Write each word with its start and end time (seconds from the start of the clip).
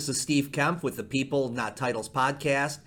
This 0.00 0.08
is 0.08 0.18
Steve 0.18 0.50
Kaempf 0.50 0.82
with 0.82 0.96
the 0.96 1.04
People 1.04 1.50
Not 1.50 1.76
Titles 1.76 2.08
podcast, 2.08 2.78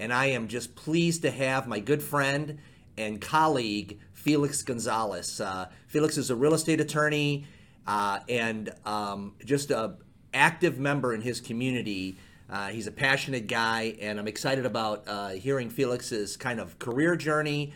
and 0.00 0.12
I 0.12 0.26
am 0.30 0.48
just 0.48 0.74
pleased 0.74 1.22
to 1.22 1.30
have 1.30 1.68
my 1.68 1.78
good 1.78 2.02
friend 2.02 2.58
and 2.98 3.20
colleague, 3.20 4.00
Felix 4.14 4.62
Gonzalez. 4.62 5.40
Uh, 5.40 5.68
Felix 5.86 6.18
is 6.18 6.28
a 6.28 6.34
real 6.34 6.54
estate 6.54 6.80
attorney 6.80 7.46
uh, 7.86 8.18
and 8.28 8.74
um, 8.84 9.34
just 9.44 9.70
a 9.70 9.94
active 10.34 10.80
member 10.80 11.14
in 11.14 11.20
his 11.20 11.40
community. 11.40 12.16
Uh, 12.50 12.66
he's 12.66 12.88
a 12.88 12.92
passionate 12.92 13.46
guy, 13.46 13.96
and 14.00 14.18
I'm 14.18 14.26
excited 14.26 14.66
about 14.66 15.04
uh, 15.06 15.28
hearing 15.28 15.70
Felix's 15.70 16.36
kind 16.36 16.58
of 16.58 16.80
career 16.80 17.14
journey 17.14 17.74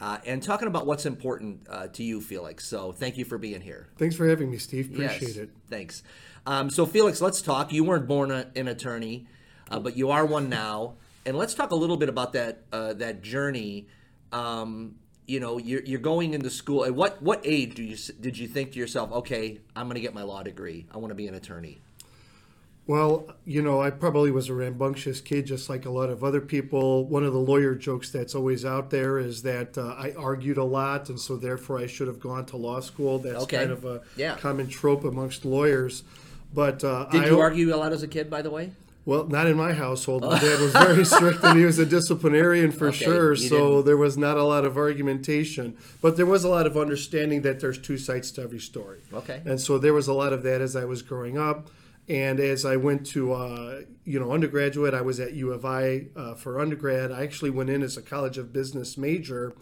uh, 0.00 0.18
and 0.24 0.42
talking 0.42 0.68
about 0.68 0.86
what's 0.86 1.04
important 1.04 1.66
uh, 1.68 1.86
to 1.88 2.02
you, 2.02 2.22
Felix. 2.22 2.64
So 2.66 2.92
thank 2.92 3.18
you 3.18 3.26
for 3.26 3.36
being 3.36 3.60
here. 3.60 3.88
Thanks 3.98 4.16
for 4.16 4.26
having 4.26 4.50
me, 4.50 4.56
Steve. 4.56 4.90
Appreciate 4.90 5.20
Yes, 5.20 5.36
it. 5.36 5.50
Thanks. 5.68 6.02
Um, 6.46 6.70
so, 6.70 6.86
Felix, 6.86 7.20
let's 7.20 7.40
talk. 7.40 7.72
You 7.72 7.84
weren't 7.84 8.06
born 8.08 8.30
a, 8.30 8.46
an 8.56 8.68
attorney, 8.68 9.26
uh, 9.70 9.78
but 9.78 9.96
you 9.96 10.10
are 10.10 10.26
one 10.26 10.48
now, 10.48 10.94
and 11.24 11.36
let's 11.36 11.54
talk 11.54 11.70
a 11.70 11.76
little 11.76 11.96
bit 11.96 12.08
about 12.08 12.32
that 12.32 12.62
uh, 12.72 12.94
that 12.94 13.22
journey. 13.22 13.86
Um, 14.32 14.96
you 15.26 15.38
know, 15.38 15.58
you're, 15.58 15.82
you're 15.82 16.00
going 16.00 16.34
into 16.34 16.50
school. 16.50 16.84
At 16.84 16.94
what 16.94 17.22
what 17.22 17.40
age 17.44 17.74
do 17.74 17.82
you 17.84 17.96
did 18.20 18.36
you 18.36 18.48
think 18.48 18.72
to 18.72 18.78
yourself, 18.78 19.12
okay, 19.12 19.60
I'm 19.76 19.86
going 19.86 19.94
to 19.94 20.00
get 20.00 20.14
my 20.14 20.22
law 20.24 20.42
degree. 20.42 20.86
I 20.92 20.98
want 20.98 21.10
to 21.10 21.14
be 21.14 21.28
an 21.28 21.34
attorney. 21.34 21.80
Well, 22.84 23.32
you 23.44 23.62
know, 23.62 23.80
I 23.80 23.90
probably 23.90 24.32
was 24.32 24.48
a 24.48 24.54
rambunctious 24.54 25.20
kid, 25.20 25.46
just 25.46 25.70
like 25.70 25.86
a 25.86 25.90
lot 25.90 26.10
of 26.10 26.24
other 26.24 26.40
people. 26.40 27.06
One 27.06 27.22
of 27.22 27.32
the 27.32 27.38
lawyer 27.38 27.76
jokes 27.76 28.10
that's 28.10 28.34
always 28.34 28.64
out 28.64 28.90
there 28.90 29.20
is 29.20 29.42
that 29.42 29.78
uh, 29.78 29.94
I 29.96 30.12
argued 30.18 30.56
a 30.58 30.64
lot, 30.64 31.08
and 31.08 31.20
so 31.20 31.36
therefore 31.36 31.78
I 31.78 31.86
should 31.86 32.08
have 32.08 32.18
gone 32.18 32.44
to 32.46 32.56
law 32.56 32.80
school. 32.80 33.20
That's 33.20 33.44
Okay. 33.44 33.58
kind 33.58 33.70
of 33.70 33.84
a 33.84 34.00
Yeah. 34.16 34.36
common 34.36 34.66
trope 34.66 35.04
amongst 35.04 35.44
lawyers. 35.44 36.02
But 36.54 36.84
uh, 36.84 37.06
Did 37.10 37.24
I, 37.24 37.26
you 37.26 37.40
argue 37.40 37.74
a 37.74 37.76
lot 37.76 37.92
as 37.92 38.02
a 38.02 38.08
kid, 38.08 38.28
by 38.28 38.42
the 38.42 38.50
way? 38.50 38.72
Well, 39.04 39.26
not 39.26 39.48
in 39.48 39.56
my 39.56 39.72
household. 39.72 40.22
My 40.22 40.38
dad 40.38 40.60
was 40.60 40.72
very 40.72 41.04
strict 41.16 41.42
and 41.42 41.58
he 41.58 41.64
was 41.64 41.78
a 41.80 41.86
disciplinarian 41.86 42.70
for 42.70 42.88
Okay, 42.88 43.04
sure. 43.04 43.34
So 43.34 43.48
didn't- 43.48 43.86
there 43.86 43.96
was 43.96 44.16
not 44.16 44.36
a 44.36 44.44
lot 44.44 44.64
of 44.64 44.76
argumentation, 44.76 45.76
but 46.00 46.16
there 46.16 46.26
was 46.26 46.44
a 46.44 46.48
lot 46.48 46.66
of 46.66 46.76
understanding 46.76 47.42
that 47.42 47.58
there's 47.58 47.78
two 47.78 47.98
sides 47.98 48.30
to 48.32 48.42
every 48.42 48.60
story. 48.60 49.00
Okay. 49.12 49.42
And 49.44 49.60
so 49.60 49.78
there 49.78 49.92
was 49.92 50.06
a 50.06 50.12
lot 50.12 50.32
of 50.32 50.44
that 50.44 50.60
as 50.60 50.76
I 50.76 50.84
was 50.84 51.02
growing 51.02 51.36
up. 51.36 51.68
And 52.08 52.38
as 52.40 52.64
I 52.64 52.76
went 52.76 53.06
to, 53.08 53.32
uh, 53.32 53.80
you 54.04 54.20
know, 54.20 54.32
undergraduate, 54.32 54.92
I 54.94 55.00
was 55.02 55.18
at 55.20 55.32
U 55.34 55.52
of 55.52 55.64
I 55.64 56.06
uh, 56.16 56.34
for 56.34 56.60
undergrad. 56.60 57.10
I 57.12 57.22
actually 57.22 57.50
went 57.50 57.70
in 57.70 57.82
as 57.82 57.96
a 57.96 58.02
College 58.02 58.38
of 58.38 58.52
Business 58.52 58.98
major, 58.98 59.52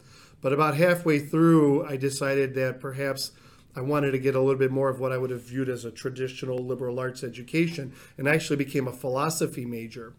but 0.40 0.52
about 0.52 0.74
halfway 0.76 1.18
through, 1.18 1.86
I 1.86 1.96
decided 1.96 2.54
that 2.54 2.80
perhaps 2.80 3.32
I 3.76 3.80
wanted 3.80 4.10
to 4.12 4.18
get 4.18 4.34
a 4.34 4.40
little 4.40 4.58
bit 4.58 4.70
more 4.70 4.88
of 4.88 4.98
what 5.00 5.12
I 5.12 5.18
would 5.18 5.30
have 5.30 5.42
viewed 5.42 5.68
as 5.68 5.84
a 5.84 5.90
traditional 5.90 6.58
liberal 6.58 6.98
arts 6.98 7.22
education, 7.22 7.92
and 8.18 8.28
I 8.28 8.34
actually 8.34 8.56
became 8.56 8.88
a 8.88 8.92
philosophy 8.92 9.64
major. 9.64 10.12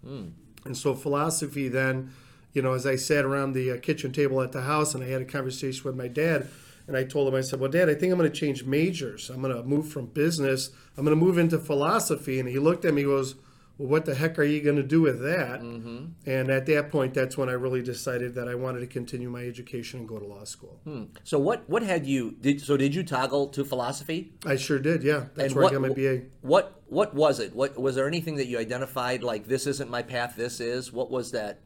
And 0.66 0.77
so 0.77 0.94
philosophy 0.94 1.67
then, 1.67 2.11
you 2.53 2.61
know, 2.61 2.73
as 2.73 2.85
I 2.85 2.95
sat 2.95 3.25
around 3.25 3.53
the 3.53 3.72
uh, 3.72 3.77
kitchen 3.79 4.11
table 4.11 4.41
at 4.41 4.52
the 4.52 4.61
house 4.61 4.94
and 4.94 5.03
I 5.03 5.07
had 5.07 5.22
a 5.22 5.25
conversation 5.25 5.83
with 5.85 5.95
my 5.95 6.07
dad, 6.07 6.49
and 6.88 6.97
I 6.97 7.03
told 7.03 7.27
him, 7.27 7.35
I 7.35 7.41
said, 7.41 7.59
Well, 7.59 7.72
Dad, 7.72 7.89
I 7.89 7.94
think 7.94 8.11
I'm 8.11 8.17
going 8.17 8.29
to 8.29 8.38
change 8.38 8.66
majors. 8.66 9.29
I'm 9.29 9.41
going 9.41 9.55
to 9.55 9.63
move 9.63 9.88
from 9.88 10.07
business. 10.07 10.72
I'm 10.97 11.05
going 11.05 11.17
to 11.17 11.25
move 11.25 11.38
into 11.38 11.57
philosophy. 11.57 12.39
And 12.39 12.50
he 12.50 12.59
looked 12.59 12.85
at 12.85 12.94
me, 12.94 13.01
he 13.01 13.07
goes, 13.07 13.35
Well, 13.78 13.88
what 13.90 14.06
the 14.06 14.14
heck 14.14 14.38
are 14.38 14.44
you 14.44 14.62
going 14.62 14.76
to 14.76 14.84
do 14.84 15.02
with 15.02 15.22
that? 15.22 15.62
And 15.62 16.50
at 16.52 16.66
that 16.68 16.90
point, 16.92 17.14
that's 17.14 17.38
when 17.38 17.50
I 17.50 17.54
really 17.54 17.82
decided 17.82 18.36
that 18.36 18.48
I 18.48 18.56
wanted 18.56 18.82
to 18.82 18.88
continue 18.88 19.30
my 19.30 19.44
education 19.44 20.00
and 20.02 20.08
go 20.08 20.20
to 20.20 20.26
law 20.26 20.44
school. 20.44 20.80
So, 21.24 21.40
what 21.40 21.68
what 21.68 21.82
had 21.84 22.06
you? 22.06 22.36
Did 22.40 22.62
so? 22.62 22.78
Did 22.78 22.94
you 22.94 23.04
toggle 23.04 23.48
to 23.50 23.64
philosophy? 23.66 24.34
I 24.46 24.56
sure 24.56 24.78
did, 24.80 25.04
yeah. 25.04 25.26
That's 25.36 25.48
And 25.48 25.56
where 25.56 25.64
what- 25.64 25.72
I 25.74 25.76
got 25.76 25.82
my 25.82 25.94
BA. 25.94 26.22
What 26.42 26.82
what 26.88 27.14
was 27.16 27.40
it? 27.40 27.56
What 27.56 27.80
was 27.80 27.96
there 27.96 28.08
anything 28.08 28.36
that 28.36 28.48
you 28.48 28.59
identified 28.59 29.24
like 29.24 29.48
this 29.48 29.66
isn't 29.66 29.90
my 29.90 30.02
path? 30.03 30.36
This 30.36 30.59
is. 30.59 30.92
What 30.94 31.09
was 31.09 31.32
that? 31.32 31.59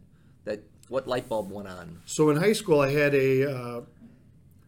That 0.46 0.62
what 0.88 1.08
light 1.08 1.28
bulb 1.28 1.52
went 1.52 1.68
on? 1.68 2.02
So 2.06 2.30
in 2.30 2.38
high 2.38 2.54
school, 2.54 2.80
I 2.80 2.92
had 2.92 3.14
a 3.16 3.52
uh, 3.52 3.82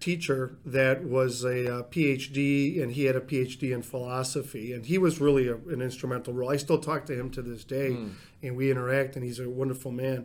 teacher 0.08 0.56
that 0.66 1.04
was 1.04 1.44
a 1.44 1.60
uh, 1.80 1.84
PhD, 1.84 2.82
and 2.82 2.94
he 2.94 3.04
had 3.10 3.18
a 3.18 3.20
PhD 3.20 3.74
in 3.74 3.82
philosophy, 3.82 4.72
and 4.72 4.86
he 4.86 4.98
was 4.98 5.20
really 5.20 5.50
a, 5.50 5.56
an 5.56 5.82
instrumental 5.82 6.34
role. 6.34 6.50
I 6.50 6.56
still 6.56 6.78
talk 6.78 7.06
to 7.08 7.14
him 7.20 7.30
to 7.32 7.42
this 7.42 7.66
day, 7.66 7.90
and 8.42 8.56
we 8.56 8.72
interact, 8.72 9.16
and 9.16 9.26
he's 9.26 9.40
a 9.40 9.50
wonderful 9.50 9.92
man. 9.92 10.20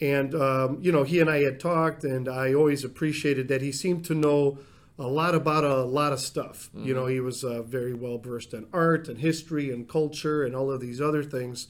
And 0.00 0.32
um, 0.34 0.78
you 0.80 0.92
know, 0.92 1.02
he 1.02 1.18
and 1.20 1.28
I 1.28 1.42
had 1.42 1.58
talked, 1.58 2.04
and 2.04 2.28
I 2.28 2.54
always 2.54 2.84
appreciated 2.84 3.48
that 3.48 3.62
he 3.62 3.72
seemed 3.72 4.04
to 4.04 4.14
know 4.14 4.58
a 4.96 5.08
lot 5.08 5.34
about 5.34 5.64
a 5.64 5.82
lot 5.82 6.12
of 6.12 6.20
stuff. 6.20 6.70
You 6.86 6.94
know, 6.94 7.06
he 7.06 7.18
was 7.18 7.42
uh, 7.42 7.62
very 7.62 7.94
well 7.94 8.18
versed 8.18 8.54
in 8.54 8.66
art 8.72 9.08
and 9.08 9.18
history 9.18 9.72
and 9.72 9.88
culture 9.88 10.44
and 10.44 10.54
all 10.54 10.70
of 10.70 10.80
these 10.80 11.00
other 11.00 11.24
things. 11.24 11.66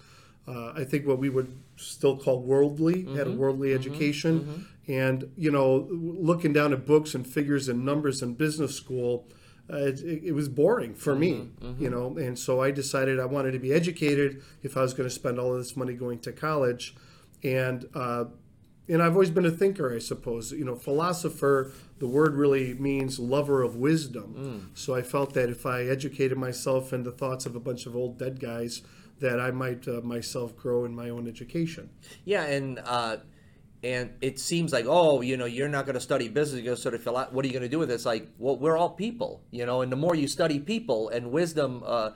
Uh, 0.49 0.73
I 0.77 0.85
think 0.85 1.07
what 1.07 1.19
we 1.19 1.29
would 1.29 1.53
still 1.77 2.17
call 2.17 2.41
worldly, 2.41 3.05
had 3.17 3.27
a 3.27 3.33
worldly 3.33 3.73
education. 3.75 4.67
And, 4.89 5.31
you 5.37 5.51
know, 5.51 5.89
looking 5.91 6.53
down 6.53 6.73
at 6.73 6.87
books 6.87 7.15
and 7.15 7.27
figures 7.27 7.69
and 7.69 7.85
numbers 7.85 8.23
in 8.23 8.35
business 8.35 8.75
school, 8.77 9.27
uh, 9.69 9.79
it, 9.79 10.01
it 10.01 10.33
was 10.33 10.49
boring 10.49 10.95
for 10.95 11.17
me, 11.17 11.49
you 11.81 11.91
know. 11.91 12.17
And 12.17 12.39
so 12.39 12.61
I 12.63 12.71
decided 12.71 13.19
I 13.19 13.25
wanted 13.25 13.51
to 13.53 13.59
be 13.59 13.73
educated 13.73 14.43
if 14.63 14.77
I 14.77 14.83
was 14.83 14.95
going 14.95 15.09
to 15.09 15.15
spend 15.15 15.41
all 15.41 15.53
of 15.53 15.59
this 15.59 15.77
money 15.77 15.95
going 15.95 16.21
to 16.21 16.31
college. 16.33 16.95
And, 17.43 17.87
uh, 17.95 18.27
and 18.89 19.03
I've 19.03 19.15
always 19.15 19.31
been 19.31 19.45
a 19.45 19.51
thinker, 19.51 19.93
I 19.93 19.99
suppose. 19.99 20.53
You 20.53 20.65
know, 20.65 20.77
philosopher, 20.77 21.73
the 21.99 22.07
word 22.07 22.37
really 22.37 22.75
means 22.75 23.19
lover 23.19 23.63
of 23.65 23.75
wisdom. 23.75 24.71
So 24.75 24.95
I 24.95 25.03
felt 25.03 25.35
that 25.35 25.49
if 25.51 25.67
I 25.67 25.83
educated 25.83 26.39
myself 26.39 26.93
in 26.93 27.03
the 27.03 27.11
thoughts 27.11 27.45
of 27.47 27.57
a 27.57 27.61
bunch 27.61 27.87
of 27.87 27.97
old 27.97 28.17
dead 28.19 28.39
guys, 28.39 28.83
that 29.21 29.41
I 29.41 29.51
might 29.51 29.87
uh, 29.89 30.01
myself 30.03 30.57
grow 30.57 30.85
in 30.85 30.95
my 30.95 31.11
own 31.11 31.27
education. 31.29 31.91
Yeah, 32.25 32.45
and 32.45 32.81
uh, 32.85 33.19
and 33.83 34.13
it 34.21 34.39
seems 34.39 34.73
like 34.73 34.87
oh, 34.87 35.21
you 35.21 35.37
know, 35.37 35.47
you're 35.47 35.69
not 35.69 35.87
going 35.87 35.95
to 35.95 36.01
study 36.01 36.29
business. 36.29 36.59
You're 36.59 36.67
going 36.67 36.77
to 36.77 36.83
sort 36.83 36.95
of 36.95 37.03
fill 37.03 37.17
out. 37.17 37.33
What 37.33 37.45
are 37.45 37.49
you 37.49 37.53
going 37.53 37.63
to 37.63 37.69
do 37.69 37.79
with 37.79 37.89
this? 37.89 38.05
Like 38.05 38.29
well, 38.39 38.57
we're 38.57 38.77
all 38.77 38.91
people, 38.91 39.43
you 39.51 39.67
know. 39.67 39.83
And 39.83 39.91
the 39.91 39.97
more 39.97 40.15
you 40.15 40.29
study 40.29 40.59
people 40.59 41.09
and 41.09 41.31
wisdom 41.31 41.83
uh, 41.85 42.11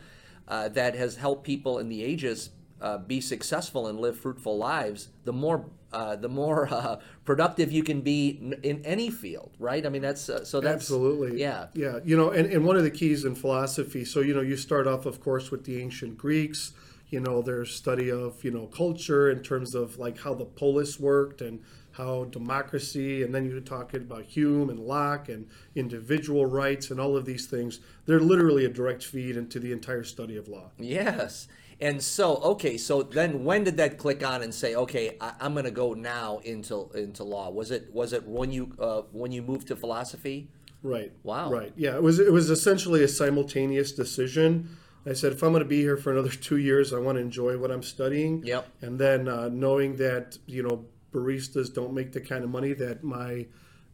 uh, 0.49 0.69
that 0.71 0.95
has 0.95 1.17
helped 1.17 1.45
people 1.45 1.79
in 1.79 1.89
the 1.89 2.03
ages 2.03 2.51
uh, 2.81 2.99
be 2.99 3.21
successful 3.21 3.87
and 3.87 4.01
live 4.01 4.19
fruitful 4.19 4.57
lives, 4.57 5.09
the 5.25 5.33
more 5.33 5.67
uh, 5.93 6.17
the 6.17 6.29
more 6.29 6.69
uh, 6.73 6.97
productive 7.25 7.73
you 7.73 7.83
can 7.83 8.01
be 8.01 8.39
in, 8.41 8.53
in 8.63 8.85
any 8.85 9.11
field, 9.11 9.57
right? 9.59 9.85
I 9.85 9.89
mean, 9.89 10.03
that's 10.03 10.29
uh, 10.29 10.45
so 10.45 10.61
that's 10.61 10.75
Absolutely. 10.75 11.41
yeah. 11.41 11.67
Yeah. 11.75 11.99
You 12.05 12.17
know, 12.17 12.31
and, 12.31 12.51
and 12.51 12.65
one 12.65 12.77
of 12.77 12.83
the 12.83 12.91
keys 12.91 13.25
in 13.25 13.35
philosophy, 13.35 14.05
so, 14.05 14.21
you 14.21 14.35
know, 14.35 14.41
you 14.41 14.57
start 14.57 14.87
off, 14.87 15.07
of 15.07 15.21
course, 15.21 15.51
with 15.51 15.65
the 15.65 15.81
ancient 15.81 16.17
Greeks, 16.17 16.73
you 17.11 17.21
know, 17.21 17.43
their 17.43 17.65
study 17.65 18.11
of, 18.11 18.43
you 18.45 18.51
know, 18.51 18.67
culture 18.67 19.31
in 19.31 19.43
terms 19.43 19.75
of 19.75 19.99
like 19.99 20.19
how 20.19 20.35
the 20.35 20.45
polis 20.45 20.99
worked 20.99 21.41
and 21.41 21.61
how 21.93 22.25
democracy, 22.25 23.23
and 23.23 23.35
then 23.35 23.45
you're 23.45 23.61
talking 23.61 24.01
about 24.01 24.25
Hume 24.25 24.71
and 24.71 24.79
Locke 24.79 25.29
and 25.29 25.49
individual 25.75 26.47
rights 26.47 26.91
and 26.91 27.01
all 27.01 27.17
of 27.17 27.25
these 27.25 27.47
things. 27.47 27.81
They're 28.07 28.21
literally 28.21 28.65
a 28.65 28.69
direct 28.69 29.05
feed 29.05 29.37
into 29.37 29.59
the 29.59 29.73
entire 29.73 30.05
study 30.05 30.37
of 30.37 30.49
law. 30.49 30.71
Yes. 30.79 31.49
And 31.81 32.03
so, 32.03 32.37
okay, 32.37 32.77
so 32.77 33.03
then 33.03 33.43
when 33.43 33.65
did 33.65 33.79
that 33.79 33.97
click 33.97 34.25
on 34.25 34.43
and 34.43 34.55
say, 34.55 34.75
okay, 34.75 35.17
I, 35.21 35.33
I'm 35.41 35.55
going 35.55 35.65
to 35.65 35.71
go 35.71 35.95
now 35.95 36.39
into 36.45 36.91
into 36.95 37.25
law? 37.25 37.51
Was 37.51 37.71
it 37.71 37.93
was 37.93 38.13
it 38.13 38.27
when 38.27 38.53
you 38.53 38.73
uh, 38.79 39.03
when 39.13 39.33
you 39.33 39.43
moved 39.43 39.69
to 39.69 39.77
philosophy? 39.77 40.49
Right. 40.83 41.13
Wow. 41.23 41.51
Right. 41.51 41.73
Yeah. 41.77 41.95
It 41.97 42.03
was 42.03 42.21
it 42.21 42.33
was 42.33 42.51
essentially 42.51 43.03
a 43.03 43.09
simultaneous 43.09 43.93
decision. 43.93 44.77
I 45.07 45.15
said, 45.15 45.33
if 45.33 45.43
I'm 45.43 45.51
going 45.53 45.63
to 45.63 45.69
be 45.69 45.81
here 45.81 45.97
for 45.97 46.13
another 46.13 46.29
two 46.49 46.59
years, 46.59 46.93
I 46.93 46.99
want 46.99 47.17
to 47.17 47.23
enjoy 47.23 47.59
what 47.59 47.71
I'm 47.71 47.83
studying. 47.83 48.45
Yep. 48.45 48.69
And 48.83 48.99
then 48.99 49.29
uh, 49.29 49.49
knowing 49.49 49.97
that 49.97 50.39
you 50.47 50.63
know 50.63 50.85
baristas 51.13 51.73
don't 51.73 51.93
make 51.93 52.13
the 52.13 52.21
kind 52.21 52.45
of 52.45 52.51
money 52.51 52.73
that 52.75 53.03
my 53.03 53.47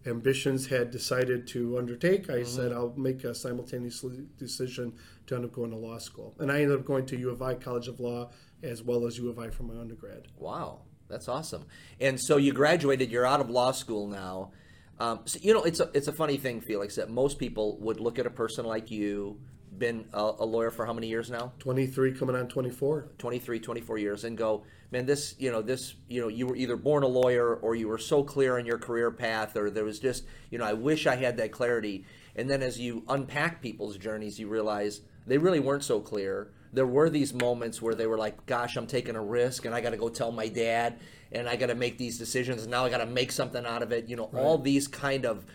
ambitions 0.06 0.66
had 0.66 0.90
decided 0.90 1.46
to 1.48 1.78
undertake, 1.78 2.30
I 2.30 2.44
said 2.44 2.72
I'll 2.72 2.94
make 2.96 3.24
a 3.24 3.34
simultaneous 3.34 4.04
decision 4.38 4.94
to 5.26 5.34
end 5.34 5.44
up 5.44 5.52
going 5.52 5.70
to 5.70 5.76
law 5.76 5.98
school. 5.98 6.34
And 6.38 6.50
I 6.50 6.62
ended 6.62 6.78
up 6.78 6.84
going 6.84 7.06
to 7.06 7.16
U 7.16 7.30
of 7.30 7.42
I 7.42 7.54
College 7.54 7.88
of 7.88 7.98
Law 7.98 8.30
as 8.62 8.82
well 8.82 9.06
as 9.06 9.18
U 9.18 9.28
of 9.28 9.38
I 9.38 9.50
for 9.50 9.64
my 9.64 9.78
undergrad. 9.78 10.28
Wow, 10.36 10.82
that's 11.08 11.28
awesome. 11.28 11.66
And 12.00 12.20
so 12.20 12.36
you 12.36 12.52
graduated. 12.52 13.10
You're 13.10 13.26
out 13.26 13.40
of 13.40 13.50
law 13.50 13.72
school 13.72 14.06
now. 14.06 14.52
Um, 14.98 15.20
so, 15.26 15.38
you 15.42 15.52
know, 15.52 15.62
it's 15.62 15.80
a 15.80 15.90
it's 15.92 16.08
a 16.08 16.12
funny 16.12 16.38
thing, 16.38 16.60
Felix, 16.60 16.96
that 16.96 17.10
most 17.10 17.38
people 17.38 17.78
would 17.80 18.00
look 18.00 18.18
at 18.18 18.26
a 18.26 18.30
person 18.30 18.64
like 18.64 18.90
you, 18.90 19.38
been 19.78 20.06
a, 20.12 20.32
a 20.38 20.44
lawyer 20.44 20.70
for 20.70 20.86
how 20.86 20.92
many 20.92 21.08
years 21.08 21.30
now? 21.30 21.52
23 21.58 22.12
coming 22.12 22.36
on 22.36 22.48
24. 22.48 23.08
23 23.18 23.60
24 23.60 23.98
years 23.98 24.24
and 24.24 24.36
go 24.36 24.64
man 24.90 25.06
this 25.06 25.34
you 25.38 25.50
know 25.50 25.62
this 25.62 25.94
you 26.08 26.20
know 26.20 26.28
you 26.28 26.46
were 26.46 26.56
either 26.56 26.76
born 26.76 27.02
a 27.02 27.06
lawyer 27.06 27.56
or 27.56 27.74
you 27.74 27.88
were 27.88 27.98
so 27.98 28.22
clear 28.22 28.58
on 28.58 28.66
your 28.66 28.78
career 28.78 29.10
path 29.10 29.56
or 29.56 29.70
there 29.70 29.84
was 29.84 29.98
just 29.98 30.24
you 30.50 30.58
know 30.58 30.64
i 30.64 30.72
wish 30.72 31.06
i 31.06 31.16
had 31.16 31.36
that 31.36 31.52
clarity. 31.52 32.04
And 32.38 32.50
then 32.50 32.62
as 32.62 32.78
you 32.78 33.02
unpack 33.08 33.62
people's 33.62 33.96
journeys 33.96 34.38
you 34.38 34.48
realize 34.48 35.00
they 35.26 35.38
really 35.38 35.60
weren't 35.60 35.82
so 35.82 36.00
clear. 36.00 36.52
There 36.72 36.86
were 36.86 37.08
these 37.08 37.32
moments 37.32 37.80
where 37.80 37.94
they 37.94 38.06
were 38.06 38.18
like 38.18 38.46
gosh 38.46 38.76
i'm 38.76 38.86
taking 38.86 39.16
a 39.16 39.22
risk 39.22 39.64
and 39.64 39.74
i 39.74 39.80
got 39.80 39.90
to 39.90 39.96
go 39.96 40.08
tell 40.08 40.30
my 40.30 40.48
dad 40.48 40.98
and 41.32 41.48
i 41.48 41.56
got 41.56 41.66
to 41.66 41.74
make 41.74 41.98
these 41.98 42.18
decisions 42.18 42.62
and 42.62 42.70
now 42.70 42.84
i 42.84 42.90
got 42.90 42.98
to 42.98 43.06
make 43.06 43.32
something 43.32 43.64
out 43.64 43.82
of 43.82 43.92
it. 43.92 44.08
You 44.08 44.16
know 44.16 44.30
all 44.34 44.58
these 44.58 44.86
kind 44.86 45.24
of 45.24 45.46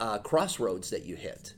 uh, 0.00 0.18
crossroads 0.18 0.90
that 0.90 1.04
you 1.04 1.16
hit 1.16 1.54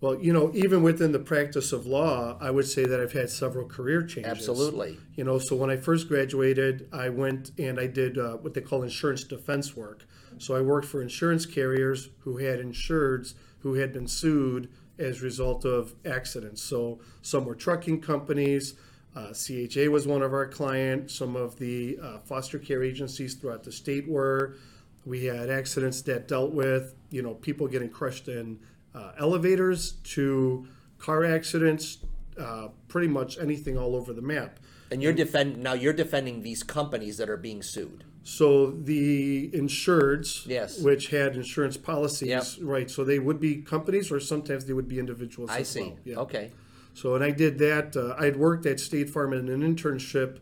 Well, 0.00 0.18
you 0.18 0.32
know, 0.32 0.50
even 0.54 0.82
within 0.82 1.12
the 1.12 1.18
practice 1.18 1.72
of 1.72 1.84
law, 1.84 2.38
I 2.40 2.50
would 2.50 2.66
say 2.66 2.86
that 2.86 3.00
I've 3.00 3.12
had 3.12 3.28
several 3.28 3.66
career 3.66 4.02
changes. 4.02 4.30
Absolutely. 4.30 4.96
You 5.14 5.24
know, 5.24 5.38
so 5.38 5.54
when 5.56 5.68
I 5.68 5.76
first 5.76 6.08
graduated, 6.08 6.88
I 6.90 7.10
went 7.10 7.50
and 7.58 7.78
I 7.78 7.86
did 7.86 8.16
uh, 8.16 8.36
what 8.36 8.54
they 8.54 8.62
call 8.62 8.82
insurance 8.82 9.24
defense 9.24 9.76
work. 9.76 10.06
So 10.38 10.56
I 10.56 10.62
worked 10.62 10.86
for 10.86 11.02
insurance 11.02 11.44
carriers 11.44 12.08
who 12.20 12.38
had 12.38 12.60
insureds 12.60 13.34
who 13.58 13.74
had 13.74 13.92
been 13.92 14.08
sued 14.08 14.70
as 14.98 15.20
a 15.20 15.24
result 15.24 15.64
of 15.64 15.94
accidents. 16.04 16.62
So 16.62 17.00
some 17.22 17.44
were 17.44 17.54
trucking 17.54 18.00
companies. 18.00 18.74
Uh, 19.14 19.32
CHA 19.32 19.90
was 19.90 20.06
one 20.06 20.22
of 20.22 20.32
our 20.32 20.46
clients. 20.46 21.14
Some 21.14 21.36
of 21.36 21.58
the 21.58 21.98
uh, 22.02 22.18
foster 22.18 22.58
care 22.58 22.82
agencies 22.82 23.34
throughout 23.34 23.64
the 23.64 23.72
state 23.72 24.08
were. 24.08 24.56
We 25.04 25.24
had 25.24 25.50
accidents 25.50 26.02
that 26.02 26.28
dealt 26.28 26.52
with, 26.52 26.94
you 27.10 27.22
know, 27.22 27.34
people 27.34 27.66
getting 27.68 27.88
crushed 27.88 28.28
in 28.28 28.58
uh, 28.94 29.12
elevators 29.18 29.92
to 30.04 30.66
car 30.98 31.24
accidents, 31.24 31.98
uh, 32.38 32.68
pretty 32.88 33.08
much 33.08 33.38
anything 33.38 33.78
all 33.78 33.94
over 33.94 34.12
the 34.12 34.22
map. 34.22 34.58
And 34.90 35.02
you're 35.02 35.12
defend 35.12 35.58
now. 35.62 35.74
You're 35.74 35.92
defending 35.92 36.42
these 36.42 36.62
companies 36.62 37.16
that 37.18 37.30
are 37.30 37.36
being 37.36 37.62
sued. 37.62 38.04
So 38.22 38.70
the 38.70 39.50
insureds, 39.52 40.46
Yes. 40.46 40.80
which 40.82 41.08
had 41.08 41.36
insurance 41.36 41.76
policies, 41.76 42.28
Yep. 42.28 42.44
right? 42.60 42.90
So 42.90 43.04
they 43.04 43.18
would 43.18 43.40
be 43.40 43.56
companies, 43.62 44.10
or 44.10 44.20
sometimes 44.20 44.66
they 44.66 44.72
would 44.72 44.88
be 44.88 44.98
individuals. 44.98 45.48
I 45.50 45.60
as 45.60 45.68
see. 45.68 45.80
well. 45.82 45.98
Yeah. 46.04 46.16
Okay. 46.18 46.50
So, 46.92 47.14
and 47.14 47.24
I 47.24 47.30
did 47.30 47.58
that. 47.60 47.96
Uh, 47.96 48.14
I 48.18 48.24
had 48.26 48.36
worked 48.36 48.66
at 48.66 48.78
State 48.80 49.08
Farm 49.10 49.32
in 49.32 49.48
an 49.48 49.62
internship, 49.62 50.38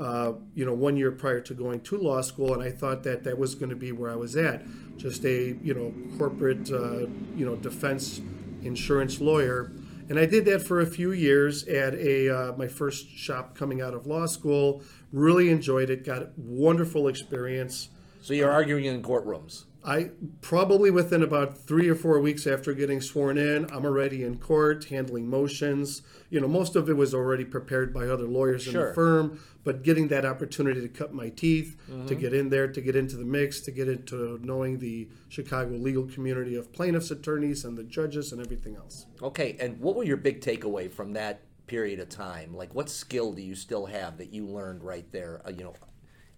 uh, 0.00 0.32
you 0.54 0.64
know, 0.64 0.72
one 0.72 0.96
year 0.96 1.12
prior 1.12 1.40
to 1.40 1.54
going 1.54 1.80
to 1.82 1.98
law 1.98 2.22
school, 2.22 2.54
and 2.54 2.62
I 2.62 2.70
thought 2.70 3.02
that 3.04 3.22
that 3.24 3.38
was 3.38 3.54
going 3.54 3.68
to 3.68 3.76
be 3.76 3.92
where 3.92 4.10
I 4.10 4.16
was 4.16 4.34
at, 4.34 4.64
just 4.96 5.24
a 5.24 5.56
you 5.62 5.74
know 5.74 5.92
corporate, 6.16 6.70
uh, 6.70 7.06
you 7.36 7.44
know, 7.44 7.54
defense 7.56 8.20
insurance 8.62 9.20
lawyer. 9.20 9.72
And 10.08 10.18
I 10.18 10.26
did 10.26 10.44
that 10.46 10.62
for 10.62 10.80
a 10.80 10.86
few 10.86 11.12
years 11.12 11.68
at 11.68 11.94
a 11.94 12.28
uh, 12.28 12.56
my 12.56 12.66
first 12.66 13.10
shop 13.10 13.54
coming 13.54 13.80
out 13.80 13.94
of 13.94 14.06
law 14.06 14.26
school. 14.26 14.82
Really 15.12 15.50
enjoyed 15.50 15.90
it. 15.90 16.04
Got 16.04 16.36
wonderful 16.38 17.06
experience. 17.06 17.90
So 18.22 18.32
you're 18.34 18.50
arguing 18.50 18.86
in 18.86 19.02
courtrooms. 19.02 19.64
I 19.84 20.10
probably 20.42 20.90
within 20.90 21.22
about 21.22 21.56
three 21.56 21.88
or 21.88 21.94
four 21.94 22.20
weeks 22.20 22.46
after 22.46 22.74
getting 22.74 23.00
sworn 23.00 23.38
in, 23.38 23.64
I'm 23.72 23.84
already 23.86 24.22
in 24.24 24.38
court 24.38 24.84
handling 24.84 25.28
motions. 25.28 26.02
You 26.28 26.40
know, 26.40 26.48
most 26.48 26.76
of 26.76 26.90
it 26.90 26.96
was 26.96 27.14
already 27.14 27.44
prepared 27.46 27.94
by 27.94 28.06
other 28.06 28.26
lawyers 28.26 28.66
in 28.66 28.74
the 28.74 28.92
firm, 28.94 29.40
but 29.64 29.82
getting 29.82 30.08
that 30.08 30.24
opportunity 30.26 30.82
to 30.82 30.88
cut 30.88 31.14
my 31.14 31.30
teeth, 31.30 31.76
to 31.86 31.92
Mm-hmm. 31.92 32.20
get 32.20 32.34
in 32.34 32.50
there, 32.50 32.68
to 32.68 32.80
get 32.80 32.94
into 32.94 33.16
the 33.16 33.24
mix, 33.24 33.60
to 33.62 33.70
get 33.70 33.88
into 33.88 34.38
knowing 34.42 34.78
the 34.80 35.08
Chicago 35.28 35.70
legal 35.76 36.04
community 36.06 36.56
of 36.56 36.72
plaintiffs' 36.72 37.10
attorneys 37.10 37.64
and 37.64 37.78
the 37.78 37.84
judges 37.84 38.32
and 38.32 38.40
everything 38.40 38.76
else. 38.76 39.06
Okay. 39.22 39.56
And 39.58 39.80
what 39.80 39.96
were 39.96 40.04
your 40.04 40.18
big 40.18 40.40
takeaway 40.42 40.90
from 40.92 41.14
that 41.14 41.40
period 41.66 42.00
of 42.00 42.08
time? 42.10 42.54
Like, 42.54 42.74
what 42.74 42.90
skill 42.90 43.32
do 43.32 43.40
you 43.42 43.54
still 43.54 43.86
have 43.86 44.18
that 44.18 44.32
you 44.32 44.46
learned 44.46 44.84
right 44.84 45.10
there? 45.10 45.40
Uh, 45.46 45.50
you 45.50 45.64
know, 45.64 45.74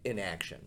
in 0.05 0.19
action. 0.19 0.61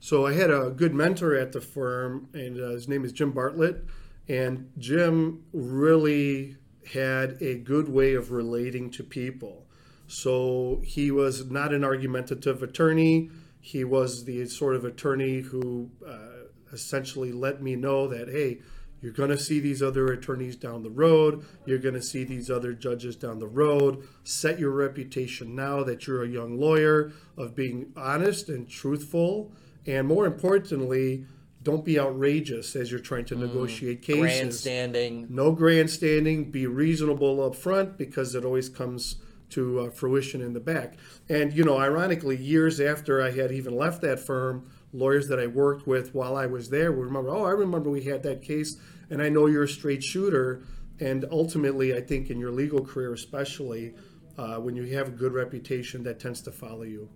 So 0.00 0.26
I 0.26 0.32
had 0.32 0.50
a 0.50 0.70
good 0.70 0.94
mentor 0.94 1.34
at 1.34 1.52
the 1.52 1.60
firm, 1.60 2.28
and 2.32 2.58
uh, 2.58 2.70
his 2.70 2.88
name 2.88 3.04
is 3.04 3.12
Jim 3.12 3.32
Bartlett. 3.32 3.84
And 4.28 4.70
Jim 4.78 5.44
really 5.52 6.56
had 6.92 7.36
a 7.40 7.56
good 7.56 7.88
way 7.88 8.14
of 8.14 8.30
relating 8.30 8.90
to 8.92 9.04
people. 9.04 9.66
So 10.06 10.80
he 10.84 11.10
was 11.10 11.50
not 11.50 11.74
an 11.74 11.84
argumentative 11.84 12.62
attorney. 12.62 13.30
He 13.60 13.84
was 13.84 14.24
the 14.24 14.46
sort 14.46 14.74
of 14.74 14.84
attorney 14.84 15.40
who 15.40 15.90
uh, 16.06 16.46
essentially 16.72 17.30
let 17.30 17.62
me 17.62 17.76
know 17.76 18.08
that, 18.08 18.28
hey, 18.28 18.60
you're 19.02 19.12
going 19.12 19.30
to 19.30 19.38
see 19.38 19.60
these 19.60 19.82
other 19.82 20.12
attorneys 20.12 20.56
down 20.56 20.82
the 20.82 20.90
road. 20.90 21.44
You're 21.66 21.78
going 21.78 21.94
to 21.94 22.02
see 22.02 22.24
these 22.24 22.50
other 22.50 22.72
judges 22.72 23.16
down 23.16 23.38
the 23.38 23.46
road. 23.46 24.06
Set 24.24 24.58
your 24.58 24.70
reputation 24.70 25.54
now 25.54 25.82
that 25.84 26.06
you're 26.06 26.22
a 26.22 26.28
young 26.28 26.58
lawyer 26.58 27.12
of 27.36 27.54
being 27.54 27.92
honest 27.96 28.48
and 28.48 28.68
truthful. 28.68 29.52
And 29.86 30.06
more 30.06 30.26
importantly, 30.26 31.24
don't 31.62 31.84
be 31.84 31.98
outrageous 31.98 32.74
as 32.74 32.90
you're 32.90 33.00
trying 33.00 33.26
to 33.26 33.36
negotiate 33.36 34.02
cases. 34.02 34.20
Grandstanding. 34.20 35.26
No 35.28 35.52
grandstanding. 35.52 36.50
Be 36.50 36.66
reasonable 36.66 37.42
up 37.44 37.54
front 37.54 37.98
because 37.98 38.34
it 38.34 38.44
always 38.44 38.68
comes 38.68 39.16
to 39.50 39.80
uh, 39.80 39.90
fruition 39.90 40.40
in 40.40 40.52
the 40.52 40.60
back. 40.60 40.94
And, 41.28 41.52
you 41.52 41.64
know, 41.64 41.76
ironically, 41.78 42.36
years 42.36 42.80
after 42.80 43.20
I 43.22 43.30
had 43.30 43.50
even 43.52 43.76
left 43.76 44.00
that 44.02 44.20
firm, 44.20 44.70
lawyers 44.92 45.28
that 45.28 45.38
I 45.40 45.48
worked 45.48 45.86
with 45.86 46.14
while 46.14 46.36
I 46.36 46.46
was 46.46 46.70
there 46.70 46.92
would 46.92 47.06
remember, 47.06 47.30
oh, 47.30 47.44
I 47.44 47.50
remember 47.50 47.90
we 47.90 48.04
had 48.04 48.22
that 48.22 48.42
case, 48.42 48.76
and 49.10 49.20
I 49.20 49.28
know 49.28 49.46
you're 49.46 49.64
a 49.64 49.68
straight 49.68 50.02
shooter. 50.04 50.62
And 51.00 51.24
ultimately, 51.30 51.96
I 51.96 52.00
think 52.00 52.30
in 52.30 52.38
your 52.38 52.52
legal 52.52 52.84
career, 52.84 53.12
especially, 53.12 53.94
uh, 54.38 54.56
when 54.56 54.76
you 54.76 54.84
have 54.96 55.08
a 55.08 55.12
good 55.12 55.32
reputation, 55.32 56.04
that 56.04 56.20
tends 56.20 56.40
to 56.42 56.52
follow 56.52 56.82
you. 56.82 57.08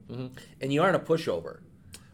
and 0.60 0.72
you 0.72 0.82
aren't 0.82 0.96
a 0.96 1.00
pushover, 1.00 1.60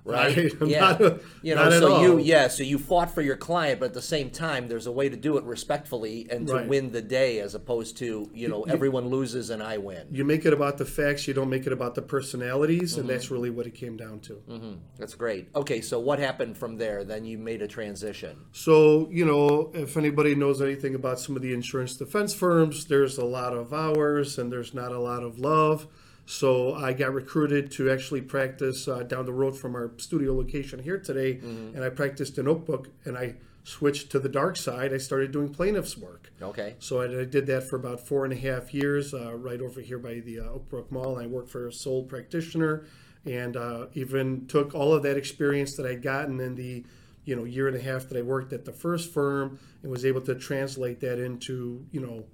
right? 0.04 0.52
Yeah. 0.60 0.80
Not 0.80 1.00
a- 1.00 1.20
you 1.42 1.54
know, 1.54 1.70
so 1.70 2.02
you 2.02 2.18
yeah, 2.18 2.48
so 2.48 2.62
you 2.62 2.78
fought 2.78 3.14
for 3.14 3.22
your 3.22 3.36
client, 3.36 3.80
but 3.80 3.86
at 3.86 3.94
the 3.94 4.02
same 4.02 4.30
time, 4.30 4.68
there's 4.68 4.86
a 4.86 4.92
way 4.92 5.08
to 5.08 5.16
do 5.16 5.36
it 5.36 5.44
respectfully 5.44 6.26
and 6.30 6.46
to 6.46 6.54
Right. 6.54 6.68
win 6.68 6.92
the 6.92 7.02
day, 7.02 7.40
as 7.40 7.54
opposed 7.54 7.96
to 7.98 8.30
you 8.32 8.48
know 8.48 8.62
everyone 8.64 9.08
loses 9.08 9.50
and 9.50 9.62
I 9.62 9.78
win. 9.78 10.06
You 10.10 10.24
make 10.24 10.44
it 10.44 10.52
about 10.52 10.78
the 10.78 10.84
facts, 10.84 11.26
you 11.26 11.34
don't 11.34 11.48
make 11.50 11.66
it 11.66 11.72
about 11.72 11.94
the 11.94 12.02
personalities, 12.02 12.96
and 12.96 13.08
that's 13.08 13.26
mm-hmm. 13.26 13.34
really 13.34 13.50
what 13.50 13.66
it 13.66 13.74
came 13.74 13.96
down 13.96 14.20
to. 14.20 14.42
Mm-hmm. 14.48 14.72
That's 14.98 15.14
great. 15.14 15.48
Okay, 15.54 15.80
so 15.80 15.98
what 15.98 16.18
happened 16.18 16.56
from 16.56 16.76
there? 16.76 17.04
Then 17.04 17.24
you 17.24 17.38
made 17.38 17.62
a 17.62 17.68
transition. 17.68 18.36
So, 18.52 19.08
you 19.10 19.24
know, 19.24 19.70
if 19.74 19.96
anybody 19.96 20.34
knows 20.34 20.60
anything 20.62 20.94
about 20.94 21.18
some 21.18 21.36
of 21.36 21.42
the 21.42 21.52
insurance 21.52 21.96
defense 21.96 22.34
firms, 22.34 22.86
there's 22.86 23.18
a 23.18 23.24
lot 23.24 23.52
of 23.52 23.72
hours 23.72 24.38
and 24.38 24.52
there's 24.52 24.74
not 24.74 24.92
a 24.92 24.98
lot 24.98 25.22
of 25.22 25.38
love. 25.38 25.86
So 26.30 26.74
I 26.74 26.92
got 26.92 27.12
recruited 27.12 27.72
to 27.72 27.90
actually 27.90 28.20
practice 28.20 28.86
uh, 28.86 29.02
down 29.02 29.26
the 29.26 29.32
road 29.32 29.58
from 29.58 29.74
our 29.74 29.90
studio 29.96 30.32
location 30.36 30.78
here 30.78 30.96
today, 30.96 31.40
and 31.74 31.82
I 31.82 31.88
practiced 31.88 32.38
in 32.38 32.46
Oakbrook, 32.46 32.86
and 33.04 33.18
I 33.18 33.34
switched 33.64 34.10
to 34.12 34.20
the 34.20 34.28
dark 34.28 34.56
side. 34.56 34.94
I 34.94 34.98
started 34.98 35.32
doing 35.32 35.48
plaintiffs 35.48 35.98
work. 35.98 36.32
Okay. 36.40 36.76
So 36.78 37.00
I, 37.00 37.22
I 37.22 37.24
did 37.24 37.46
that 37.48 37.68
for 37.68 37.74
about 37.74 38.06
four 38.06 38.24
and 38.24 38.32
a 38.32 38.36
half 38.36 38.72
years, 38.72 39.12
uh, 39.12 39.34
right 39.34 39.60
over 39.60 39.80
here 39.80 39.98
by 39.98 40.20
the 40.20 40.38
uh, 40.38 40.44
Oakbrook 40.44 40.92
Mall. 40.92 41.18
I 41.18 41.26
worked 41.26 41.50
for 41.50 41.66
a 41.66 41.72
sole 41.72 42.04
practitioner, 42.04 42.86
and 43.24 43.56
uh, 43.56 43.86
even 43.94 44.46
took 44.46 44.72
all 44.72 44.94
of 44.94 45.02
that 45.02 45.16
experience 45.16 45.74
that 45.76 45.84
I'd 45.84 46.00
gotten 46.00 46.38
in 46.38 46.54
the 46.54 46.84
you 47.24 47.34
know 47.34 47.42
year 47.42 47.66
and 47.66 47.76
a 47.76 47.82
half 47.82 48.08
that 48.08 48.16
I 48.16 48.22
worked 48.22 48.52
at 48.52 48.64
the 48.64 48.72
first 48.72 49.12
firm, 49.12 49.58
and 49.82 49.90
was 49.90 50.06
able 50.06 50.20
to 50.22 50.36
translate 50.36 51.00
that 51.00 51.18
into 51.18 51.84
you 51.90 52.00
know 52.00 52.24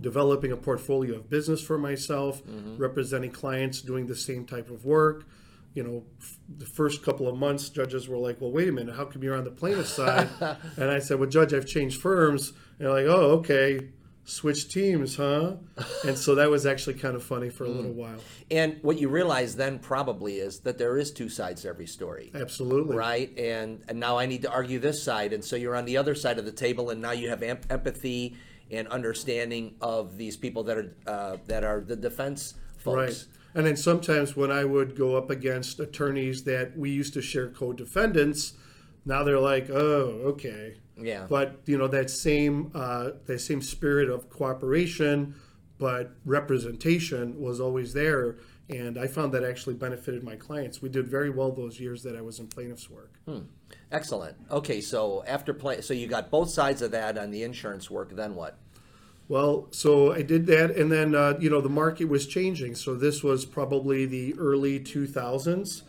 developing 0.00 0.52
a 0.52 0.56
portfolio 0.56 1.16
of 1.16 1.30
business 1.30 1.60
for 1.60 1.78
myself, 1.78 2.44
mm-hmm. 2.44 2.76
representing 2.76 3.30
clients 3.30 3.80
doing 3.80 4.06
the 4.06 4.16
same 4.16 4.44
type 4.44 4.70
of 4.70 4.84
work. 4.84 5.24
You 5.74 5.82
know, 5.82 6.04
f- 6.20 6.38
the 6.58 6.66
first 6.66 7.02
couple 7.04 7.28
of 7.28 7.36
months, 7.36 7.68
judges 7.68 8.08
were 8.08 8.16
like, 8.16 8.40
"Well, 8.40 8.50
wait 8.50 8.68
a 8.68 8.72
minute, 8.72 8.94
how 8.94 9.04
come 9.06 9.22
you're 9.22 9.36
on 9.36 9.44
the 9.44 9.50
plaintiff 9.50 9.88
side?" 9.88 10.28
and 10.76 10.90
I 10.90 10.98
said, 10.98 11.18
"Well, 11.18 11.28
judge, 11.28 11.52
I've 11.52 11.66
changed 11.66 12.00
firms." 12.00 12.52
And 12.78 12.90
like, 12.90 13.06
"Oh, 13.06 13.38
okay, 13.38 13.88
switch 14.24 14.68
teams, 14.68 15.16
huh?" 15.16 15.54
and 16.06 16.16
so 16.16 16.36
that 16.36 16.48
was 16.48 16.64
actually 16.64 16.94
kind 16.94 17.16
of 17.16 17.24
funny 17.24 17.50
for 17.50 17.64
a 17.64 17.68
mm. 17.68 17.76
little 17.76 17.92
while. 17.92 18.18
And 18.52 18.78
what 18.82 19.00
you 19.00 19.08
realize 19.08 19.56
then 19.56 19.80
probably 19.80 20.36
is 20.36 20.60
that 20.60 20.78
there 20.78 20.96
is 20.96 21.10
two 21.10 21.28
sides 21.28 21.62
to 21.62 21.68
every 21.68 21.86
story. 21.86 22.30
Absolutely. 22.34 22.96
Right, 22.96 23.36
and, 23.36 23.82
and 23.88 23.98
now 23.98 24.16
I 24.16 24.26
need 24.26 24.42
to 24.42 24.50
argue 24.50 24.78
this 24.78 25.02
side, 25.02 25.32
and 25.32 25.44
so 25.44 25.56
you're 25.56 25.76
on 25.76 25.86
the 25.86 25.96
other 25.96 26.14
side 26.14 26.38
of 26.38 26.44
the 26.44 26.52
table, 26.52 26.90
and 26.90 27.02
now 27.02 27.12
you 27.12 27.30
have 27.30 27.42
em- 27.42 27.60
empathy 27.68 28.36
and 28.70 28.88
understanding 28.88 29.74
of 29.80 30.16
these 30.16 30.36
people 30.36 30.62
that 30.64 30.78
are 30.78 30.94
uh, 31.06 31.36
that 31.46 31.64
are 31.64 31.80
the 31.80 31.96
defense 31.96 32.54
folks. 32.78 32.96
Right. 32.96 33.26
And 33.56 33.66
then 33.66 33.76
sometimes 33.76 34.36
when 34.36 34.50
I 34.50 34.64
would 34.64 34.96
go 34.96 35.16
up 35.16 35.30
against 35.30 35.78
attorneys 35.78 36.42
that 36.44 36.76
we 36.76 36.90
used 36.90 37.14
to 37.14 37.22
share 37.22 37.48
co-defendants, 37.48 38.54
now 39.04 39.22
they're 39.22 39.38
like, 39.38 39.70
"Oh, 39.70 40.20
okay." 40.32 40.76
Yeah. 41.00 41.26
But 41.28 41.60
you 41.66 41.78
know 41.78 41.88
that 41.88 42.10
same 42.10 42.70
uh, 42.74 43.10
that 43.26 43.40
same 43.40 43.62
spirit 43.62 44.08
of 44.08 44.28
cooperation, 44.30 45.34
but 45.78 46.12
representation 46.24 47.40
was 47.40 47.60
always 47.60 47.92
there, 47.92 48.36
and 48.70 48.98
I 48.98 49.06
found 49.06 49.32
that 49.32 49.44
actually 49.44 49.74
benefited 49.74 50.24
my 50.24 50.36
clients. 50.36 50.80
We 50.80 50.88
did 50.88 51.06
very 51.06 51.30
well 51.30 51.52
those 51.52 51.78
years 51.78 52.02
that 52.04 52.16
I 52.16 52.22
was 52.22 52.38
in 52.38 52.46
plaintiffs' 52.46 52.88
work. 52.88 53.12
Excellent. 53.92 54.36
Okay, 54.50 54.80
so 54.80 55.22
after 55.26 55.52
play, 55.52 55.80
so 55.82 55.92
you 55.92 56.06
got 56.06 56.30
both 56.30 56.50
sides 56.50 56.80
of 56.80 56.90
that 56.92 57.18
on 57.18 57.30
the 57.30 57.42
insurance 57.42 57.90
work. 57.90 58.14
Then 58.16 58.34
what? 58.34 58.58
Well, 59.28 59.68
so 59.70 60.12
I 60.12 60.22
did 60.22 60.46
that, 60.46 60.70
and 60.76 60.90
then 60.90 61.14
uh, 61.14 61.36
you 61.40 61.50
know 61.50 61.60
the 61.60 61.68
market 61.68 62.06
was 62.06 62.26
changing. 62.26 62.74
So 62.74 62.94
this 62.94 63.22
was 63.22 63.44
probably 63.44 64.06
the 64.06 64.34
early 64.38 64.80
2000s, 64.80 65.82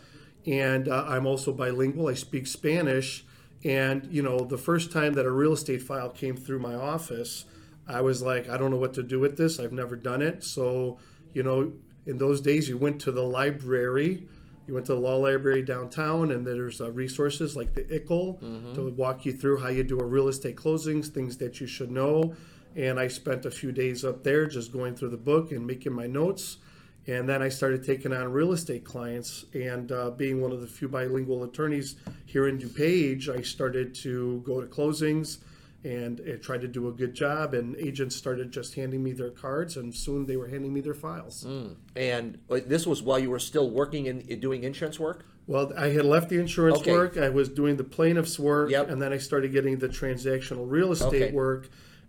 and 0.46 0.88
uh, 0.88 1.04
I'm 1.06 1.26
also 1.26 1.52
bilingual. 1.52 2.08
I 2.08 2.14
speak 2.14 2.46
Spanish, 2.46 3.24
and 3.64 4.06
you 4.10 4.22
know 4.22 4.40
the 4.40 4.58
first 4.58 4.92
time 4.92 5.14
that 5.14 5.26
a 5.26 5.30
real 5.30 5.52
estate 5.52 5.82
file 5.82 6.10
came 6.10 6.36
through 6.36 6.60
my 6.60 6.74
office, 6.74 7.44
I 7.86 8.00
was 8.00 8.22
like, 8.22 8.48
I 8.48 8.56
don't 8.56 8.70
know 8.70 8.78
what 8.78 8.94
to 8.94 9.02
do 9.02 9.20
with 9.20 9.36
this. 9.36 9.60
I've 9.60 9.72
never 9.72 9.96
done 9.96 10.22
it. 10.22 10.42
So 10.44 10.98
you 11.34 11.42
know, 11.42 11.72
in 12.06 12.18
those 12.18 12.40
days, 12.40 12.68
you 12.68 12.78
went 12.78 13.00
to 13.02 13.12
the 13.12 13.22
library. 13.22 14.26
You 14.66 14.74
went 14.74 14.86
to 14.86 14.94
the 14.94 15.00
law 15.00 15.16
library 15.16 15.62
downtown, 15.62 16.30
and 16.32 16.44
there's 16.46 16.80
uh, 16.80 16.90
resources 16.90 17.54
like 17.56 17.74
the 17.74 17.82
ICL 17.82 18.74
to 18.74 18.90
walk 18.90 19.24
you 19.24 19.32
through 19.32 19.58
how 19.58 19.68
you 19.68 19.84
do 19.84 20.00
a 20.00 20.04
real 20.04 20.28
estate 20.28 20.56
closings, 20.56 21.06
things 21.08 21.36
that 21.38 21.60
you 21.60 21.66
should 21.66 21.90
know. 21.90 22.34
and 22.74 22.98
I 23.00 23.08
spent 23.08 23.46
a 23.46 23.50
few 23.50 23.72
days 23.72 24.04
up 24.04 24.22
there 24.22 24.46
just 24.46 24.70
going 24.72 24.94
through 24.96 25.08
the 25.10 25.16
book 25.16 25.50
and 25.52 25.66
making 25.66 25.92
my 25.92 26.06
notes. 26.06 26.58
And 27.06 27.28
then 27.28 27.40
I 27.40 27.48
started 27.48 27.84
taking 27.84 28.12
on 28.12 28.32
real 28.32 28.52
estate 28.52 28.84
clients. 28.84 29.44
And 29.54 29.90
uh, 29.92 30.10
being 30.10 30.40
one 30.42 30.50
of 30.52 30.60
the 30.60 30.66
few 30.66 30.88
bilingual 30.88 31.44
attorneys 31.44 31.94
here 32.26 32.48
in 32.48 32.58
DuPage, 32.58 33.28
I 33.28 33.40
started 33.42 33.94
to 33.96 34.42
go 34.44 34.60
to 34.60 34.66
closings 34.66 35.38
and 35.84 36.20
uh, 36.20 36.36
try 36.42 36.58
to 36.58 36.68
do 36.68 36.88
a 36.88 36.92
good 36.92 37.14
job. 37.14 37.54
And 37.54 37.76
agents 37.76 38.16
started 38.16 38.50
just 38.50 38.74
handing 38.74 39.02
me 39.02 39.12
their 39.12 39.30
cards, 39.30 39.76
and 39.76 39.94
soon 39.94 40.26
they 40.26 40.36
were 40.36 40.48
handing 40.48 40.72
me 40.72 40.80
their 40.80 40.94
files. 40.94 41.46
And 41.94 42.38
uh, 42.50 42.60
this 42.66 42.86
was 42.86 43.02
while 43.02 43.18
you 43.18 43.30
were 43.30 43.38
still 43.38 43.70
working 43.70 44.06
in 44.06 44.20
in 44.22 44.40
doing 44.40 44.64
insurance 44.64 44.98
work. 44.98 45.24
Well, 45.46 45.72
I 45.76 45.88
had 45.90 46.04
left 46.04 46.28
the 46.28 46.40
insurance 46.40 46.78
Okay. 46.78 46.90
work. 46.90 47.16
I 47.16 47.28
was 47.28 47.48
doing 47.48 47.76
the 47.76 47.84
plaintiff's 47.84 48.36
work, 48.38 48.70
Yep. 48.70 48.90
and 48.90 49.00
then 49.00 49.12
I 49.12 49.18
started 49.18 49.52
getting 49.52 49.78
the 49.78 49.88
transactional 49.88 50.64
real 50.68 50.90
estate 50.90 51.22
Okay. 51.22 51.30
work. 51.32 51.68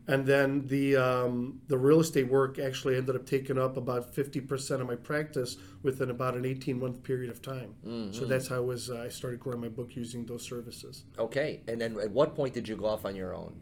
And 0.10 0.26
then 0.26 0.66
the 0.68 0.96
um, 0.96 1.60
the 1.68 1.78
real 1.78 2.00
estate 2.00 2.30
work 2.30 2.60
actually 2.60 2.96
ended 2.96 3.16
up 3.16 3.26
taking 3.26 3.58
up 3.58 3.76
about 3.76 4.16
fifty 4.16 4.40
percent 4.40 4.82
of 4.82 4.88
my 4.88 4.96
practice 4.96 5.58
within 5.84 6.10
about 6.10 6.36
an 6.36 6.46
eighteen 6.46 6.80
month 6.80 7.04
period 7.04 7.30
of 7.30 7.42
time. 7.42 7.76
Mm-hmm. 7.86 8.14
So 8.14 8.26
that's 8.26 8.48
how 8.48 8.56
I 8.56 8.60
was 8.60 8.90
uh, 8.90 9.02
I 9.02 9.10
started 9.10 9.40
growing 9.42 9.60
my 9.60 9.68
book 9.68 9.96
using 9.96 10.26
those 10.26 10.44
services. 10.44 11.04
Okay. 11.20 11.62
And 11.68 11.82
then 11.82 12.00
at 12.00 12.12
what 12.12 12.36
point 12.36 12.54
did 12.54 12.70
you 12.70 12.78
go 12.78 12.86
off 12.86 13.06
on 13.06 13.16
your 13.16 13.36
own? 13.36 13.62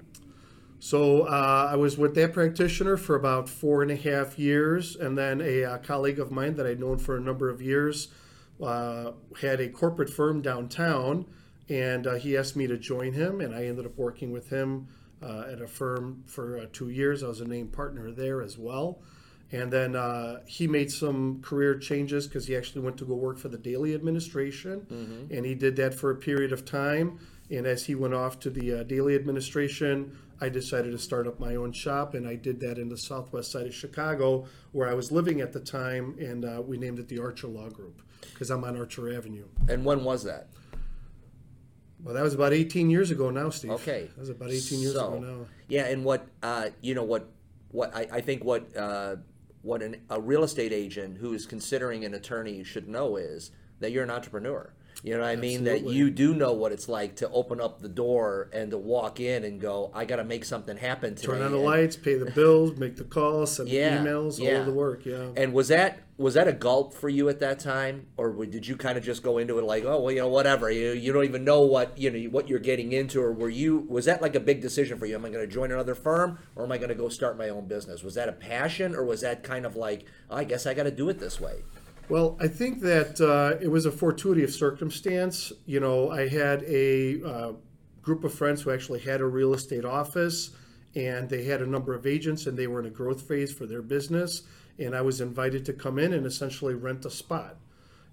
So 0.78 1.22
uh, 1.22 1.70
I 1.72 1.78
was 1.78 1.98
with 1.98 2.14
that 2.16 2.34
practitioner 2.34 2.96
for 2.96 3.16
about 3.16 3.50
four 3.50 3.82
and 3.82 3.90
a 3.90 3.96
half 3.96 4.38
years, 4.38 4.96
and 4.96 5.18
then 5.18 5.42
a, 5.42 5.64
uh 5.64 5.78
colleague 5.80 6.20
of 6.20 6.30
mine 6.32 6.56
that 6.56 6.68
I'd 6.68 6.80
known 6.80 7.00
for 7.00 7.18
a 7.18 7.22
number 7.22 7.50
of 7.50 7.60
years 7.60 8.10
uh, 8.62 9.12
had 9.42 9.60
a 9.60 9.70
corporate 9.70 10.12
firm 10.12 10.42
downtown, 10.42 11.26
and 11.70 12.06
uh, 12.06 12.16
he 12.16 12.38
asked 12.38 12.56
me 12.56 12.68
to 12.68 12.78
join 12.78 13.14
him, 13.14 13.42
and 13.42 13.56
I 13.56 13.66
ended 13.66 13.86
up 13.86 13.98
working 13.98 14.32
with 14.32 14.50
him 14.50 14.88
uh, 15.22 15.46
at 15.52 15.62
a 15.62 15.68
firm 15.68 16.24
for 16.26 16.60
uh, 16.60 16.66
two 16.72 16.90
years. 16.90 17.24
I 17.24 17.28
was 17.28 17.42
a 17.42 17.46
named 17.46 17.74
partner 17.74 18.12
there 18.12 18.42
as 18.42 18.58
well. 18.58 19.00
And 19.52 19.72
then 19.72 19.96
uh, 19.96 20.40
he 20.48 20.68
made 20.68 20.92
some 20.92 21.42
career 21.42 21.78
changes 21.78 22.28
because 22.28 22.48
he 22.48 22.56
actually 22.56 22.82
went 22.82 22.98
to 22.98 23.06
go 23.06 23.14
work 23.14 23.38
for 23.38 23.48
the 23.48 23.60
Daley 23.60 23.94
Administration, 23.94 24.88
and 25.32 25.46
he 25.46 25.54
did 25.54 25.76
that 25.76 25.94
for 25.94 26.10
a 26.10 26.16
period 26.16 26.52
of 26.52 26.66
time. 26.66 27.20
And 27.52 27.68
as 27.68 27.86
he 27.86 27.94
went 27.94 28.16
off 28.16 28.40
to 28.40 28.50
the 28.50 28.80
uh, 28.80 28.84
Daley 28.84 29.14
Administration, 29.16 30.18
I 30.42 30.50
decided 30.50 30.92
to 30.92 30.98
start 30.98 31.28
up 31.28 31.40
my 31.40 31.56
own 31.56 31.72
shop, 31.72 32.16
and 32.16 32.28
I 32.28 32.36
did 32.36 32.60
that 32.62 32.78
in 32.80 32.90
the 32.90 32.98
southwest 32.98 33.52
side 33.52 33.68
of 33.68 33.74
Chicago, 33.74 34.46
where 34.72 34.90
I 34.90 34.96
was 34.96 35.12
living 35.12 35.42
at 35.42 35.54
the 35.54 35.60
time, 35.60 36.16
and 36.20 36.44
uh, 36.44 36.62
we 36.66 36.78
named 36.78 36.98
it 37.00 37.08
the 37.08 37.20
Archer 37.20 37.48
Law 37.48 37.70
Group 37.70 38.02
because 38.34 38.50
I'm 38.50 38.64
on 38.64 38.78
Archer 38.78 39.16
Avenue. 39.16 39.46
And 39.70 39.86
when 39.86 40.04
was 40.04 40.24
that? 40.24 40.48
Well, 42.06 42.14
that 42.14 42.22
was 42.24 42.36
about 42.36 42.54
18 42.54 42.92
years 42.92 43.10
ago 43.10 43.32
now, 43.32 43.50
Steve. 43.50 43.72
Okay. 43.72 44.10
That 44.14 44.20
was 44.20 44.30
about 44.30 44.52
18 44.52 44.80
years 44.80 44.94
So, 44.94 45.08
ago 45.08 45.20
now. 45.20 45.46
Yeah, 45.68 45.88
and 45.88 46.06
what 46.06 46.28
uh, 46.44 46.70
you 46.80 46.94
know, 46.94 47.04
what 47.04 47.28
what 47.72 47.96
I, 47.96 48.08
I 48.14 48.22
think 48.22 48.44
what 48.44 48.78
uh, 48.78 49.16
what 49.64 49.82
an, 49.82 49.96
a 50.12 50.22
real 50.22 50.44
estate 50.44 50.72
agent 50.72 51.18
who 51.18 51.34
is 51.34 51.48
considering 51.48 52.06
an 52.06 52.14
attorney 52.14 52.64
should 52.64 52.88
know 52.88 53.16
is 53.16 53.50
that 53.80 53.92
you're 53.92 54.04
an 54.04 54.12
entrepreneur. 54.12 54.72
You 55.04 55.14
know 55.14 55.20
what 55.22 55.28
I 55.30 55.36
mean? 55.36 55.66
That 55.66 55.84
you 55.86 56.10
do 56.10 56.34
know 56.34 56.54
what 56.54 56.72
it's 56.72 56.90
like 56.90 57.18
to 57.18 57.30
open 57.30 57.62
up 57.62 57.80
the 57.80 57.90
door 57.90 58.50
and 58.54 58.72
to 58.72 58.78
walk 58.78 59.20
in 59.20 59.44
and 59.44 59.62
go, 59.62 59.92
I 59.94 60.06
got 60.06 60.16
to 60.16 60.24
make 60.24 60.46
something 60.46 60.78
happen 60.78 61.14
today. 61.16 61.28
Turn 61.34 61.42
on 61.44 61.52
the 61.52 61.58
And- 61.58 61.66
lights, 61.66 61.96
pay 61.96 62.16
the 62.16 62.32
bills, 62.32 62.76
make 62.78 62.96
the 62.96 63.04
calls, 63.04 63.54
send 63.58 63.70
Yeah, 63.70 64.02
the 64.02 64.10
emails, 64.10 64.40
all 64.40 64.46
yeah. 64.48 64.60
of 64.60 64.66
the 64.66 64.72
work. 64.74 65.06
Yeah. 65.06 65.28
And 65.38 65.54
was 65.54 65.68
that 65.68 66.00
was 66.18 66.36
that 66.36 66.48
a 66.48 66.54
gulp 66.54 66.94
for 66.94 67.10
you 67.10 67.28
at 67.28 67.42
that 67.42 67.60
time, 67.60 68.08
or 68.16 68.46
did 68.46 68.66
you 68.66 68.78
kind 68.78 68.98
of 68.98 69.04
just 69.04 69.22
go 69.22 69.38
into 69.38 69.60
it 69.60 69.66
like, 69.66 69.84
oh 69.84 70.00
well, 70.00 70.12
you 70.14 70.22
know, 70.22 70.30
whatever, 70.30 70.72
you 70.72 70.92
you 70.92 71.12
don't 71.12 71.26
even 71.26 71.44
know 71.44 71.62
what 71.62 71.98
you 71.98 72.10
know 72.10 72.30
what 72.30 72.48
you're 72.48 72.58
getting 72.58 72.94
into, 72.94 73.22
or 73.22 73.34
were 73.34 73.50
you 73.50 73.86
was 73.90 74.06
that 74.06 74.22
like 74.22 74.34
a 74.34 74.40
big 74.40 74.62
decision 74.62 74.98
for 74.98 75.06
you? 75.06 75.16
Am 75.16 75.26
I 75.26 75.30
going 75.30 75.46
to 75.48 75.54
join 75.54 75.72
another 75.74 75.94
firm, 75.94 76.40
or 76.56 76.64
am 76.64 76.72
I 76.72 76.78
going 76.78 76.90
to 76.90 76.96
go 76.96 77.10
start 77.10 77.38
my 77.38 77.50
own 77.50 77.68
business? 77.68 78.02
Was 78.02 78.16
that 78.16 78.30
a 78.30 78.32
passion, 78.34 78.96
or 78.96 79.04
was 79.04 79.22
that 79.22 79.44
kind 79.44 79.66
of 79.66 79.76
like, 79.76 80.06
oh, 80.32 80.38
I 80.38 80.46
guess 80.46 80.66
I 80.66 80.74
got 80.74 80.84
to 80.84 80.92
do 80.92 81.10
it 81.10 81.20
this 81.20 81.40
way? 81.42 81.64
Well, 82.08 82.38
I 82.40 82.48
think 82.48 82.82
that 82.82 83.20
uh, 83.20 83.58
it 83.62 83.68
was 83.68 83.86
a 83.86 83.92
fortuity 83.92 84.44
of 84.44 84.52
circumstance. 84.52 85.52
You 85.66 85.80
know, 85.80 86.12
I 86.12 86.28
had 86.28 86.64
a 86.64 87.24
uh, 87.24 87.52
group 88.02 88.24
of 88.24 88.34
friends 88.34 88.62
who 88.62 88.72
actually 88.72 89.00
had 89.00 89.22
a 89.22 89.26
real 89.26 89.54
estate 89.54 89.86
office, 89.86 90.52
and 90.94 91.28
they 91.30 91.44
had 91.44 91.62
a 91.62 91.66
number 91.66 91.94
of 91.94 92.06
agents, 92.06 92.46
and 92.46 92.58
they 92.58 92.68
were 92.68 92.80
in 92.80 92.86
a 92.86 92.92
growth 92.92 93.24
phase 93.24 93.52
for 93.52 93.66
their 93.66 93.82
business. 93.82 94.44
And 94.78 94.96
I 94.96 95.02
was 95.02 95.22
invited 95.22 95.66
to 95.66 95.74
come 95.74 95.98
in 95.98 96.14
and 96.14 96.26
essentially 96.26 96.76
rent 96.76 97.06
a 97.06 97.10
spot. 97.10 97.58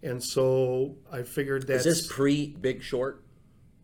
And 0.02 0.22
so 0.22 0.96
I 1.12 1.22
figured 1.22 1.66
that 1.66 1.76
Is 1.76 1.84
this 1.84 2.06
pre 2.06 2.48
Big 2.48 2.82
Short? 2.82 3.22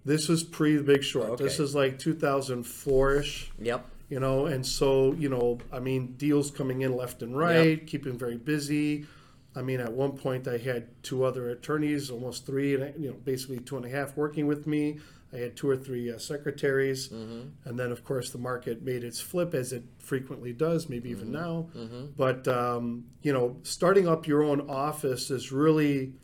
this 0.05 0.29
was 0.29 0.43
pre 0.43 0.81
Big 0.81 1.05
Short. 1.05 1.39
This 1.39 1.61
is 1.61 1.75
like 1.75 1.99
2004 1.99 3.15
ish. 3.17 3.51
Yep. 3.61 3.87
you 4.09 4.19
know 4.19 4.47
and 4.47 4.65
so 4.65 5.13
you 5.19 5.29
know 5.29 5.59
i 5.71 5.79
mean 5.79 6.15
deals 6.17 6.51
coming 6.51 6.81
in 6.81 6.97
left 6.97 7.21
and 7.23 7.37
right 7.37 7.87
keeping 7.87 8.17
very 8.17 8.39
busy 8.39 9.05
i 9.59 9.63
mean 9.69 9.81
at 9.81 9.93
one 9.93 10.13
point 10.25 10.47
i 10.49 10.59
had 10.71 10.83
two 11.03 11.25
other 11.29 11.45
attorneys 11.51 12.11
almost 12.11 12.47
three 12.47 12.71
and 12.75 12.85
you 13.03 13.09
know 13.11 13.17
basically 13.25 13.59
two 13.69 13.77
and 13.77 13.85
a 13.87 13.93
half 13.99 14.17
working 14.17 14.47
with 14.47 14.67
me. 14.67 14.85
I 15.31 15.37
had 15.45 15.57
two 15.61 15.69
or 15.69 15.77
three 15.77 16.11
uh, 16.11 16.17
secretaries. 16.19 17.11
And 17.67 17.79
then 17.81 17.91
of 17.93 18.01
course 18.03 18.31
the 18.31 18.39
market 18.39 18.77
made 18.83 19.03
its 19.05 19.21
flip 19.21 19.53
as 19.53 19.75
it 19.75 19.85
frequently 19.99 20.53
does 20.55 20.89
maybe 20.89 21.11
even 21.11 21.31
now. 21.43 21.69
But 22.17 22.49
um, 22.49 23.05
you 23.27 23.33
know 23.35 23.47
starting 23.63 24.07
up 24.09 24.27
your 24.27 24.43
own 24.43 24.61
office 24.71 25.31
is 25.31 25.53
really 25.53 26.15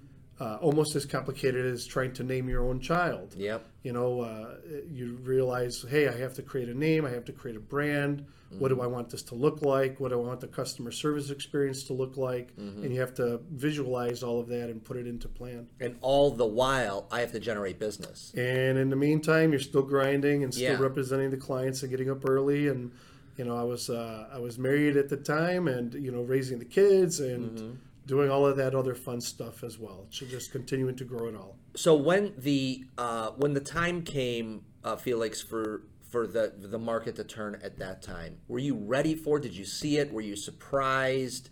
uh, 0.40 0.56
almost 0.60 0.96
as 0.96 1.04
complicated 1.06 1.64
as 1.64 1.86
trying 1.86 2.12
to 2.12 2.22
name 2.24 2.48
your 2.48 2.64
own 2.68 2.80
child. 2.80 3.34
Yep. 3.36 3.64
you 3.84 3.92
know 3.92 4.20
uh, 4.22 4.54
you 4.90 5.18
realize 5.22 5.84
hey 5.88 6.08
i 6.08 6.16
have 6.16 6.34
to 6.34 6.42
create 6.42 6.68
a 6.68 6.74
name 6.74 7.04
i 7.04 7.10
have 7.10 7.24
to 7.26 7.32
create 7.32 7.56
a 7.56 7.60
brand. 7.60 8.24
What 8.60 8.68
do 8.68 8.80
i 8.80 8.86
want 8.86 9.10
this 9.10 9.22
to 9.30 9.34
look 9.34 9.62
like? 9.62 9.98
What 10.00 10.10
do 10.10 10.14
i 10.20 10.24
want 10.30 10.40
the 10.40 10.46
customer 10.46 10.92
service 10.92 11.30
experience 11.30 11.82
to 11.84 11.92
look 11.92 12.16
like? 12.16 12.48
And 12.56 12.92
you 12.94 13.00
have 13.00 13.14
to 13.14 13.40
visualize 13.50 14.22
all 14.22 14.38
of 14.38 14.46
that 14.48 14.70
and 14.70 14.82
put 14.84 14.96
it 14.96 15.06
into 15.08 15.26
plan. 15.28 15.66
And 15.80 15.96
all 16.00 16.30
the 16.30 16.46
while, 16.46 17.08
I 17.10 17.18
have 17.20 17.32
to 17.32 17.40
generate 17.40 17.78
business. 17.80 18.32
and 18.36 18.78
in 18.78 18.90
the 18.90 18.96
meantime 19.08 19.50
you're 19.52 19.60
still 19.72 19.82
grinding 19.82 20.44
and 20.44 20.54
still 20.54 20.72
Yeah. 20.78 20.80
representing 20.88 21.30
the 21.30 21.36
clients 21.48 21.82
and 21.82 21.90
getting 21.90 22.10
up 22.10 22.28
early. 22.28 22.68
And 22.68 22.92
you 23.38 23.44
know 23.44 23.56
i 23.56 23.64
was 23.64 23.90
uh, 23.90 24.28
i 24.32 24.38
was 24.38 24.54
married 24.68 24.96
at 24.96 25.08
the 25.08 25.16
time 25.16 25.66
and 25.66 25.86
you 26.06 26.12
know 26.14 26.22
raising 26.22 26.58
the 26.60 26.70
kids 26.80 27.18
and 27.18 27.78
doing 28.06 28.30
all 28.30 28.46
of 28.46 28.56
that 28.56 28.74
other 28.74 28.94
fun 28.94 29.20
stuff 29.20 29.64
as 29.64 29.78
well 29.78 30.06
so 30.10 30.26
just 30.26 30.52
continuing 30.52 30.94
to 30.96 31.04
grow 31.04 31.26
it 31.28 31.34
all 31.34 31.56
So 31.76 31.94
when 31.94 32.34
the 32.36 32.84
uh, 32.98 33.30
when 33.36 33.54
the 33.54 33.60
time 33.60 34.02
came, 34.02 34.64
uh, 34.84 34.96
Felix, 34.96 35.40
for 35.42 35.82
for 36.10 36.26
the 36.28 36.52
the 36.56 36.78
market 36.78 37.16
to 37.16 37.24
turn 37.24 37.58
at 37.64 37.78
that 37.78 38.00
time, 38.02 38.38
were 38.46 38.60
you 38.60 38.76
ready 38.76 39.14
for? 39.16 39.38
it? 39.38 39.42
Did 39.42 39.56
you 39.56 39.64
see 39.64 39.96
it? 39.98 40.12
Were 40.12 40.20
you 40.20 40.36
surprised? 40.36 41.50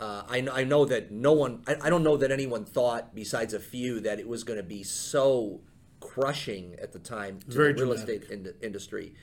Uh, 0.00 0.22
I 0.28 0.40
know 0.40 0.52
I 0.52 0.64
know 0.64 0.84
that 0.86 1.10
no 1.10 1.32
one. 1.32 1.62
I, 1.66 1.76
I 1.82 1.90
don't 1.90 2.02
know 2.02 2.16
that 2.16 2.30
anyone 2.30 2.64
thought, 2.64 3.14
besides 3.14 3.52
a 3.52 3.60
few, 3.60 4.00
that 4.00 4.18
it 4.18 4.26
was 4.28 4.44
going 4.44 4.56
to 4.56 4.62
be 4.78 4.82
so 4.84 5.60
crushing 6.00 6.76
at 6.80 6.92
the 6.92 6.98
time 7.00 7.40
to 7.40 7.56
Very 7.56 7.72
the 7.74 7.82
real 7.84 7.94
dramatic. 7.94 8.22
estate 8.22 8.30
in, 8.30 8.54
industry. 8.62 9.14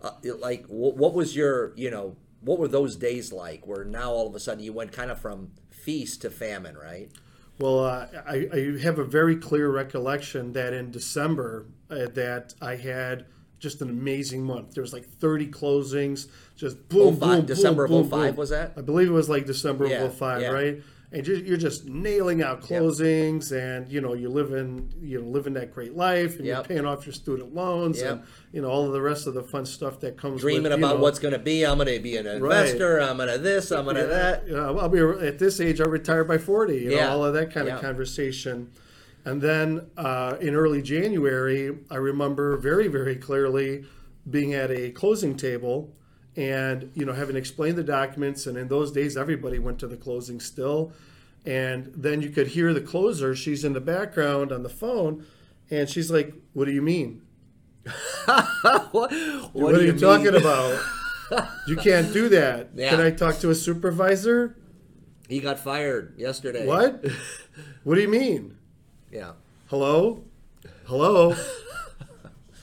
Uh, 0.00 0.12
it- 0.22 0.40
like, 0.40 0.64
what, 0.68 0.96
what 0.96 1.12
was 1.14 1.36
your 1.36 1.74
you 1.76 1.90
know 1.90 2.16
what 2.40 2.58
were 2.58 2.68
those 2.68 2.96
days 2.96 3.32
like? 3.32 3.66
Where 3.66 3.84
now 3.84 4.10
all 4.12 4.26
of 4.28 4.34
a 4.34 4.40
sudden 4.40 4.64
you 4.64 4.72
went 4.72 4.92
kind 4.92 5.10
of 5.10 5.20
from 5.20 5.50
feast 5.82 6.22
to 6.22 6.30
famine, 6.30 6.76
right? 6.76 7.10
Well, 7.58 7.84
uh, 7.84 8.06
I, 8.26 8.48
I 8.52 8.78
have 8.82 8.98
a 8.98 9.04
very 9.04 9.36
clear 9.36 9.70
recollection 9.70 10.52
that 10.54 10.72
in 10.72 10.90
December 10.90 11.66
uh, 11.90 12.06
that 12.14 12.54
I 12.60 12.76
had 12.76 13.26
just 13.58 13.80
an 13.82 13.90
amazing 13.90 14.42
month. 14.42 14.74
There 14.74 14.82
was 14.82 14.92
like 14.92 15.04
30 15.06 15.48
closings, 15.48 16.28
just 16.56 16.88
boom, 16.88 17.16
05 17.16 17.20
boom, 17.20 17.46
December 17.46 17.84
of 17.84 17.90
boom, 17.90 18.02
boom, 18.02 18.10
05 18.10 18.30
boom. 18.30 18.36
was 18.36 18.50
that? 18.50 18.72
I 18.76 18.80
believe 18.80 19.08
it 19.08 19.12
was 19.12 19.28
like 19.28 19.46
December 19.46 19.86
Yeah, 19.86 20.02
of 20.04 20.14
05, 20.16 20.40
yeah. 20.42 20.48
right? 20.48 20.82
And 21.14 21.22
just, 21.22 21.44
you're 21.44 21.58
just 21.58 21.84
nailing 21.84 22.42
out 22.42 22.62
closings, 22.62 23.52
and 23.52 23.86
you 23.86 24.00
know 24.00 24.14
you're 24.14 24.30
living, 24.30 24.90
you 25.02 25.20
know, 25.20 25.26
living 25.28 25.52
that 25.54 25.72
great 25.74 25.94
life, 25.94 26.36
and 26.38 26.46
Yep. 26.46 26.56
you're 26.56 26.64
paying 26.64 26.86
off 26.86 27.04
your 27.04 27.12
student 27.12 27.54
loans, 27.54 28.00
Yep. 28.00 28.10
and 28.12 28.22
you 28.52 28.62
know 28.62 28.68
all 28.70 28.86
of 28.86 28.92
the 28.92 29.00
rest 29.02 29.26
of 29.26 29.34
the 29.34 29.42
fun 29.42 29.66
stuff 29.66 30.00
that 30.00 30.16
comes. 30.16 30.40
dreaming 30.40 30.62
with, 30.62 30.72
you 30.72 30.78
about 30.78 30.96
know, 30.96 31.02
what's 31.02 31.18
going 31.18 31.32
to 31.34 31.38
be. 31.38 31.64
I'm 31.66 31.76
going 31.76 31.88
to 31.94 32.00
be 32.00 32.16
an 32.16 32.26
investor. 32.26 32.98
I'm 32.98 33.18
going 33.18 33.28
to 33.28 33.36
this. 33.36 33.70
I'm 33.70 33.84
going 33.84 33.96
to 33.96 34.06
that. 34.06 34.46
you 34.48 34.54
know, 34.54 34.78
I'll 34.78 34.88
be 34.88 35.00
at 35.26 35.38
this 35.38 35.60
age. 35.60 35.80
I'll 35.82 35.90
retire 35.90 36.24
by 36.24 36.38
forty. 36.38 36.78
You 36.78 36.96
know, 36.96 37.08
all 37.10 37.24
of 37.26 37.34
that 37.34 37.52
kind 37.52 37.66
Yeah. 37.66 37.74
of 37.76 37.82
conversation. 37.82 38.70
And 39.24 39.40
then 39.42 39.82
uh, 39.98 40.36
in 40.40 40.54
early 40.54 40.80
January, 40.82 41.76
I 41.90 41.96
remember 41.96 42.56
very, 42.56 42.88
very 42.88 43.16
clearly 43.16 43.84
being 44.28 44.54
at 44.54 44.70
a 44.70 44.90
closing 44.90 45.36
table, 45.36 45.92
and 46.36 46.90
you 46.94 47.04
know, 47.04 47.12
having 47.12 47.36
explained 47.36 47.76
the 47.76 47.84
documents. 47.84 48.46
And 48.46 48.56
in 48.56 48.68
those 48.68 48.92
days, 48.92 49.16
everybody 49.16 49.58
went 49.58 49.78
to 49.80 49.86
the 49.86 49.96
closing 49.96 50.40
still. 50.40 50.92
And 51.44 51.92
then 51.96 52.22
you 52.22 52.30
could 52.30 52.48
hear 52.48 52.72
the 52.72 52.80
closer. 52.80 53.34
She's 53.34 53.64
in 53.64 53.72
the 53.72 53.80
background 53.80 54.52
on 54.52 54.62
the 54.62 54.68
phone, 54.68 55.26
and 55.70 55.88
she's 55.88 56.10
like, 56.10 56.34
"What 56.52 56.66
do 56.66 56.72
you 56.72 56.82
mean? 56.82 57.22
what, 58.24 58.92
what 58.92 59.12
What, 59.52 59.74
are 59.74 59.82
you, 59.82 59.92
mean? 59.92 60.00
talking 60.00 60.34
about? 60.36 60.80
you 61.66 61.76
can't 61.76 62.12
do 62.12 62.28
that. 62.28 62.70
Yeah. 62.74 62.90
Can 62.90 63.00
I 63.00 63.10
talk 63.10 63.38
to 63.40 63.50
a 63.50 63.54
supervisor?" 63.54 64.56
He 65.28 65.40
got 65.40 65.58
fired 65.58 66.14
yesterday. 66.18 66.66
What? 66.66 67.04
what 67.84 67.94
do 67.94 68.02
you 68.02 68.08
mean? 68.08 68.58
Yeah. 69.10 69.32
Hello? 69.68 70.24
Hello? 70.84 71.34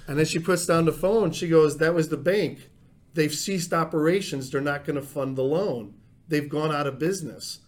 and 0.08 0.20
then 0.20 0.26
she 0.26 0.38
puts 0.38 0.68
down 0.68 0.86
the 0.86 0.92
phone. 0.92 1.32
She 1.32 1.48
goes, 1.48 1.78
That 1.78 1.96
was 1.96 2.10
the 2.10 2.18
bank. 2.18 2.70
They've 3.14 3.34
ceased 3.34 3.74
operations. 3.74 4.50
They're 4.50 4.62
not 4.62 4.86
going 4.86 4.96
to 4.96 5.02
fund 5.02 5.38
the 5.38 5.44
loan. 5.44 5.94
They've 6.28 6.50
gone 6.50 6.74
out 6.74 6.88
of 6.88 7.00
business. 7.00 7.60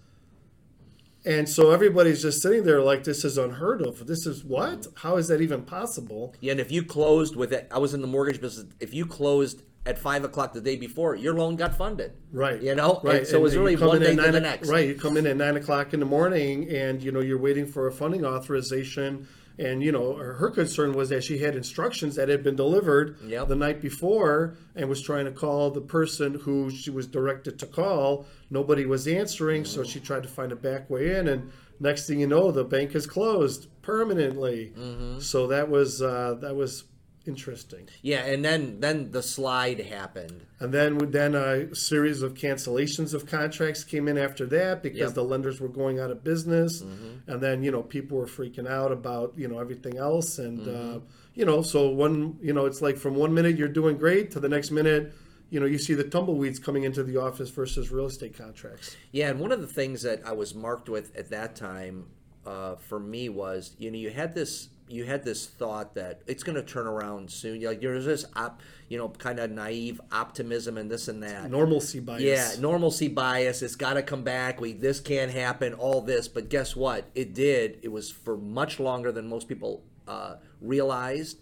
And 1.23 1.47
so 1.47 1.71
everybody's 1.71 2.21
just 2.21 2.41
sitting 2.41 2.63
there 2.63 2.81
like, 2.81 3.03
this 3.03 3.23
is 3.23 3.37
unheard 3.37 3.81
of. 3.81 4.07
This 4.07 4.25
is 4.25 4.43
what? 4.43 4.87
How 4.95 5.17
is 5.17 5.27
that 5.27 5.39
even 5.39 5.61
possible? 5.63 6.33
Yeah, 6.39 6.53
and 6.53 6.59
if 6.59 6.71
you 6.71 6.83
closed 6.83 7.35
with 7.35 7.53
it, 7.53 7.67
I 7.71 7.77
was 7.77 7.93
in 7.93 8.01
the 8.01 8.07
mortgage 8.07 8.41
business. 8.41 8.73
If 8.79 8.93
you 8.93 9.05
closed 9.05 9.61
at 9.85 9.99
five 9.99 10.23
o'clock 10.23 10.53
the 10.53 10.61
day 10.61 10.77
before, 10.77 11.15
your 11.15 11.35
loan 11.35 11.55
got 11.55 11.75
funded. 11.75 12.13
Right. 12.31 12.61
You 12.61 12.73
know. 12.73 13.01
Right. 13.03 13.17
And 13.17 13.27
so 13.27 13.37
it 13.37 13.41
was 13.41 13.55
really 13.55 13.75
one 13.75 13.99
day 13.99 14.15
to 14.15 14.31
the 14.31 14.39
next. 14.39 14.67
Right. 14.67 14.87
You 14.87 14.95
come 14.95 15.15
in 15.15 15.27
at 15.27 15.37
nine 15.37 15.57
o'clock 15.57 15.93
in 15.93 15.99
the 15.99 16.05
morning, 16.07 16.69
and 16.69 17.01
you 17.03 17.11
know 17.11 17.19
you're 17.19 17.39
waiting 17.39 17.67
for 17.67 17.87
a 17.87 17.91
funding 17.91 18.25
authorization. 18.25 19.27
And 19.59 19.83
you 19.83 19.91
know 19.91 20.15
her 20.15 20.33
her 20.33 20.49
concern 20.49 20.93
was 20.93 21.09
that 21.09 21.23
she 21.23 21.37
had 21.39 21.55
instructions 21.55 22.15
that 22.15 22.29
had 22.29 22.43
been 22.43 22.55
delivered 22.55 23.17
Yep. 23.25 23.47
the 23.49 23.55
night 23.55 23.81
before, 23.81 24.55
and 24.75 24.89
was 24.89 25.01
trying 25.01 25.25
to 25.25 25.31
call 25.31 25.69
the 25.71 25.81
person 25.81 26.35
who 26.35 26.69
she 26.69 26.89
was 26.89 27.07
directed 27.07 27.59
to 27.59 27.65
call. 27.65 28.25
Nobody 28.49 28.85
was 28.85 29.07
answering, 29.07 29.65
so 29.65 29.83
she 29.83 29.99
tried 29.99 30.23
to 30.23 30.29
find 30.29 30.51
a 30.51 30.55
back 30.55 30.89
way 30.89 31.15
in. 31.17 31.27
And 31.27 31.51
next 31.79 32.07
thing 32.07 32.19
you 32.19 32.27
know, 32.27 32.51
the 32.51 32.63
bank 32.63 32.95
is 32.95 33.05
closed 33.05 33.67
permanently. 33.81 34.73
Mm-hmm. 34.77 35.19
So 35.19 35.47
that 35.47 35.69
was 35.69 36.01
uh, 36.01 36.35
that 36.41 36.55
was 36.55 36.85
interesting. 37.25 37.87
Yeah, 38.01 38.25
and 38.25 38.43
then 38.43 38.79
then 38.79 39.11
the 39.11 39.21
slide 39.23 39.79
happened. 39.79 40.45
And 40.59 40.73
then 40.73 41.11
then 41.11 41.35
a 41.35 41.73
series 41.75 42.21
of 42.21 42.33
cancellations 42.33 43.13
of 43.13 43.25
contracts 43.25 43.83
came 43.83 44.07
in 44.07 44.17
after 44.17 44.45
that 44.47 44.81
because 44.83 44.99
Yep. 44.99 45.07
Mm-hmm. 45.09 45.15
the 45.15 45.23
lenders 45.23 45.59
were 45.61 45.67
going 45.69 45.99
out 45.99 46.11
of 46.11 46.23
business, 46.23 46.81
and 46.81 47.41
then 47.41 47.63
you 47.63 47.71
know 47.71 47.81
people 47.83 48.17
were 48.17 48.25
freaking 48.27 48.67
out 48.67 48.91
about 48.91 49.33
you 49.37 49.47
know 49.47 49.59
everything 49.59 49.97
else, 49.97 50.39
and 50.39 50.59
Mm-hmm. 50.59 50.97
uh, 50.97 50.99
you 51.33 51.45
know 51.45 51.61
so 51.61 51.89
one 51.89 52.37
you 52.41 52.53
know 52.53 52.65
it's 52.65 52.81
like 52.81 52.97
from 52.97 53.15
one 53.15 53.33
minute 53.33 53.57
you're 53.57 53.67
doing 53.69 53.97
great 53.97 54.31
to 54.31 54.39
the 54.41 54.49
next 54.49 54.69
minute 54.69 55.13
you 55.49 55.59
know 55.61 55.65
you 55.65 55.77
see 55.77 55.93
the 55.93 56.03
tumbleweeds 56.03 56.59
coming 56.59 56.83
into 56.83 57.03
the 57.03 57.17
office 57.17 57.49
versus 57.49 57.89
real 57.91 58.05
estate 58.05 58.37
contracts. 58.37 58.95
Yeah, 59.11 59.29
and 59.29 59.39
one 59.39 59.51
of 59.51 59.61
the 59.61 59.67
things 59.67 60.01
that 60.03 60.21
I 60.25 60.31
was 60.33 60.53
marked 60.55 60.89
with 60.89 61.15
at 61.15 61.29
that 61.29 61.55
time 61.55 62.07
uh, 62.45 62.75
for 62.77 62.99
me 62.99 63.29
was, 63.29 63.75
you 63.77 63.91
know, 63.91 63.97
you 63.97 64.09
had 64.09 64.33
this 64.33 64.69
you 64.91 65.05
had 65.05 65.23
this 65.23 65.47
thought 65.47 65.95
that 65.95 66.21
it's 66.27 66.43
going 66.43 66.55
to 66.55 66.63
turn 66.63 66.87
around 66.87 67.31
soon. 67.31 67.61
Like 67.61 67.81
there's 67.81 68.05
this, 68.05 68.25
op, 68.35 68.61
you 68.89 68.97
know, 68.97 69.09
kind 69.09 69.39
of 69.39 69.51
naive 69.51 70.01
optimism 70.11 70.77
and 70.77 70.89
this 70.89 71.07
and 71.07 71.23
that. 71.23 71.49
Normalcy 71.49 71.99
bias. 71.99 72.21
Yeah, 72.21 72.51
normalcy 72.59 73.07
bias. 73.07 73.61
It's 73.61 73.75
got 73.75 73.93
to 73.93 74.03
come 74.03 74.23
back. 74.23 74.59
We 74.59 74.73
this 74.73 74.99
can't 74.99 75.31
happen. 75.31 75.73
All 75.73 76.01
this, 76.01 76.27
but 76.27 76.49
guess 76.49 76.75
what? 76.75 77.05
It 77.15 77.33
did. 77.33 77.79
It 77.81 77.89
was 77.89 78.11
for 78.11 78.37
much 78.37 78.79
longer 78.79 79.11
than 79.11 79.27
most 79.27 79.47
people 79.47 79.83
uh, 80.07 80.35
realized, 80.59 81.39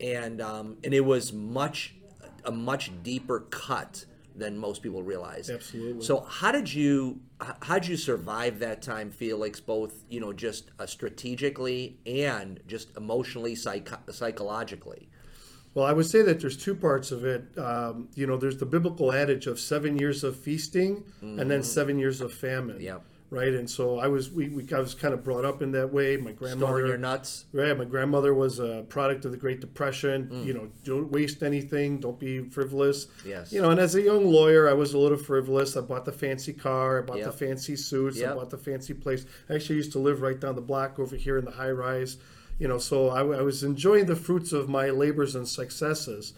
and 0.00 0.40
um, 0.40 0.78
and 0.84 0.94
it 0.94 1.04
was 1.04 1.32
much 1.32 1.94
a 2.44 2.52
much 2.52 2.90
deeper 3.02 3.40
cut 3.50 4.04
than 4.34 4.58
most 4.58 4.82
people 4.82 5.02
realized. 5.02 5.50
Absolutely. 5.50 6.04
So 6.04 6.20
how 6.20 6.52
did 6.52 6.72
you 6.72 7.20
how 7.62 7.78
did 7.78 7.88
you 7.88 7.96
survive 7.96 8.58
that 8.60 8.82
time, 8.82 9.10
Felix? 9.10 9.60
Both 9.60 10.04
you 10.08 10.20
know, 10.20 10.32
just 10.32 10.70
uh, 10.78 10.86
strategically 10.86 11.98
and 12.06 12.60
just 12.66 12.96
emotionally, 12.96 13.54
psych- 13.54 14.10
psychologically. 14.10 15.08
Well, 15.74 15.84
I 15.84 15.92
would 15.92 16.06
say 16.06 16.22
that 16.22 16.40
there's 16.40 16.56
two 16.56 16.74
parts 16.74 17.12
of 17.12 17.26
it. 17.26 17.44
Um, 17.58 18.08
you 18.14 18.26
know, 18.26 18.38
there's 18.38 18.56
the 18.56 18.64
biblical 18.64 19.12
adage 19.12 19.46
of 19.46 19.60
seven 19.60 19.98
years 19.98 20.24
of 20.24 20.34
feasting 20.34 21.04
and 21.20 21.50
then 21.50 21.62
seven 21.62 21.98
years 21.98 22.22
of 22.22 22.32
famine. 22.32 22.76
Mm-hmm. 22.76 22.84
Yep. 22.84 23.04
Right. 23.28 23.52
And 23.52 23.68
so 23.68 23.98
I 23.98 24.06
was, 24.06 24.30
we, 24.30 24.48
we 24.48 24.64
I 24.72 24.78
was 24.78 24.94
kind 24.94 25.12
of 25.12 25.24
brought 25.24 25.44
up 25.44 25.60
in 25.60 25.72
that 25.72 25.92
way. 25.92 26.16
My 26.16 26.30
grandmother, 26.32 26.66
Storing 26.72 26.86
your 26.86 26.96
nuts. 26.96 27.46
right? 27.52 27.76
My 27.76 27.84
grandmother 27.84 28.32
was 28.34 28.60
a 28.60 28.84
product 28.88 29.24
of 29.24 29.32
the 29.32 29.36
Great 29.36 29.60
Depression. 29.60 30.28
Mm. 30.32 30.44
You 30.46 30.54
know, 30.54 30.70
don't 30.84 31.10
waste 31.10 31.42
anything. 31.42 31.98
Don't 31.98 32.20
be 32.20 32.48
frivolous. 32.48 33.08
Yes. 33.24 33.52
You 33.52 33.60
know, 33.60 33.70
and 33.70 33.80
as 33.80 33.96
a 33.96 34.02
young 34.02 34.26
lawyer, 34.26 34.68
I 34.68 34.74
was 34.74 34.94
a 34.94 34.98
little 34.98 35.18
frivolous. 35.18 35.76
I 35.76 35.80
bought 35.80 36.04
the 36.04 36.12
fancy 36.12 36.52
car. 36.52 37.00
I 37.00 37.02
bought 37.02 37.22
the 37.22 37.32
fancy 37.32 37.74
suits. 37.74 38.22
I 38.22 38.32
bought 38.32 38.50
the 38.50 38.58
fancy 38.58 38.94
place. 38.94 39.26
I 39.50 39.54
actually 39.54 39.76
used 39.76 39.92
to 39.92 39.98
live 39.98 40.20
right 40.22 40.38
down 40.38 40.54
the 40.54 40.60
block 40.62 40.98
over 41.00 41.16
here 41.16 41.36
in 41.36 41.44
the 41.44 41.50
high 41.50 41.70
rise. 41.72 42.18
You 42.58 42.68
know, 42.68 42.78
so 42.78 43.08
I, 43.08 43.20
I 43.20 43.42
was 43.42 43.62
enjoying 43.64 44.06
the 44.06 44.16
fruits 44.16 44.52
of 44.52 44.68
my 44.68 44.90
labors 44.90 45.34
and 45.34 45.46
successes. 45.48 46.32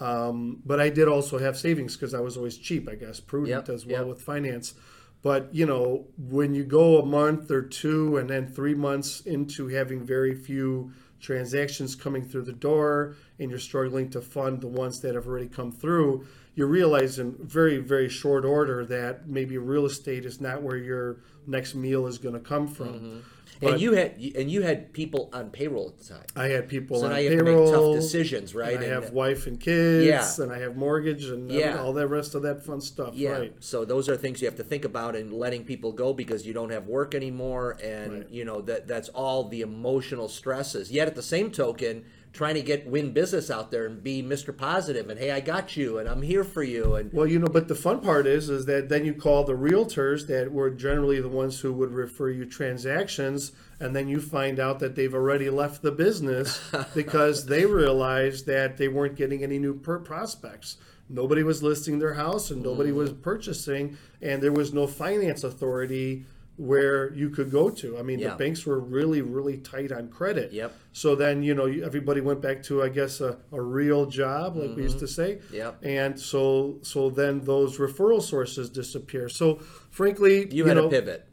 Um, 0.00 0.60
but 0.66 0.80
I 0.80 0.88
did 0.88 1.06
also 1.06 1.38
have 1.38 1.56
savings 1.56 1.96
because 1.96 2.14
I 2.14 2.20
was 2.20 2.36
always 2.36 2.58
cheap, 2.58 2.88
I 2.88 2.96
guess, 2.96 3.20
prudent 3.20 3.68
Yep, 3.68 3.74
as 3.74 3.86
well 3.86 4.00
yep. 4.00 4.06
with 4.06 4.20
finance. 4.20 4.74
But 5.22 5.54
you 5.54 5.66
know, 5.66 6.06
when 6.18 6.54
you 6.54 6.64
go 6.64 7.00
a 7.00 7.06
month 7.06 7.50
or 7.50 7.62
two 7.62 8.16
and 8.16 8.28
then 8.28 8.46
three 8.46 8.74
months 8.74 9.20
into 9.20 9.68
having 9.68 10.04
very 10.04 10.34
few 10.34 10.92
transactions 11.20 11.94
coming 11.94 12.24
through 12.24 12.42
the 12.42 12.52
door, 12.52 13.14
and 13.38 13.48
you're 13.48 13.60
struggling 13.60 14.10
to 14.10 14.20
fund 14.20 14.60
the 14.60 14.66
ones 14.66 15.00
that 15.00 15.14
have 15.14 15.26
already 15.26 15.48
come 15.48 15.70
through, 15.70 16.26
you 16.54 16.66
realize 16.66 17.18
in 17.18 17.36
very 17.40 17.78
very 17.78 18.08
short 18.08 18.44
order 18.44 18.84
that 18.86 19.28
maybe 19.28 19.56
real 19.58 19.86
estate 19.86 20.26
is 20.26 20.40
not 20.40 20.62
where 20.62 20.76
your 20.76 21.18
next 21.46 21.74
meal 21.74 22.06
is 22.06 22.18
going 22.18 22.34
to 22.34 22.40
come 22.40 22.66
from. 22.66 22.88
Mm-hmm. 22.88 23.18
But 23.60 23.74
and 23.74 23.80
you 23.80 23.92
had 23.92 24.14
and 24.36 24.50
you 24.50 24.62
had 24.62 24.92
people 24.92 25.30
on 25.32 25.50
payroll 25.50 25.88
at 25.88 25.98
the 25.98 26.14
time. 26.14 26.24
I 26.34 26.46
had 26.48 26.68
people 26.68 26.98
So 26.98 27.06
on 27.06 27.12
now 27.12 27.18
you 27.18 27.30
have 27.36 27.44
payroll. 27.44 27.66
to 27.66 27.72
make 27.72 27.80
tough 27.80 27.94
decisions, 27.94 28.54
right? 28.54 28.74
And 28.74 28.80
I 28.82 28.86
And- 28.88 29.04
have 29.04 29.12
wife 29.12 29.46
and 29.46 29.60
kids, 29.60 30.06
Yeah. 30.06 30.42
and 30.42 30.52
I 30.52 30.58
have 30.58 30.76
mortgage, 30.76 31.26
and 31.26 31.50
Yeah. 31.50 31.80
all 31.80 31.92
that 31.92 32.08
rest 32.08 32.34
of 32.34 32.42
that 32.42 32.64
fun 32.64 32.80
stuff. 32.80 33.14
Yeah. 33.14 33.38
Right. 33.38 33.54
So 33.60 33.84
those 33.84 34.08
are 34.08 34.16
things 34.16 34.40
you 34.42 34.46
have 34.48 34.56
to 34.56 34.64
think 34.64 34.84
about 34.84 35.14
and 35.14 35.32
letting 35.32 35.64
people 35.64 35.92
go 35.92 36.12
because 36.12 36.44
you 36.46 36.52
don't 36.52 36.70
have 36.70 36.88
work 36.88 37.14
anymore 37.14 37.76
and 37.82 38.12
Right. 38.12 38.26
you 38.30 38.44
know 38.44 38.60
that 38.62 38.88
that's 38.88 39.08
all 39.10 39.44
the 39.48 39.60
emotional 39.60 40.28
stresses. 40.28 40.90
Yet 40.90 41.06
at 41.06 41.14
the 41.14 41.22
same 41.22 41.50
token, 41.50 42.04
trying 42.32 42.54
to 42.54 42.62
get 42.62 42.86
win 42.86 43.12
business 43.12 43.50
out 43.50 43.70
there 43.70 43.84
and 43.86 44.02
be 44.02 44.22
Mr. 44.22 44.56
Positive 44.56 45.10
and 45.10 45.18
hey, 45.20 45.30
I 45.30 45.40
got 45.40 45.76
you 45.76 45.98
and 45.98 46.08
I'm 46.08 46.22
here 46.22 46.44
for 46.44 46.62
you 46.62 46.94
and 46.94 47.12
Well, 47.12 47.26
you 47.26 47.38
know, 47.38 47.46
but 47.46 47.68
the 47.68 47.74
fun 47.74 48.00
part 48.00 48.26
is, 48.26 48.48
is 48.48 48.64
that 48.66 48.88
then 48.88 49.04
you 49.04 49.12
call 49.12 49.44
the 49.44 49.52
realtors 49.52 50.26
that 50.28 50.50
were 50.50 50.70
generally 50.70 51.20
the 51.20 51.28
ones 51.28 51.60
who 51.60 51.72
would 51.74 51.92
refer 51.92 52.30
you 52.30 52.46
transactions, 52.46 53.52
and 53.80 53.94
then 53.94 54.08
you 54.08 54.20
find 54.20 54.58
out 54.58 54.78
that 54.80 54.94
they've 54.96 55.14
already 55.14 55.50
left 55.50 55.82
the 55.82 55.92
business 55.92 56.60
because 56.94 57.46
they 57.46 57.66
realized 57.66 58.46
that 58.46 58.76
they 58.78 58.88
weren't 58.88 59.16
getting 59.16 59.42
any 59.42 59.58
new 59.58 59.74
per- 59.74 59.98
prospects. 59.98 60.76
Nobody 61.08 61.42
was 61.42 61.62
listing 61.62 61.98
their 61.98 62.14
house, 62.14 62.50
and 62.50 62.62
nobody 62.62 62.88
Mm-hmm. 62.90 62.98
was 62.98 63.12
purchasing, 63.12 63.98
and 64.22 64.42
there 64.42 64.52
was 64.52 64.72
no 64.72 64.86
finance 64.86 65.44
authority 65.44 66.24
where 66.56 67.12
you 67.14 67.30
could 67.30 67.50
go 67.50 67.70
to. 67.70 67.98
I 67.98 68.02
mean, 68.02 68.18
Yeah. 68.18 68.30
the 68.30 68.36
banks 68.36 68.66
were 68.66 68.78
really, 68.78 69.22
really 69.22 69.56
tight 69.56 69.90
on 69.90 70.08
credit. 70.08 70.52
Yep. 70.52 70.72
So 70.92 71.14
then, 71.16 71.42
you 71.42 71.54
know, 71.54 71.66
everybody 71.66 72.20
went 72.20 72.40
back 72.42 72.62
to, 72.64 72.82
I 72.82 72.88
guess, 72.88 73.20
a, 73.20 73.38
a 73.52 73.60
real 73.60 74.06
job, 74.06 74.56
like 74.56 74.76
we 74.76 74.82
used 74.82 74.98
to 74.98 75.08
say. 75.08 75.36
Mm-hmm. 75.46 75.54
Yep. 75.56 75.78
And 75.82 76.20
so, 76.20 76.78
so 76.82 77.08
then 77.10 77.40
those 77.40 77.78
referral 77.78 78.20
sources 78.22 78.68
disappear. 78.68 79.28
So, 79.28 79.56
frankly, 79.90 80.48
you 80.54 80.66
had 80.66 80.76
know, 80.76 80.86
a 80.86 80.90
pivot. 80.90 81.26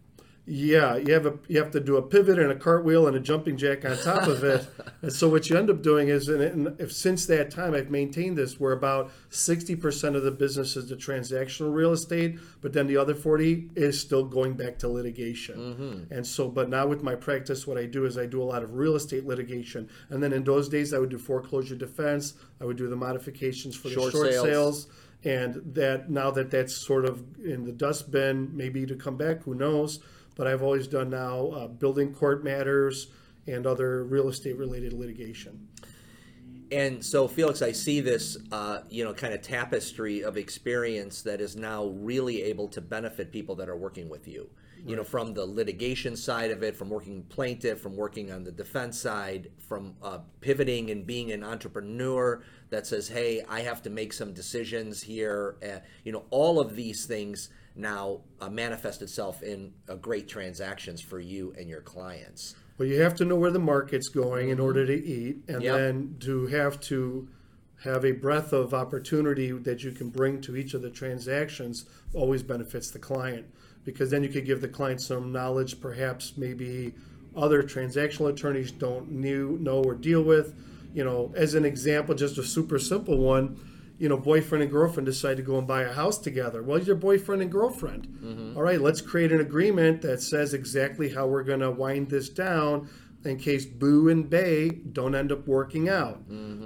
Yeah, 0.52 0.96
you 0.96 1.14
have 1.14 1.28
a 1.28 1.38
you 1.48 1.60
have 1.60 1.70
to 1.72 1.80
do 1.80 1.98
a 1.98 2.02
pivot 2.02 2.40
and 2.40 2.52
a 2.52 2.56
cartwheel 2.56 3.06
and 3.08 3.16
a 3.16 3.20
jumping 3.20 3.56
jack 3.56 3.86
on 3.86 3.96
top 3.98 4.28
of 4.28 4.44
it. 4.44 4.66
and 5.04 5.14
so, 5.14 5.30
what 5.30 5.48
you 5.48 5.56
end 5.56 5.70
up 5.70 5.84
doing 5.84 6.08
is, 6.08 6.28
and, 6.28 6.42
and 6.42 6.82
if 6.82 6.92
since 6.92 7.28
that 7.28 7.52
time 7.52 7.76
I've 7.76 7.92
maintained 7.92 8.36
this, 8.36 8.60
where 8.60 8.72
about 8.72 9.12
sixty 9.30 9.76
percent 9.76 10.16
of 10.16 10.24
the 10.24 10.32
business 10.32 10.76
is 10.76 10.90
the 10.90 10.96
transactional 10.96 11.72
real 11.72 11.92
estate, 11.92 12.40
but 12.62 12.74
then 12.74 12.88
the 12.88 12.98
other 12.98 13.14
forty 13.14 13.70
is 13.76 14.02
still 14.02 14.26
going 14.26 14.54
back 14.54 14.80
to 14.80 14.88
litigation. 14.88 15.58
Mm-hmm. 15.58 16.14
And 16.14 16.26
so, 16.26 16.48
but 16.48 16.68
now 16.68 16.88
with 16.88 17.04
my 17.04 17.14
practice, 17.14 17.68
what 17.68 17.78
I 17.78 17.86
do 17.86 18.06
is 18.06 18.18
I 18.18 18.26
do 18.26 18.42
a 18.42 18.46
lot 18.46 18.64
of 18.64 18.74
real 18.74 18.96
estate 18.96 19.28
litigation, 19.28 19.88
and 20.10 20.24
then 20.24 20.34
in 20.34 20.44
those 20.44 20.68
days 20.68 20.96
I 20.96 20.98
would 20.98 21.10
do 21.10 21.20
foreclosure 21.20 21.76
defense. 21.76 22.34
I 22.60 22.66
would 22.66 22.78
do 22.78 22.90
the 22.90 22.96
modifications 22.96 23.76
for 23.76 23.90
Short 23.90 24.12
the 24.12 24.12
short 24.12 24.32
sales. 24.32 24.46
sales 24.46 24.88
and 25.24 25.62
that 25.74 26.10
now 26.10 26.32
that 26.32 26.50
that's 26.50 26.74
sort 26.74 27.06
of 27.06 27.24
in 27.44 27.66
the 27.66 27.72
dustbin, 27.72 28.50
maybe 28.54 28.86
to 28.86 28.96
come 28.96 29.18
back, 29.18 29.44
who 29.44 29.54
knows? 29.54 30.00
But 30.40 30.48
I've 30.48 30.64
always 30.64 30.88
done 30.88 31.10
now 31.10 31.48
uh, 31.48 31.68
building 31.68 32.14
court 32.14 32.46
matters 32.46 33.08
and 33.46 33.68
other 33.68 34.06
real 34.06 34.30
estate 34.30 34.58
related 34.58 34.94
litigation. 34.94 35.68
And 36.72 37.04
so, 37.04 37.28
Felix, 37.28 37.62
I 37.62 37.74
see 37.74 38.00
this, 38.00 38.38
uh, 38.50 38.84
you 38.90 39.04
know, 39.04 39.14
kind 39.14 39.34
of 39.34 39.42
tapestry 39.42 40.24
of 40.24 40.38
experience 40.38 41.24
that 41.24 41.42
is 41.42 41.58
now 41.58 41.88
really 41.88 42.42
able 42.44 42.70
to 42.70 42.80
benefit 42.80 43.34
people 43.34 43.54
that 43.56 43.68
are 43.68 43.76
working 43.76 44.08
with 44.08 44.30
you. 44.30 44.50
You 44.86 44.96
know, 44.96 45.04
from 45.04 45.34
the 45.34 45.46
litigation 45.46 46.16
side 46.16 46.52
of 46.52 46.64
it, 46.64 46.74
from 46.74 46.90
working 46.90 47.24
plaintiff, 47.24 47.82
from 47.82 47.98
working 47.98 48.32
on 48.32 48.46
the 48.46 48.52
defense 48.54 48.98
side, 48.98 49.52
from 49.58 49.94
uh, 50.02 50.20
pivoting 50.40 50.90
and 50.90 51.06
being 51.06 51.34
an 51.34 51.44
entrepreneur 51.44 52.42
that 52.70 52.88
says, 52.88 53.10
"Hey, 53.10 53.44
I 53.50 53.60
have 53.60 53.84
to 53.84 53.90
make 53.90 54.14
some 54.14 54.32
decisions 54.32 55.04
here." 55.04 55.58
Uh, 55.62 55.80
you 56.06 56.14
know, 56.14 56.24
all 56.30 56.62
of 56.62 56.78
these 56.78 57.06
things 57.06 57.50
now 57.80 58.22
uh, 58.42 58.50
manifest 58.50 59.02
itself 59.02 59.42
in 59.42 59.74
uh, 59.88 59.96
great 59.96 60.28
transactions 60.28 61.02
for 61.02 61.20
you 61.20 61.54
and 61.58 61.70
your 61.70 61.82
clients. 61.82 62.56
Well, 62.78 62.88
you 62.88 63.02
have 63.02 63.16
to 63.16 63.26
know 63.26 63.36
where 63.36 63.52
the 63.52 63.60
market's 63.60 64.08
going 64.10 64.50
in 64.50 64.60
order 64.60 64.86
to 64.86 64.94
eat, 64.94 65.38
and 65.48 65.62
Yep. 65.62 65.78
then 65.78 66.16
to 66.22 66.48
have 66.48 66.80
to 66.82 67.28
have 67.84 68.06
a 68.06 68.12
breadth 68.12 68.52
of 68.54 68.74
opportunity 68.74 69.52
that 69.52 69.84
you 69.84 69.92
can 69.92 70.10
bring 70.10 70.42
to 70.42 70.56
each 70.56 70.74
of 70.74 70.82
the 70.82 70.90
transactions 70.90 71.86
always 72.14 72.44
benefits 72.44 72.92
the 72.92 73.00
client 73.00 73.46
because 73.86 74.12
then 74.12 74.22
you 74.22 74.30
could 74.30 74.46
give 74.46 74.60
the 74.60 74.68
client 74.68 75.02
some 75.02 75.32
knowledge 75.32 75.80
perhaps 75.80 76.34
maybe 76.36 76.94
other 77.38 77.64
transactional 77.64 78.30
attorneys 78.30 78.72
don't 78.72 79.10
knew, 79.10 79.58
know 79.62 79.82
or 79.82 79.96
deal 79.96 80.22
with 80.22 80.54
you 80.94 81.04
know 81.04 81.32
as 81.36 81.54
an 81.54 81.64
example 81.64 82.14
just 82.14 82.38
a 82.38 82.44
super 82.44 82.80
simple 82.80 83.18
one 83.18 83.58
you 84.00 84.08
know, 84.10 84.18
boyfriend 84.18 84.64
and 84.64 84.72
girlfriend 84.72 85.06
decide 85.06 85.38
to 85.38 85.44
go 85.44 85.58
and 85.58 85.68
buy 85.68 85.84
a 85.84 85.94
house 85.94 86.18
together. 86.18 86.64
Well, 86.64 86.80
you're 86.80 86.96
boyfriend 86.96 87.42
and 87.42 87.52
girlfriend. 87.52 88.54
All 88.56 88.64
right, 88.64 88.80
let's 88.82 89.02
create 89.02 89.32
an 89.32 89.42
agreement 89.42 90.02
that 90.04 90.22
says 90.22 90.54
exactly 90.54 91.10
how 91.10 91.28
we're 91.28 91.44
going 91.44 91.60
to 91.60 91.70
wind 91.70 92.10
this 92.10 92.30
down 92.30 92.90
in 93.26 93.38
case 93.38 93.66
Boo 93.66 94.08
and 94.08 94.30
Bay 94.30 94.70
don't 94.70 95.14
end 95.14 95.32
up 95.34 95.46
working 95.46 95.90
out. 95.90 96.22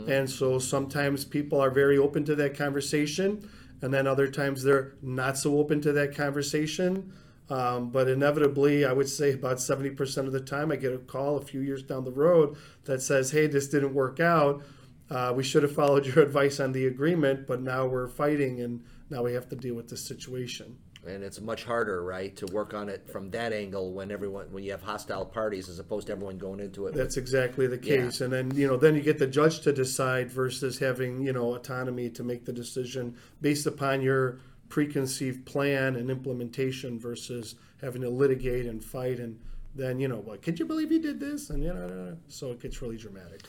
And 0.09 0.29
so 0.29 0.59
sometimes 0.59 1.25
people 1.25 1.59
are 1.59 1.71
very 1.71 1.97
open 1.97 2.23
to 2.25 2.35
that 2.35 2.55
conversation, 2.55 3.49
and 3.81 3.91
then 3.93 4.05
other 4.05 4.27
times 4.27 4.61
they're 4.63 4.93
not 5.01 5.37
so 5.37 5.57
open 5.57 5.81
to 5.81 5.91
that 5.93 6.15
conversation. 6.15 7.11
Um, 7.49 7.89
but 7.89 8.07
inevitably, 8.07 8.85
I 8.85 8.93
would 8.93 9.09
say 9.09 9.33
about 9.33 9.57
70% 9.57 10.17
of 10.27 10.31
the 10.31 10.39
time, 10.39 10.71
I 10.71 10.75
get 10.77 10.93
a 10.93 10.97
call 10.97 11.37
a 11.37 11.41
few 11.41 11.59
years 11.59 11.83
down 11.83 12.05
the 12.05 12.11
road 12.11 12.55
that 12.85 13.01
says, 13.01 13.31
Hey, 13.31 13.47
this 13.47 13.67
didn't 13.67 13.93
work 13.93 14.19
out. 14.19 14.63
Uh, 15.09 15.33
we 15.35 15.43
should 15.43 15.63
have 15.63 15.73
followed 15.73 16.05
your 16.05 16.19
advice 16.23 16.59
on 16.59 16.71
the 16.71 16.87
agreement, 16.87 17.45
but 17.47 17.61
now 17.61 17.85
we're 17.85 18.07
fighting 18.07 18.61
and 18.61 18.83
now 19.09 19.21
we 19.23 19.33
have 19.33 19.47
to 19.49 19.55
deal 19.55 19.75
with 19.75 19.89
this 19.89 20.05
situation. 20.05 20.77
And 21.05 21.21
it's 21.21 21.41
much 21.41 21.65
harder, 21.65 22.01
right, 22.01 22.33
to 22.37 22.45
work 22.53 22.73
on 22.73 22.87
it 22.87 23.09
from 23.11 23.29
that 23.31 23.51
angle 23.51 23.91
when 23.91 24.09
everyone 24.09 24.45
when 24.53 24.63
you 24.63 24.71
have 24.71 24.81
hostile 24.81 25.25
parties 25.25 25.67
as 25.67 25.77
opposed 25.77 26.07
to 26.07 26.13
everyone 26.13 26.37
going 26.37 26.61
into 26.61 26.83
it. 26.87 26.91
with- 26.91 26.95
That's 26.95 27.17
exactly 27.17 27.67
the 27.67 27.77
case. 27.77 28.21
And 28.21 28.31
then, 28.31 28.55
you 28.55 28.65
know, 28.67 28.77
then 28.77 28.95
you 28.95 29.01
get 29.01 29.17
the 29.19 29.27
judge 29.27 29.59
to 29.61 29.73
decide 29.73 30.31
versus 30.31 30.79
having, 30.79 31.21
you 31.21 31.33
know, 31.33 31.55
autonomy 31.55 32.09
to 32.11 32.23
make 32.23 32.45
the 32.45 32.53
decision 32.53 33.17
based 33.41 33.67
upon 33.67 34.01
your 34.01 34.39
preconceived 34.69 35.45
plan 35.45 35.97
and 35.97 36.09
implementation 36.09 36.97
versus 36.97 37.55
having 37.81 38.01
to 38.01 38.09
litigate 38.09 38.65
and 38.65 38.81
fight 38.83 39.19
and 39.19 39.37
then, 39.75 39.99
you 39.99 40.07
know, 40.07 40.17
what, 40.19 40.41
could 40.41 40.57
you 40.59 40.65
believe 40.65 40.91
you 40.91 41.01
did 41.01 41.19
this? 41.19 41.49
And, 41.49 41.61
you 41.63 41.73
know, 41.73 42.15
so 42.29 42.51
it 42.51 42.61
gets 42.61 42.81
really 42.81 42.95
dramatic. 42.97 43.41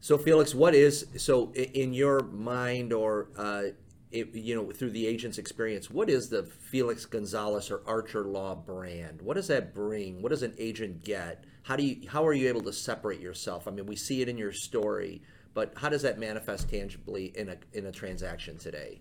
So 0.00 0.16
Felix, 0.16 0.54
what 0.54 0.74
is 0.74 1.06
so 1.16 1.52
in 1.52 1.92
your 1.92 2.20
mind, 2.20 2.92
or 2.92 3.28
uh, 3.36 3.62
if, 4.10 4.34
you 4.34 4.54
know, 4.54 4.70
through 4.70 4.90
the 4.90 5.06
agent's 5.06 5.38
experience, 5.38 5.90
what 5.90 6.08
is 6.08 6.28
the 6.28 6.44
Felix 6.44 7.04
Gonzalez 7.04 7.70
or 7.70 7.82
Archer 7.86 8.24
Law 8.24 8.54
brand? 8.54 9.20
What 9.20 9.34
does 9.34 9.48
that 9.48 9.74
bring? 9.74 10.22
What 10.22 10.30
does 10.30 10.42
an 10.42 10.54
agent 10.58 11.04
get? 11.04 11.44
How 11.62 11.76
do 11.76 11.82
you 11.82 12.08
how 12.08 12.26
are 12.26 12.32
you 12.32 12.48
able 12.48 12.62
to 12.62 12.72
separate 12.72 13.20
yourself? 13.20 13.66
I 13.66 13.70
mean, 13.72 13.86
we 13.86 13.96
see 13.96 14.22
it 14.22 14.28
in 14.28 14.38
your 14.38 14.52
story, 14.52 15.20
but 15.52 15.72
how 15.76 15.88
does 15.88 16.02
that 16.02 16.18
manifest 16.18 16.70
tangibly 16.70 17.32
in 17.36 17.48
a 17.48 17.56
in 17.72 17.86
a 17.86 17.92
transaction 17.92 18.56
today? 18.56 19.00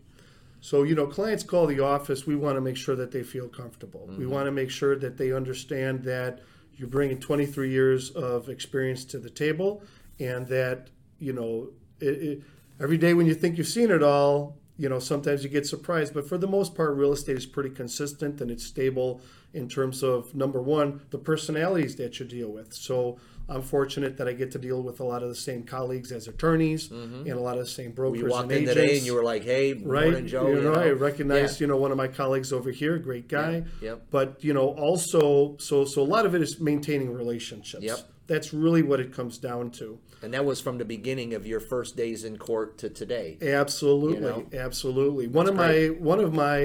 So, 0.60 0.81
you 0.81 0.95
know, 0.95 1.05
clients 1.05 1.43
call 1.43 1.67
the 1.67 1.79
office, 1.79 2.25
we 2.25 2.36
want 2.36 2.55
to 2.55 2.62
make 2.62 2.75
sure 2.75 2.95
that 2.95 3.12
they 3.12 3.21
feel 3.21 3.47
comfortable. 3.47 4.10
We 4.17 4.25
want 4.25 4.47
to 4.47 4.51
make 4.51 4.71
sure 4.71 4.95
that 4.95 5.15
they 5.15 5.31
understand 5.31 6.03
that 6.05 6.39
you're 6.75 6.88
bringing 6.88 7.19
23 7.19 7.69
years 7.69 8.10
of 8.10 8.49
experience 8.49 9.05
to 9.05 9.19
the 9.19 9.29
table 9.29 9.83
and 10.19 10.47
that, 10.47 10.89
you 11.19 11.34
know, 11.34 11.69
it, 11.99 12.06
it, 12.06 12.43
every 12.80 12.97
day 12.97 13.13
when 13.13 13.25
you 13.25 13.34
think 13.34 13.58
you've 13.58 13.67
seen 13.67 13.91
it 13.91 14.03
all, 14.03 14.58
you 14.77 14.89
know, 14.89 14.99
sometimes 14.99 15.43
you 15.43 15.49
get 15.49 15.65
surprised. 15.65 16.13
But 16.13 16.27
for 16.30 16.38
the 16.38 16.47
most 16.47 16.75
part, 16.75 16.95
real 16.95 17.13
estate 17.13 17.38
is 17.38 17.45
pretty 17.45 17.71
consistent 17.71 18.41
and 18.41 18.51
it's 18.51 18.65
stable 18.65 19.21
in 19.53 19.67
terms 19.67 20.03
of 20.03 20.34
number 20.36 20.62
one, 20.62 21.01
the 21.10 21.17
personalities 21.17 21.95
that 21.95 22.19
you 22.19 22.25
deal 22.25 22.49
with. 22.49 22.73
So 22.73 23.17
I'm 23.49 23.62
fortunate 23.62 24.17
that 24.17 24.27
I 24.27 24.34
get 24.34 24.51
to 24.51 24.60
deal 24.60 24.84
with 24.84 24.99
a 24.99 25.03
lot 25.03 25.23
of 25.23 25.30
the 25.30 25.36
same 25.36 25.63
colleagues 25.63 26.12
as 26.12 26.27
attorneys 26.27 26.89
mm-hmm. 26.89 27.21
and 27.21 27.32
a 27.32 27.39
lot 27.39 27.58
of 27.58 27.65
the 27.65 27.71
same 27.71 27.91
brokers 27.91 28.21
You 28.21 28.27
walked 28.27 28.43
and 28.43 28.51
in 28.51 28.58
agents 28.63 28.75
today 28.75 28.97
and 28.97 29.06
you 29.06 29.13
were 29.15 29.23
like, 29.23 29.43
"Hey, 29.43 29.73
right? 29.73 30.03
morning, 30.03 30.27
Joe." 30.27 30.49
you 30.49 30.62
know, 30.62 30.73
I 30.73 30.89
recognized 30.89 31.60
Yeah. 31.60 31.65
you 31.65 31.67
know 31.71 31.77
one 31.77 31.91
of 31.91 31.97
my 31.97 32.10
colleagues 32.10 32.51
over 32.51 32.71
here, 32.71 32.97
great 32.97 33.30
guy. 33.30 33.63
yep. 33.82 34.08
But 34.12 34.43
you 34.43 34.53
know, 34.53 34.67
also, 34.69 35.56
so 35.60 35.86
so 35.86 36.01
a 36.01 36.03
lot 36.03 36.25
of 36.25 36.36
it 36.36 36.41
is 36.41 36.60
maintaining 36.60 37.13
relationships. 37.13 37.84
Yep. 37.84 37.99
That's 38.27 38.53
really 38.53 38.83
what 38.83 38.99
it 38.99 39.13
comes 39.13 39.37
down 39.37 39.71
to. 39.71 39.99
And 40.21 40.33
that 40.33 40.43
was 40.45 40.59
from 40.59 40.77
the 40.77 40.85
beginning 40.85 41.33
of 41.33 41.47
your 41.47 41.59
first 41.59 41.95
days 41.95 42.23
in 42.25 42.37
court 42.37 42.77
to 42.79 42.89
today. 42.89 43.37
Absolutely, 43.41 44.15
You 44.15 44.21
know? 44.21 44.45
absolutely. 44.53 45.27
One 45.27 45.47
of 45.47 45.55
my 45.55 45.87
one 45.99 46.19
of 46.19 46.33
my, 46.33 46.59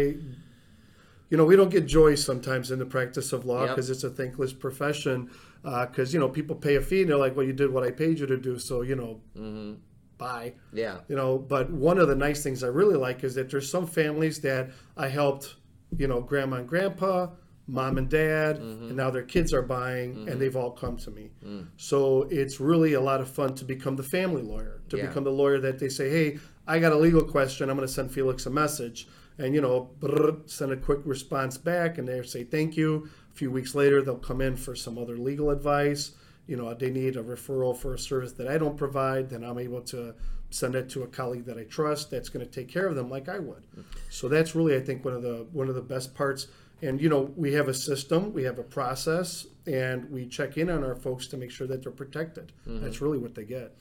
you 1.30 1.36
know, 1.38 1.44
we 1.44 1.56
don't 1.56 1.70
get 1.70 1.86
joy 1.86 2.14
sometimes 2.16 2.70
in 2.70 2.78
the 2.78 2.86
practice 2.86 3.32
of 3.32 3.44
law 3.44 3.60
Yep. 3.64 3.68
because 3.76 3.90
it's 3.90 4.04
a 4.04 4.10
thankless 4.10 4.52
profession. 4.52 5.30
Because 5.62 6.12
you 6.12 6.18
know, 6.20 6.28
people 6.28 6.56
pay 6.56 6.74
a 6.74 6.80
fee 6.80 7.02
and 7.02 7.10
they're 7.10 7.16
like, 7.16 7.36
"Well, 7.36 7.46
you 7.46 7.52
did 7.52 7.72
what 7.72 7.84
I 7.84 7.92
paid 7.92 8.18
you 8.18 8.26
to 8.26 8.36
do, 8.36 8.58
so 8.58 8.82
you 8.82 8.96
know, 8.96 9.20
Mm-hmm. 9.38 9.74
bye." 10.18 10.54
Yeah. 10.72 10.98
you 11.08 11.14
know 11.16 11.38
but 11.38 11.70
one 11.70 11.98
of 11.98 12.08
the 12.08 12.14
nice 12.14 12.42
things 12.42 12.62
i 12.64 12.68
really 12.68 12.96
like 12.96 13.24
is 13.24 13.34
that 13.34 13.50
there's 13.50 13.68
some 13.70 13.86
families 13.86 14.40
that 14.40 14.70
i 14.96 15.08
helped 15.08 15.56
you 15.98 16.06
know 16.06 16.20
grandma 16.20 16.56
and 16.58 16.68
grandpa 16.68 17.26
mom 17.68 17.96
and 17.96 18.08
dad 18.08 18.56
mm-hmm. 18.58 18.88
and 18.88 18.96
now 18.96 19.10
their 19.10 19.22
kids 19.22 19.52
are 19.52 19.62
buying 19.62 20.16
and 20.16 20.26
mm-hmm. 20.28 20.38
they've 20.38 20.56
all 20.56 20.70
come 20.70 20.96
to 20.96 21.10
me. 21.10 21.30
Mm. 21.44 21.68
So 21.76 22.22
it's 22.30 22.60
really 22.60 22.94
a 22.94 23.00
lot 23.00 23.20
of 23.20 23.30
fun 23.30 23.54
to 23.56 23.64
become 23.64 23.96
the 23.96 24.02
family 24.02 24.42
lawyer 24.42 24.80
to 24.88 24.96
Yeah. 24.96 25.06
become 25.06 25.24
the 25.24 25.30
lawyer 25.30 25.60
that 25.60 25.78
they 25.78 25.88
say 25.88 26.10
hey 26.10 26.38
i 26.66 26.78
got 26.78 26.92
a 26.92 26.96
legal 26.96 27.22
question. 27.22 27.70
I'm 27.70 27.76
going 27.76 27.86
to 27.86 27.92
send 27.92 28.10
felix 28.12 28.46
a 28.46 28.50
message. 28.50 29.08
And 29.38 29.54
you 29.54 29.60
know 29.60 29.90
brrr, 30.00 30.48
send 30.50 30.72
a 30.72 30.76
quick 30.76 31.00
response 31.04 31.56
back 31.56 31.98
and 31.98 32.06
they 32.06 32.22
say 32.22 32.44
thank 32.44 32.76
you. 32.76 33.08
A 33.32 33.34
few 33.34 33.50
weeks 33.50 33.74
later 33.74 34.02
they'll 34.02 34.16
come 34.16 34.40
in 34.40 34.56
for 34.56 34.74
some 34.74 34.98
other 34.98 35.16
legal 35.16 35.50
advice. 35.50 36.12
You 36.46 36.56
know 36.56 36.74
they 36.74 36.90
need 36.90 37.16
a 37.16 37.22
referral 37.22 37.76
for 37.76 37.94
a 37.94 37.98
service 37.98 38.32
that 38.32 38.48
i 38.48 38.58
don't 38.58 38.76
provide 38.76 39.30
then 39.30 39.44
i'm 39.44 39.58
able 39.58 39.80
to 39.82 40.14
send 40.50 40.74
it 40.74 40.90
to 40.90 41.02
a 41.02 41.06
colleague 41.06 41.46
that 41.46 41.56
i 41.56 41.62
trust 41.64 42.10
that's 42.10 42.28
going 42.28 42.44
to 42.44 42.50
take 42.50 42.68
care 42.68 42.86
of 42.86 42.96
them 42.96 43.08
like 43.08 43.28
i 43.28 43.38
would. 43.38 43.62
Mm. 43.78 43.84
So 44.10 44.28
that's 44.28 44.54
really 44.54 44.76
i 44.76 44.80
think 44.80 45.04
one 45.04 45.14
of 45.14 45.22
the 45.22 45.46
one 45.52 45.68
of 45.68 45.76
the 45.76 45.80
best 45.82 46.14
parts 46.14 46.48
and 46.82 47.00
you 47.00 47.08
know 47.08 47.32
we 47.36 47.52
have 47.52 47.68
a 47.68 47.74
system 47.74 48.32
we 48.32 48.42
have 48.42 48.58
a 48.58 48.62
process 48.62 49.46
and 49.66 50.10
we 50.10 50.26
check 50.26 50.56
in 50.58 50.68
on 50.68 50.82
our 50.84 50.96
folks 50.96 51.26
to 51.28 51.36
make 51.36 51.50
sure 51.50 51.66
that 51.66 51.82
they're 51.82 51.92
protected 51.92 52.52
that's 52.66 53.00
really 53.00 53.18
what 53.18 53.34
they 53.34 53.44
get 53.44 53.74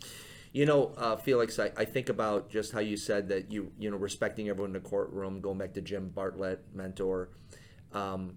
You 0.53 0.65
know, 0.65 0.93
uh, 0.97 1.15
Felix, 1.15 1.59
I, 1.59 1.71
I 1.77 1.85
think 1.85 2.09
about 2.09 2.49
just 2.49 2.73
how 2.73 2.81
you 2.81 2.97
said 2.97 3.29
that 3.29 3.49
you, 3.53 3.71
you 3.79 3.89
know, 3.89 3.95
respecting 3.95 4.49
everyone 4.49 4.75
in 4.75 4.83
the 4.83 4.89
courtroom, 4.89 5.39
going 5.39 5.57
back 5.57 5.73
to 5.75 5.81
Jim 5.81 6.09
Bartlett, 6.09 6.59
mentor. 6.73 7.29
Um, 7.93 8.35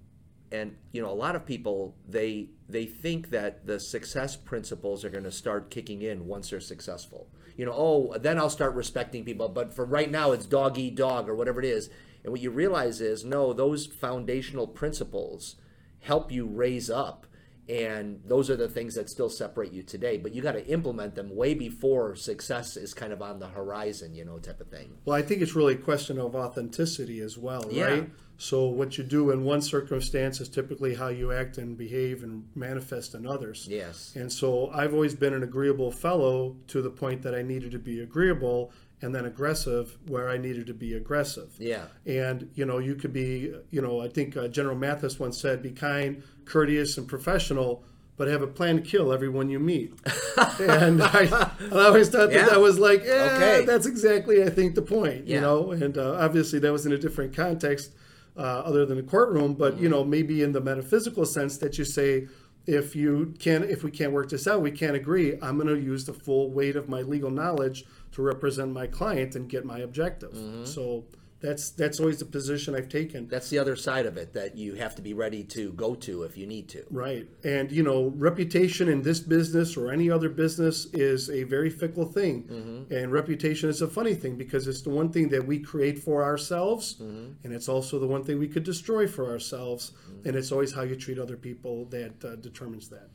and, 0.53 0.77
you 0.93 1.03
know, 1.03 1.11
a 1.11 1.19
lot 1.27 1.35
of 1.35 1.45
people, 1.45 1.97
they, 2.09 2.51
they 2.69 2.87
think 2.87 3.31
that 3.31 3.67
the 3.67 3.81
success 3.81 4.37
principles 4.37 5.05
are 5.05 5.11
going 5.11 5.25
to 5.25 5.33
start 5.33 5.71
kicking 5.71 6.03
in 6.03 6.27
once 6.29 6.51
they're 6.51 6.61
successful. 6.61 7.27
You 7.57 7.67
know, 7.67 7.75
oh, 7.75 8.17
then 8.19 8.39
I'll 8.39 8.49
start 8.49 8.75
respecting 8.77 9.25
people. 9.25 9.49
But 9.49 9.75
for 9.75 9.85
right 9.85 10.11
now, 10.11 10.31
it's 10.31 10.47
dog 10.47 10.79
eat 10.79 10.95
dog 10.95 11.29
or 11.29 11.35
whatever 11.35 11.59
it 11.59 11.67
is. 11.67 11.91
And 12.25 12.33
what 12.33 12.41
you 12.41 12.51
realize 12.51 13.01
is, 13.01 13.25
no, 13.25 13.53
those 13.53 13.87
foundational 13.87 14.67
principles 14.67 15.57
help 16.01 16.33
you 16.33 16.47
raise 16.47 16.91
up 16.91 17.27
and 17.67 18.21
those 18.27 18.51
are 18.51 18.57
the 18.57 18.69
things 18.69 18.95
that 18.95 19.09
still 19.09 19.31
separate 19.31 19.73
you 19.73 19.83
today 19.83 20.19
but 20.19 20.35
you 20.35 20.43
got 20.43 20.53
to 20.53 20.67
implement 20.67 21.15
them 21.15 21.35
way 21.35 21.55
before 21.55 22.15
success 22.15 22.77
is 22.77 22.93
kind 22.93 23.11
of 23.11 23.23
on 23.23 23.39
the 23.39 23.47
horizon 23.49 24.15
you 24.15 24.23
know 24.23 24.39
type 24.39 24.61
of 24.61 24.69
thing 24.69 24.93
Well, 25.07 25.17
I 25.17 25.23
think 25.23 25.41
it's 25.41 25.55
really 25.55 25.73
a 25.73 25.79
question 25.79 26.19
of 26.19 26.37
authenticity 26.37 27.21
as 27.21 27.39
well, 27.39 27.65
Yeah. 27.71 27.85
right? 27.85 28.11
So 28.37 28.67
what 28.67 28.99
you 28.99 29.05
do 29.05 29.31
in 29.31 29.45
one 29.45 29.63
circumstance 29.63 30.41
is 30.43 30.51
typically 30.51 30.95
how 30.95 31.09
you 31.09 31.33
act 31.33 31.57
and 31.57 31.79
behave 31.79 32.23
and 32.23 32.45
manifest 32.55 33.15
in 33.15 33.27
others. 33.27 33.67
yes 33.71 34.13
And 34.15 34.31
so 34.31 34.69
I've 34.69 34.93
always 34.93 35.15
been 35.15 35.33
an 35.33 35.43
agreeable 35.43 35.91
fellow 35.91 36.57
to 36.67 36.83
the 36.83 36.91
point 36.91 37.23
that 37.23 37.35
I 37.35 37.41
needed 37.41 37.71
to 37.73 37.79
be 37.79 38.01
agreeable 38.01 38.73
and 39.05 39.15
then 39.15 39.27
aggressive 39.27 39.99
where 40.09 40.29
I 40.31 40.39
needed 40.39 40.67
to 40.69 40.75
be 40.75 40.95
aggressive. 40.95 41.51
yeah 41.59 41.85
And, 42.07 42.51
you 42.55 42.65
know, 42.65 42.79
you 42.79 42.95
could 42.95 43.13
be, 43.13 43.53
you 43.71 43.83
know, 43.83 44.01
I 44.01 44.09
think 44.09 44.35
uh, 44.37 44.49
General 44.49 44.77
Mattis 44.77 45.21
once 45.21 45.39
said, 45.39 45.63
be 45.63 45.71
kind, 45.73 46.23
courteous, 46.47 46.97
and 46.97 47.07
professional, 47.07 47.85
but 48.17 48.29
have 48.29 48.41
a 48.43 48.47
plan 48.47 48.77
to 48.77 48.83
kill 48.83 49.13
everyone 49.13 49.51
you 49.51 49.59
meet. 49.59 49.93
and 50.61 51.03
I, 51.03 51.51
I 51.73 51.87
always 51.87 52.09
thought 52.09 52.31
that 52.31 52.35
Yeah. 52.35 52.49
that 52.49 52.61
was 52.61 52.79
like, 52.79 53.03
yeah, 53.05 53.33
Okay. 53.37 53.65
that's 53.67 53.87
exactly, 53.87 54.43
I 54.43 54.49
think, 54.51 54.75
the 54.75 54.83
point, 54.83 55.27
Yeah. 55.27 55.35
you 55.37 55.41
know. 55.43 55.71
And 55.73 55.99
uh, 55.99 56.15
obviously 56.15 56.59
that 56.61 56.73
was 56.73 56.87
in 56.87 56.93
a 56.93 56.99
different 56.99 57.37
context 57.37 57.93
uh, 58.37 58.41
other 58.41 58.87
than 58.87 58.97
the 58.97 59.03
courtroom, 59.03 59.55
but, 59.55 59.79
you 59.79 59.89
know, 59.89 60.03
maybe 60.03 60.43
in 60.43 60.53
the 60.53 60.61
metaphysical 60.61 61.27
sense 61.27 61.59
that 61.59 61.77
you 61.79 61.85
say, 61.85 62.27
if 62.67 62.97
you 62.97 63.35
can 63.39 63.63
if 63.63 63.85
we 63.85 63.91
can't 63.91 64.11
work 64.11 64.31
this 64.31 64.47
out 64.49 64.63
we 64.63 64.71
can't 64.71 64.97
agree 64.97 65.35
i'm 65.43 65.59
going 65.59 65.69
to 65.69 65.79
use 65.79 66.07
the 66.07 66.15
full 66.15 66.51
weight 66.51 66.77
of 66.77 66.89
my 66.89 67.03
legal 67.03 67.31
knowledge 67.31 67.85
to 68.15 68.23
represent 68.23 68.73
my 68.73 68.87
client 68.87 69.35
and 69.37 69.49
get 69.49 69.65
my 69.65 69.79
objective 69.89 70.33
Mm-hmm. 70.33 70.65
so 70.65 71.05
that's 71.41 71.71
that's 71.73 72.01
always 72.01 72.19
the 72.21 72.25
position 72.39 72.75
i've 72.75 72.89
taken. 72.89 73.29
That's 73.29 73.51
the 73.51 73.59
other 73.59 73.77
side 73.77 74.07
of 74.07 74.17
it 74.17 74.33
that 74.33 74.57
you 74.57 74.71
have 74.85 74.95
to 74.99 75.03
be 75.03 75.13
ready 75.25 75.43
to 75.57 75.63
go 75.85 75.95
to 76.07 76.23
if 76.23 76.39
you 76.39 76.47
need 76.47 76.67
to. 76.75 76.81
Right. 76.91 77.27
And 77.55 77.71
you 77.71 77.83
know 77.83 78.13
reputation 78.17 78.89
in 78.89 79.03
this 79.03 79.21
business 79.21 79.77
or 79.77 79.85
any 79.93 80.09
other 80.17 80.31
business 80.31 80.87
is 80.95 81.29
a 81.29 81.43
very 81.43 81.69
fickle 81.69 82.07
thing. 82.19 82.37
Mm-hmm. 82.45 82.95
and 82.95 83.13
reputation 83.13 83.69
is 83.69 83.83
a 83.83 83.89
funny 83.99 84.15
thing 84.23 84.35
because 84.45 84.67
it's 84.71 84.81
the 84.89 84.95
one 85.01 85.11
thing 85.15 85.29
that 85.35 85.45
we 85.51 85.57
create 85.59 85.99
for 86.07 86.19
ourselves 86.31 86.85
Mm-hmm. 86.95 87.27
and 87.45 87.51
it's 87.57 87.69
also 87.75 87.95
the 88.05 88.11
one 88.17 88.23
thing 88.25 88.39
we 88.39 88.49
could 88.55 88.65
destroy 88.65 89.07
for 89.07 89.25
ourselves. 89.35 89.93
And 90.25 90.33
it's 90.39 90.51
always 90.55 90.73
how 90.73 90.85
you 90.91 90.97
treat 90.97 91.19
other 91.19 91.37
people 91.49 91.77
that 91.97 92.15
uh, 92.25 92.37
determines 92.49 92.89
that 92.95 93.09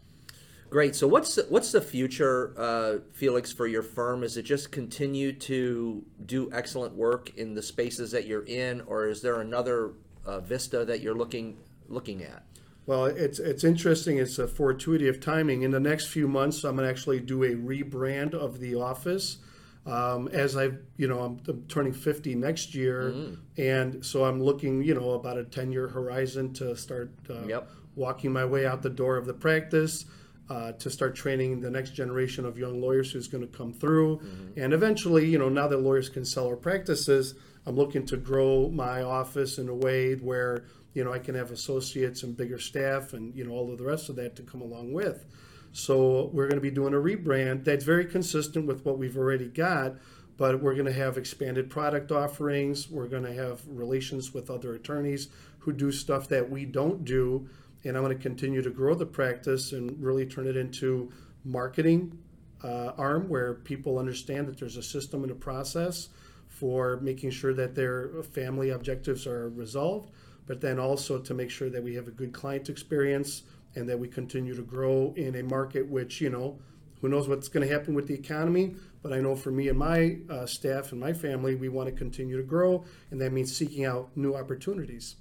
great 0.69 0.95
so 0.95 1.08
what's 1.08 1.36
the, 1.36 1.45
what's 1.49 1.71
the 1.71 1.82
future 1.82 2.53
uh, 2.58 2.97
felix 3.13 3.51
for 3.51 3.65
your 3.67 3.82
firm 3.84 4.23
is 4.23 4.38
it 4.38 4.43
just 4.43 4.71
continue 4.71 5.32
to 5.34 6.03
do 6.25 6.49
excellent 6.53 6.93
work 6.95 7.36
in 7.38 7.55
the 7.55 7.62
spaces 7.62 8.12
that 8.12 8.25
you're 8.27 8.45
in 8.45 8.82
or 8.82 9.08
is 9.08 9.21
there 9.21 9.41
another 9.41 9.91
uh, 10.25 10.39
vista 10.39 10.86
that 10.86 11.01
you're 11.01 11.15
looking 11.15 11.58
looking 11.88 12.21
at 12.23 12.43
Well, 12.86 13.05
it's 13.05 13.39
it's 13.39 13.63
interesting. 13.63 14.17
It's 14.17 14.38
a 14.39 14.47
fortuity 14.47 15.08
of 15.08 15.19
timing. 15.19 15.62
In 15.63 15.71
the 15.71 15.79
next 15.79 16.08
few 16.08 16.27
months, 16.27 16.63
I'm 16.63 16.75
going 16.75 16.86
to 16.88 16.89
actually 16.91 17.19
do 17.19 17.43
a 17.43 17.53
rebrand 17.55 18.34
of 18.34 18.60
the 18.60 18.75
office. 18.75 19.38
Um, 19.86 20.27
as 20.29 20.55
I, 20.58 20.71
you 20.97 21.08
know, 21.08 21.19
I'm, 21.21 21.39
I'm 21.47 21.63
turning 21.67 21.93
50 21.93 22.36
next 22.36 22.75
year, 22.75 23.13
and 23.58 24.03
so 24.05 24.23
I'm 24.25 24.41
looking, 24.41 24.84
you 24.84 24.93
know, 24.93 25.12
about 25.12 25.38
a 25.38 25.43
10 25.45 25.71
year 25.71 25.88
horizon 25.88 26.53
to 26.53 26.75
start 26.75 27.12
uh, 27.29 27.45
Yep. 27.47 27.69
walking 27.95 28.32
my 28.34 28.45
way 28.45 28.65
out 28.67 28.82
the 28.82 28.89
door 28.89 29.17
of 29.17 29.25
the 29.25 29.34
practice. 29.34 30.05
Uh, 30.49 30.71
to 30.71 30.89
start 30.89 31.15
training 31.15 31.62
the 31.62 31.69
next 31.69 31.91
generation 31.91 32.43
of 32.43 32.57
young 32.57 32.81
lawyers 32.81 33.12
who's 33.12 33.27
going 33.27 33.47
to 33.47 33.57
come 33.57 33.71
through. 33.71 34.19
And 34.57 34.73
eventually, 34.73 35.27
you 35.27 35.38
know, 35.38 35.47
now 35.47 35.67
that 35.67 35.77
lawyers 35.77 36.09
can 36.09 36.25
sell 36.25 36.47
our 36.47 36.55
practices, 36.55 37.35
I'm 37.67 37.75
looking 37.75 38.03
to 38.07 38.17
grow 38.17 38.67
my 38.69 39.03
office 39.03 39.59
in 39.59 39.69
a 39.69 39.75
way 39.75 40.15
where, 40.15 40.65
you 40.95 41.03
know, 41.03 41.13
I 41.13 41.19
can 41.19 41.35
have 41.35 41.51
associates 41.51 42.23
and 42.23 42.35
bigger 42.35 42.57
staff 42.57 43.13
and, 43.13 43.35
you 43.35 43.45
know, 43.45 43.51
all 43.51 43.71
of 43.71 43.77
the 43.77 43.83
rest 43.83 44.09
of 44.09 44.15
that 44.15 44.35
to 44.38 44.41
come 44.41 44.62
along 44.62 44.91
with. 44.91 45.23
So 45.71 46.31
we're 46.33 46.47
going 46.47 46.55
to 46.55 46.62
be 46.62 46.71
doing 46.71 46.95
a 46.95 46.97
rebrand 46.97 47.63
that's 47.63 47.85
very 47.85 48.05
consistent 48.05 48.65
with 48.65 48.83
what 48.85 48.97
we've 48.97 49.17
already 49.17 49.49
got, 49.49 49.97
but 50.35 50.63
we're 50.63 50.73
going 50.73 50.88
to 50.88 50.93
have 50.93 51.15
expanded 51.15 51.69
product 51.69 52.12
offerings. 52.12 52.89
We're 52.89 53.07
going 53.07 53.25
to 53.25 53.33
have 53.33 53.62
relations 53.67 54.33
with 54.33 54.49
other 54.49 54.73
attorneys 54.73 55.27
who 55.59 55.73
do 55.73 55.91
stuff 55.91 56.27
that 56.29 56.49
we 56.49 56.65
don't 56.65 57.05
do. 57.05 57.47
And 57.85 57.95
I'm 57.95 58.03
going 58.03 58.15
to 58.15 58.21
continue 58.21 58.61
to 58.61 58.69
grow 58.69 58.93
the 58.93 59.05
practice 59.05 59.71
and 59.71 60.01
really 60.01 60.25
turn 60.25 60.47
it 60.47 60.57
into 60.57 61.11
marketing 61.45 62.17
uh, 62.63 62.91
arm 62.97 63.29
where 63.29 63.55
people 63.55 63.97
understand 63.97 64.47
that 64.47 64.59
there's 64.59 64.77
a 64.77 64.83
system 64.83 65.23
and 65.23 65.31
a 65.31 65.35
process 65.35 66.09
for 66.47 66.99
making 67.01 67.31
sure 67.31 67.53
that 67.53 67.75
their 67.75 68.21
family 68.33 68.71
objectives 68.71 69.25
are 69.25 69.49
resolved, 69.49 70.11
but 70.45 70.59
then 70.59 70.79
also 70.79 71.19
to 71.19 71.33
make 71.33 71.49
sure 71.49 71.69
that 71.69 71.81
we 71.81 71.95
have 71.95 72.07
a 72.07 72.11
good 72.11 72.33
client 72.33 72.67
experience 72.69 73.43
and 73.75 73.87
that 73.87 73.97
we 73.97 74.07
continue 74.07 74.55
to 74.55 74.63
grow 74.63 75.13
in 75.15 75.35
a 75.35 75.43
market 75.43 75.87
which, 75.87 76.19
you 76.19 76.29
know, 76.29 76.59
who 77.01 77.07
knows 77.07 77.29
what's 77.29 77.47
going 77.47 77.65
to 77.65 77.73
happen 77.73 77.93
with 77.93 78.07
the 78.07 78.13
economy, 78.13 78.75
but 79.01 79.13
I 79.13 79.21
know 79.21 79.35
for 79.35 79.51
me 79.51 79.69
and 79.69 79.79
my 79.79 80.17
uh, 80.29 80.45
staff 80.45 80.91
and 80.91 80.99
my 80.99 81.13
family, 81.13 81.55
we 81.55 81.69
want 81.69 81.87
to 81.87 81.95
continue 81.95 82.35
to 82.35 82.43
grow, 82.43 82.83
and 83.11 83.21
that 83.21 83.31
means 83.31 83.55
seeking 83.55 83.85
out 83.85 84.09
new 84.17 84.35
opportunities. 84.35 85.15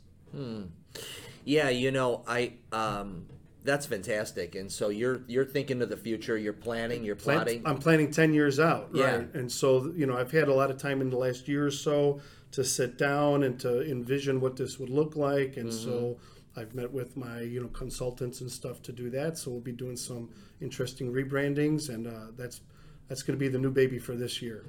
Yeah, 1.48 1.70
you 1.70 1.90
know, 1.90 2.22
I 2.26 2.52
um, 2.72 3.26
that's 3.64 3.86
fantastic. 3.86 4.54
And 4.54 4.70
so 4.70 4.90
you're 4.90 5.22
you're 5.28 5.46
thinking 5.46 5.80
of 5.80 5.88
the 5.88 5.96
future. 5.96 6.36
You're 6.36 6.52
planning. 6.52 7.04
You're 7.04 7.16
Plan- 7.16 7.38
plotting. 7.38 7.62
I'm 7.64 7.78
planning 7.78 8.10
10 8.10 8.34
years 8.34 8.60
out, 8.60 8.90
Yeah. 8.92 9.04
right? 9.16 9.34
And 9.34 9.50
so, 9.50 9.90
you 9.96 10.06
know, 10.06 10.16
I've 10.16 10.30
had 10.30 10.48
a 10.48 10.54
lot 10.54 10.70
of 10.70 10.76
time 10.76 11.00
in 11.00 11.08
the 11.10 11.16
last 11.16 11.48
year 11.48 11.66
or 11.66 11.70
so 11.70 12.20
to 12.52 12.62
sit 12.64 12.98
down 12.98 13.42
and 13.44 13.58
to 13.60 13.82
envision 13.90 14.40
what 14.40 14.56
this 14.56 14.78
would 14.78 14.90
look 14.90 15.16
like. 15.16 15.56
And 15.56 15.72
so 15.72 15.88
Mm-hmm. 15.90 16.60
I've 16.60 16.74
met 16.74 16.92
with 16.92 17.16
my, 17.16 17.40
you 17.42 17.60
know, 17.62 17.68
consultants 17.68 18.40
and 18.40 18.50
stuff 18.50 18.82
to 18.82 18.92
do 18.92 19.10
that. 19.10 19.38
So 19.38 19.50
we'll 19.52 19.60
be 19.60 19.70
doing 19.70 19.96
some 19.96 20.30
interesting 20.60 21.12
rebrandings, 21.12 21.88
and 21.88 22.08
uh, 22.08 22.32
that's 22.36 22.60
that's 23.08 23.22
going 23.22 23.38
to 23.38 23.40
be 23.40 23.48
the 23.48 23.58
new 23.58 23.70
baby 23.70 23.98
for 24.00 24.16
this 24.16 24.42
year. 24.42 24.64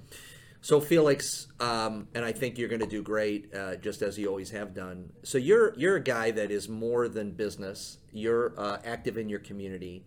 So 0.62 0.82
Felix, 0.82 1.48
um, 1.60 2.08
and 2.13 2.26
I 2.26 2.34
think 2.34 2.58
you're 2.58 2.67
going 2.67 2.82
to 2.82 2.88
do 2.88 3.02
great, 3.02 3.54
uh, 3.56 3.76
just 3.78 4.02
as 4.02 4.17
you 4.17 4.28
always 4.28 4.52
have 4.52 4.74
done. 4.74 5.12
So 5.24 5.38
you're 5.38 5.74
you're 5.78 5.95
a 5.95 6.04
guy 6.04 6.32
that 6.32 6.52
is 6.52 6.67
more 6.67 7.08
than 7.08 7.32
business. 7.32 7.98
You're 8.12 8.54
uh, 8.58 8.78
active 8.84 9.17
in 9.17 9.30
your 9.30 9.39
community. 9.39 10.04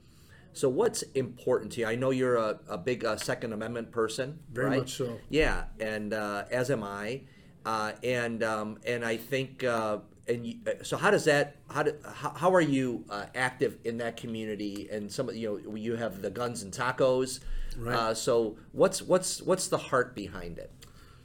So 0.52 0.68
what's 0.68 1.02
important 1.14 1.72
to 1.72 1.80
you? 1.80 1.86
I 1.86 1.94
know 1.94 2.10
you're 2.10 2.36
a, 2.36 2.60
a 2.68 2.76
big 2.76 3.04
uh, 3.04 3.16
Second 3.16 3.54
Amendment 3.54 3.90
person, 3.90 4.40
Very 4.52 4.68
right? 4.68 4.78
much 4.80 4.96
so. 4.96 5.18
Yeah, 5.30 5.64
and 5.80 6.12
uh, 6.12 6.44
as 6.50 6.70
am 6.70 6.82
I, 6.82 7.22
uh, 7.64 7.92
and 8.02 8.42
um, 8.42 8.78
and 8.86 9.04
I 9.04 9.16
think. 9.16 9.64
Uh, 9.64 9.98
and 10.28 10.46
you, 10.46 10.58
so, 10.82 10.96
how 10.96 11.10
does 11.10 11.24
that? 11.24 11.56
How 11.68 11.82
do, 11.82 11.96
how, 12.04 12.30
how 12.30 12.54
are 12.54 12.60
you 12.60 13.04
uh, 13.10 13.26
active 13.34 13.78
in 13.84 13.98
that 13.98 14.16
community? 14.16 14.88
And 14.88 15.10
some, 15.10 15.28
of 15.28 15.34
you 15.34 15.60
know, 15.66 15.74
you 15.74 15.96
have 15.96 16.22
the 16.22 16.30
guns 16.30 16.62
and 16.62 16.72
tacos. 16.72 17.40
Right. 17.76 17.94
Uh, 17.96 18.14
so, 18.14 18.56
what's 18.72 19.02
what's 19.02 19.42
what's 19.42 19.68
the 19.68 19.78
heart 19.78 20.14
behind 20.14 20.58
it? 20.58 20.70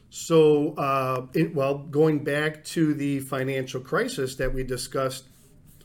So, 0.10 0.74
uh, 0.76 1.28
it, 1.34 1.54
well, 1.54 1.78
going 1.80 2.24
back 2.24 2.64
to 2.66 2.94
the 2.94 3.20
financial 3.20 3.82
crisis 3.82 4.36
that 4.36 4.54
we 4.54 4.64
discussed, 4.64 5.26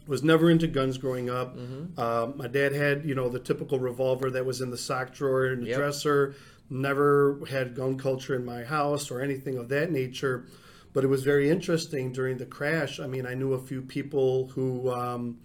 was 0.07 0.23
never 0.23 0.51
into 0.51 0.67
guns 0.69 0.97
growing 0.99 1.29
up. 1.29 1.57
Um, 1.99 2.35
my 2.37 2.47
dad 2.49 2.73
had, 2.73 3.05
you 3.05 3.15
know, 3.15 3.29
the 3.29 3.39
typical 3.41 3.79
revolver 3.79 4.31
that 4.31 4.45
was 4.47 4.61
in 4.61 4.71
the 4.71 4.79
sock 4.79 5.13
drawer 5.13 5.47
in 5.47 5.61
the 5.61 5.69
Yep. 5.71 5.77
dresser. 5.79 6.35
Never 6.71 7.41
had 7.51 7.75
gun 7.75 7.99
culture 7.99 8.35
in 8.35 8.45
my 8.45 8.63
house 8.65 9.11
or 9.11 9.21
anything 9.21 9.59
of 9.59 9.69
that 9.69 9.91
nature. 9.91 10.47
But 10.93 11.05
it 11.05 11.09
was 11.09 11.23
very 11.23 11.49
interesting 11.51 12.13
during 12.13 12.39
the 12.39 12.47
crash. 12.47 13.01
I 13.01 13.07
mean, 13.07 13.27
I 13.27 13.35
knew 13.35 13.53
a 13.55 13.59
few 13.59 13.83
people 13.83 14.49
who 14.49 14.91
um, 14.91 15.39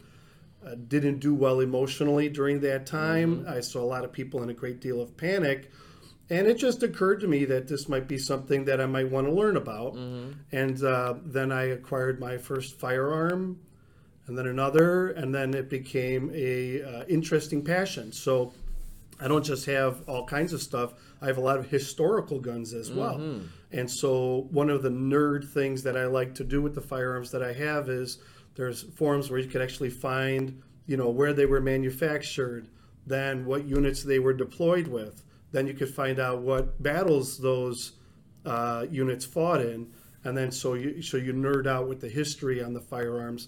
uh, 0.67 0.75
didn't 0.87 1.19
do 1.19 1.33
well 1.33 1.59
emotionally 1.61 2.29
during 2.29 2.59
that 2.61 2.85
time. 2.85 3.45
I 3.47 3.61
saw 3.61 3.81
a 3.81 3.85
lot 3.85 4.03
of 4.03 4.11
people 4.11 4.43
in 4.43 4.49
a 4.49 4.53
great 4.53 4.79
deal 4.81 5.01
of 5.01 5.15
panic. 5.15 5.71
And 6.29 6.45
it 6.45 6.57
just 6.57 6.83
occurred 6.83 7.21
to 7.21 7.27
me 7.27 7.45
that 7.45 7.69
this 7.69 7.87
might 7.87 8.07
be 8.07 8.17
something 8.17 8.65
that 8.65 8.81
I 8.81 8.85
might 8.85 9.09
want 9.09 9.27
to 9.27 9.33
learn 9.33 9.55
about. 9.55 9.93
And 10.51 10.83
uh, 10.83 11.13
then 11.23 11.53
I 11.53 11.63
acquired 11.69 12.19
my 12.19 12.37
first 12.37 12.79
firearm, 12.79 13.59
and 14.27 14.37
then 14.37 14.45
another, 14.45 15.11
and 15.11 15.33
then 15.33 15.53
it 15.53 15.69
became 15.69 16.29
a 16.33 16.83
uh, 16.83 17.05
interesting 17.07 17.63
passion. 17.63 18.11
So 18.11 18.51
I 19.21 19.29
don't 19.29 19.45
just 19.45 19.65
have 19.67 20.01
all 20.09 20.25
kinds 20.25 20.51
of 20.51 20.61
stuff. 20.61 20.93
I 21.21 21.27
have 21.27 21.37
a 21.37 21.41
lot 21.41 21.59
of 21.59 21.69
historical 21.69 22.39
guns 22.39 22.73
as 22.73 22.91
well. 22.91 23.17
And 23.71 23.89
so 23.89 24.47
one 24.51 24.69
of 24.69 24.83
the 24.83 24.89
nerd 24.89 25.49
things 25.49 25.83
that 25.83 25.95
I 25.95 26.05
like 26.07 26.35
to 26.35 26.43
do 26.43 26.61
with 26.61 26.75
the 26.75 26.81
firearms 26.81 27.31
that 27.31 27.41
I 27.41 27.53
have 27.53 27.89
is 27.89 28.19
there's 28.57 28.81
forums 28.81 29.29
where 29.29 29.39
you 29.39 29.47
could 29.47 29.61
actually 29.61 29.91
find, 29.91 30.61
you 30.87 30.97
know, 30.97 31.09
where 31.09 31.31
they 31.31 31.45
were 31.45 31.61
manufactured, 31.61 32.67
then 33.05 33.45
what 33.45 33.65
units 33.65 34.03
they 34.03 34.19
were 34.19 34.33
deployed 34.33 34.87
with. 34.87 35.23
Then 35.51 35.67
you 35.67 35.73
could 35.73 35.93
find 35.93 36.19
out 36.19 36.39
what 36.41 36.81
battles 36.83 37.37
those 37.37 37.93
uh, 38.45 38.85
units 38.89 39.23
fought 39.25 39.61
in, 39.61 39.87
and 40.23 40.35
then 40.35 40.51
so 40.51 40.73
you 40.73 41.01
so 41.01 41.15
you 41.17 41.31
nerd 41.33 41.67
out 41.67 41.87
with 41.87 42.01
the 42.01 42.09
history 42.09 42.61
on 42.61 42.73
the 42.73 42.81
firearms. 42.81 43.47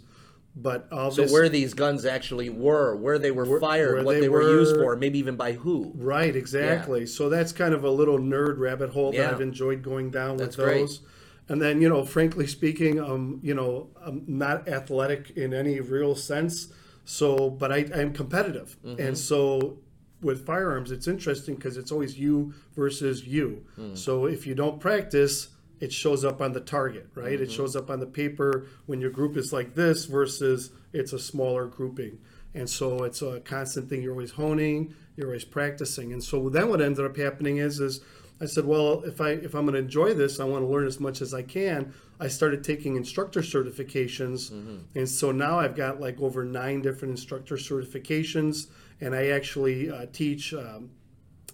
But 0.56 0.88
all 0.91 1.12
So 1.12 1.24
this, 1.24 1.32
where 1.32 1.48
these 1.50 1.74
guns 1.74 2.06
actually 2.06 2.50
were, 2.50 2.95
where 2.95 3.19
they 3.19 3.32
were 3.32 3.60
fired, 3.60 3.95
where 3.95 4.04
what 4.04 4.13
they 4.13 4.22
they, 4.22 4.30
were, 4.30 4.41
used 4.41 4.76
for, 4.76 4.95
maybe 4.95 5.19
even 5.19 5.36
by 5.36 5.54
who. 5.54 5.91
Right, 5.95 6.36
exactly. 6.36 7.06
So 7.06 7.30
that's 7.30 7.52
kind 7.52 7.74
of 7.74 7.84
a 7.84 7.89
little 7.89 8.17
nerd 8.17 8.58
rabbit 8.58 8.89
hole 8.89 9.13
Yeah. 9.13 9.24
that 9.24 9.34
I've 9.36 9.41
enjoyed 9.41 9.84
going 9.84 10.10
down 10.10 10.38
That's 10.38 10.58
with 10.58 10.65
great. 10.65 11.00
And 11.49 11.62
then, 11.62 11.81
you 11.81 11.89
know, 11.89 12.05
frankly 12.05 12.47
speaking, 12.47 12.99
um, 12.99 13.39
you 13.43 13.53
know, 13.55 13.89
I'm 14.05 14.23
not 14.27 14.69
athletic 14.69 15.31
in 15.31 15.53
any 15.53 15.79
real 15.81 16.15
sense. 16.15 16.71
So, 17.05 17.49
but 17.49 17.71
I, 17.71 17.85
I'm 17.95 18.13
competitive, 18.13 18.77
Mm-hmm. 18.85 19.01
and 19.01 19.17
so 19.17 19.79
with 20.21 20.45
firearms, 20.45 20.91
it's 20.91 21.07
interesting 21.07 21.55
because 21.55 21.75
it's 21.77 21.91
always 21.91 22.19
you 22.19 22.53
versus 22.75 23.25
you. 23.25 23.65
Hmm. 23.75 23.95
So 23.95 24.25
if 24.25 24.45
you 24.45 24.53
don't 24.53 24.79
practice, 24.79 25.47
it 25.79 25.91
shows 25.93 26.23
up 26.25 26.41
on 26.41 26.51
the 26.51 26.59
target, 26.59 27.07
right? 27.15 27.33
Mm-hmm. 27.33 27.43
It 27.43 27.51
shows 27.51 27.75
up 27.75 27.89
on 27.89 27.99
the 27.99 28.05
paper 28.05 28.67
when 28.85 28.99
your 29.01 29.12
group 29.12 29.38
is 29.38 29.51
like 29.53 29.73
this 29.75 30.05
versus 30.05 30.71
it's 30.93 31.13
a 31.13 31.19
smaller 31.19 31.65
grouping. 31.67 32.19
And 32.53 32.69
so 32.69 33.03
it's 33.05 33.21
a 33.21 33.39
constant 33.39 33.89
thing. 33.89 34.01
You're 34.01 34.12
always 34.12 34.31
honing, 34.31 34.93
you're 35.15 35.27
always 35.27 35.45
practicing. 35.45 36.12
And 36.13 36.23
so 36.23 36.49
then 36.49 36.69
what 36.69 36.81
ended 36.81 37.05
up 37.05 37.15
happening 37.15 37.57
is, 37.57 37.79
is 37.79 38.01
I 38.41 38.45
said, 38.45 38.65
well, 38.65 39.04
if 39.04 39.19
I 39.19 39.32
if 39.32 39.54
I'm 39.54 39.65
going 39.65 39.73
to 39.73 39.80
enjoy 39.80 40.13
this, 40.13 40.39
I 40.39 40.45
want 40.45 40.63
to 40.63 40.67
learn 40.67 40.88
as 40.88 40.99
much 40.99 41.21
as 41.21 41.34
I 41.34 41.41
can. 41.41 41.93
I 42.19 42.28
started 42.28 42.63
taking 42.63 42.95
instructor 42.95 43.41
certifications, 43.41 44.52
and 44.95 45.10
so 45.10 45.32
now 45.32 45.60
I've 45.60 45.75
got 45.75 45.99
like 45.99 46.19
over 46.21 46.43
nine 46.45 46.82
different 46.82 47.12
instructor 47.12 47.56
certifications, 47.56 48.67
and 49.02 49.13
I 49.15 49.28
actually 49.30 49.89
uh, 49.91 50.06
teach. 50.12 50.54
Um, 50.54 50.91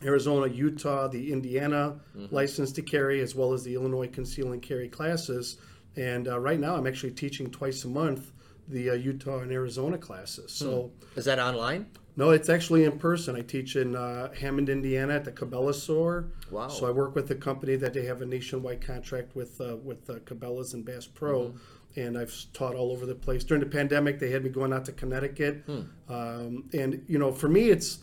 Arizona, 0.03 0.47
Utah, 0.47 1.07
the 1.07 1.31
Indiana 1.31 2.01
license 2.29 2.73
to 2.73 2.81
carry, 2.81 3.21
as 3.21 3.33
well 3.33 3.53
as 3.53 3.63
the 3.63 3.75
Illinois 3.75 4.09
conceal 4.09 4.51
and 4.51 4.61
carry 4.61 4.89
classes. 4.89 5.57
And 5.95 6.27
uh, 6.27 6.37
right 6.37 6.59
now, 6.59 6.75
I'm 6.75 6.85
actually 6.85 7.13
teaching 7.13 7.49
twice 7.49 7.85
a 7.85 7.87
month 7.87 8.33
the 8.67 8.89
uh, 8.89 8.93
Utah 8.95 9.39
and 9.39 9.53
Arizona 9.53 9.97
classes. 9.97 10.51
So, 10.51 10.91
Is 11.15 11.23
that 11.25 11.39
online? 11.39 11.87
No, 12.17 12.31
it's 12.31 12.49
actually 12.49 12.85
in 12.85 12.97
person. 12.97 13.35
I 13.35 13.41
teach 13.41 13.75
in 13.75 13.95
uh, 13.95 14.31
Hammond, 14.33 14.69
Indiana, 14.69 15.15
at 15.15 15.25
the 15.25 15.31
Cabela's 15.31 15.81
store. 15.83 16.31
Wow. 16.49 16.67
So 16.69 16.87
I 16.87 16.91
work 16.91 17.15
with 17.15 17.29
a 17.31 17.35
company 17.35 17.75
that 17.75 17.93
they 17.93 18.05
have 18.05 18.21
a 18.21 18.25
nationwide 18.25 18.81
contract 18.81 19.35
with 19.35 19.59
uh, 19.59 19.77
with 19.77 20.09
uh, 20.09 20.15
Cabela's 20.19 20.73
and 20.73 20.85
Bass 20.85 21.07
Pro. 21.07 21.55
And 21.97 22.17
I've 22.17 22.33
taught 22.51 22.75
all 22.75 22.91
over 22.91 23.05
the 23.05 23.15
place. 23.15 23.45
During 23.45 23.63
the 23.63 23.69
pandemic, 23.69 24.19
they 24.19 24.29
had 24.29 24.43
me 24.43 24.49
going 24.49 24.73
out 24.73 24.83
to 24.85 24.91
Connecticut, 24.91 25.63
um, 26.09 26.65
and 26.73 27.01
you 27.07 27.17
know, 27.17 27.31
for 27.31 27.47
me, 27.47 27.69
it's 27.69 27.99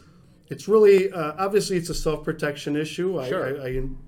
it's 0.48 0.66
really 0.66 1.12
uh, 1.12 1.32
obviously 1.38 1.76
it's 1.76 1.90
a 1.90 1.94
self 1.94 2.24
protection 2.24 2.74
issue. 2.76 3.18
I, 3.20 3.28
Sure. 3.28 3.60
I, 3.60 3.66
I 3.66 3.68
en- 3.72 3.98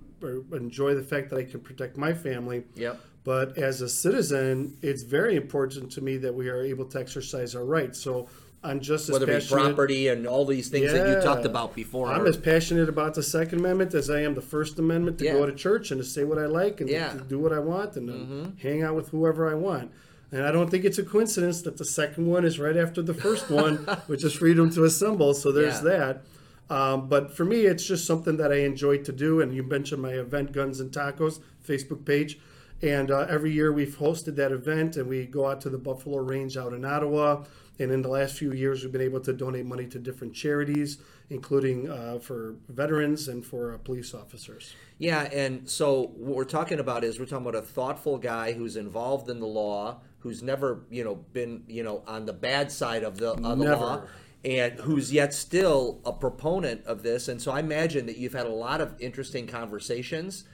enjoy 0.53 0.95
the 0.95 1.03
fact 1.03 1.29
that 1.31 1.39
I 1.39 1.45
can 1.45 1.61
protect 1.61 1.97
my 1.99 2.15
family. 2.15 2.65
Yep. 2.77 2.99
But 3.25 3.57
as 3.59 3.81
a 3.81 3.89
citizen, 3.89 4.77
it's 4.83 5.03
very 5.03 5.37
important 5.37 5.91
to 5.93 6.01
me 6.03 6.19
that 6.19 6.35
we 6.35 6.49
are 6.49 6.63
able 6.63 6.85
to 6.87 6.99
exercise 6.99 7.55
our 7.55 7.65
rights. 7.65 7.99
So 7.99 8.29
I'm 8.65 8.81
just 8.81 9.09
as 9.09 9.13
Whether 9.13 9.27
it 9.27 9.29
be 9.29 9.33
passionate. 9.35 9.63
property 9.65 10.09
and 10.09 10.27
all 10.27 10.45
these 10.47 10.69
things 10.69 10.91
that 10.93 11.07
you 11.09 11.23
talked 11.23 11.45
about 11.45 11.75
before. 11.75 12.09
I'm 12.09 12.27
as 12.27 12.37
passionate 12.37 12.89
about 12.89 13.15
the 13.15 13.23
Second 13.23 13.59
Amendment 13.61 13.95
as 13.95 14.09
I 14.11 14.21
am 14.23 14.35
the 14.35 14.41
First 14.41 14.79
Amendment 14.79 15.19
to 15.19 15.27
Yeah. 15.27 15.35
go 15.35 15.47
to 15.47 15.53
church 15.53 15.91
and 15.91 16.01
to 16.01 16.07
say 16.07 16.25
what 16.25 16.39
I 16.39 16.47
like 16.47 16.81
and 16.81 16.89
Yeah. 16.89 17.11
to 17.13 17.21
do 17.21 17.39
what 17.39 17.53
I 17.53 17.59
want 17.59 17.97
and 17.97 18.09
to 18.09 18.67
hang 18.67 18.83
out 18.83 18.95
with 18.97 19.09
whoever 19.11 19.49
I 19.51 19.55
want. 19.55 19.91
And 20.33 20.43
I 20.43 20.51
don't 20.51 20.71
think 20.71 20.85
it's 20.85 20.99
a 20.99 21.05
coincidence 21.05 21.63
that 21.63 21.77
the 21.77 21.85
second 21.85 22.27
one 22.27 22.45
is 22.45 22.59
right 22.59 22.77
after 22.77 23.03
the 23.03 23.15
first 23.15 23.51
one, 23.51 23.77
which 24.09 24.25
is 24.25 24.33
freedom 24.33 24.71
to 24.71 24.85
assemble. 24.85 25.35
So 25.35 25.53
there's 25.53 25.81
that. 25.83 26.23
Um, 26.71 27.09
but 27.09 27.37
for 27.37 27.45
me, 27.45 27.67
it's 27.67 27.85
just 27.85 28.07
something 28.07 28.39
that 28.39 28.51
I 28.51 28.61
enjoy 28.61 28.99
to 28.99 29.13
do. 29.13 29.41
And 29.43 29.55
you 29.55 29.63
mentioned 29.63 30.01
my 30.01 30.13
event, 30.15 30.53
Guns 30.53 30.81
and 30.81 30.91
Tacos, 30.91 31.41
Facebook 31.69 32.05
page. 32.07 32.39
And 32.83 33.11
uh, 33.11 33.27
every 33.29 33.53
year 33.53 33.73
we've 33.73 33.97
hosted 33.97 34.35
that 34.37 34.51
event 34.51 34.97
and 34.97 35.09
we 35.09 35.27
go 35.27 35.47
out 35.47 35.61
to 35.63 35.71
the 35.71 35.79
Buffalo 35.79 36.19
Range 36.19 36.57
out 36.57 36.73
in 36.73 36.85
Ottawa. 36.85 37.45
And 37.79 37.91
in 37.91 38.03
the 38.03 38.09
last 38.09 38.37
few 38.37 38.53
years, 38.53 38.83
we've 38.83 38.93
been 38.93 39.01
able 39.01 39.21
to 39.21 39.33
donate 39.33 39.67
money 39.67 39.87
to 39.87 39.99
different 39.99 40.35
charities, 40.35 40.99
including 41.29 41.91
uh, 41.91 42.19
for 42.21 42.55
veterans 42.69 43.27
and 43.29 43.45
for 43.45 43.75
uh, 43.75 43.79
police 43.79 44.15
officers. 44.15 44.75
Yeah, 44.99 45.23
and 45.33 45.69
so 45.69 46.13
what 46.15 46.37
we're 46.37 46.45
talking 46.45 46.79
about 46.79 47.03
is 47.03 47.19
we're 47.19 47.27
talking 47.27 47.47
about 47.47 47.59
a 47.59 47.67
thoughtful 47.67 48.17
guy 48.19 48.53
who's 48.53 48.77
involved 48.77 49.29
in 49.29 49.41
the 49.41 49.47
law, 49.47 50.01
who's 50.21 50.43
never, 50.43 50.85
you 50.89 51.03
know, 51.03 51.17
been, 51.33 51.65
you 51.67 51.83
know, 51.83 52.05
on 52.07 52.27
the 52.27 52.33
bad 52.33 52.71
side 52.71 53.03
of 53.03 53.19
the, 53.19 53.33
of 53.33 53.59
the 53.59 53.77
law, 53.77 54.03
and 54.45 54.75
who's 54.81 55.13
yet 55.13 55.35
still 55.35 56.01
a 56.05 56.13
proponent 56.13 56.85
of 56.87 57.03
this. 57.03 57.29
And 57.29 57.43
so 57.43 57.51
I 57.51 57.59
imagine 57.59 58.07
that 58.07 58.19
you've 58.19 58.35
had 58.35 58.47
a 58.47 58.53
lot 58.53 58.81
of 58.81 58.95
interesting 59.01 59.47
conversations, 59.49 60.45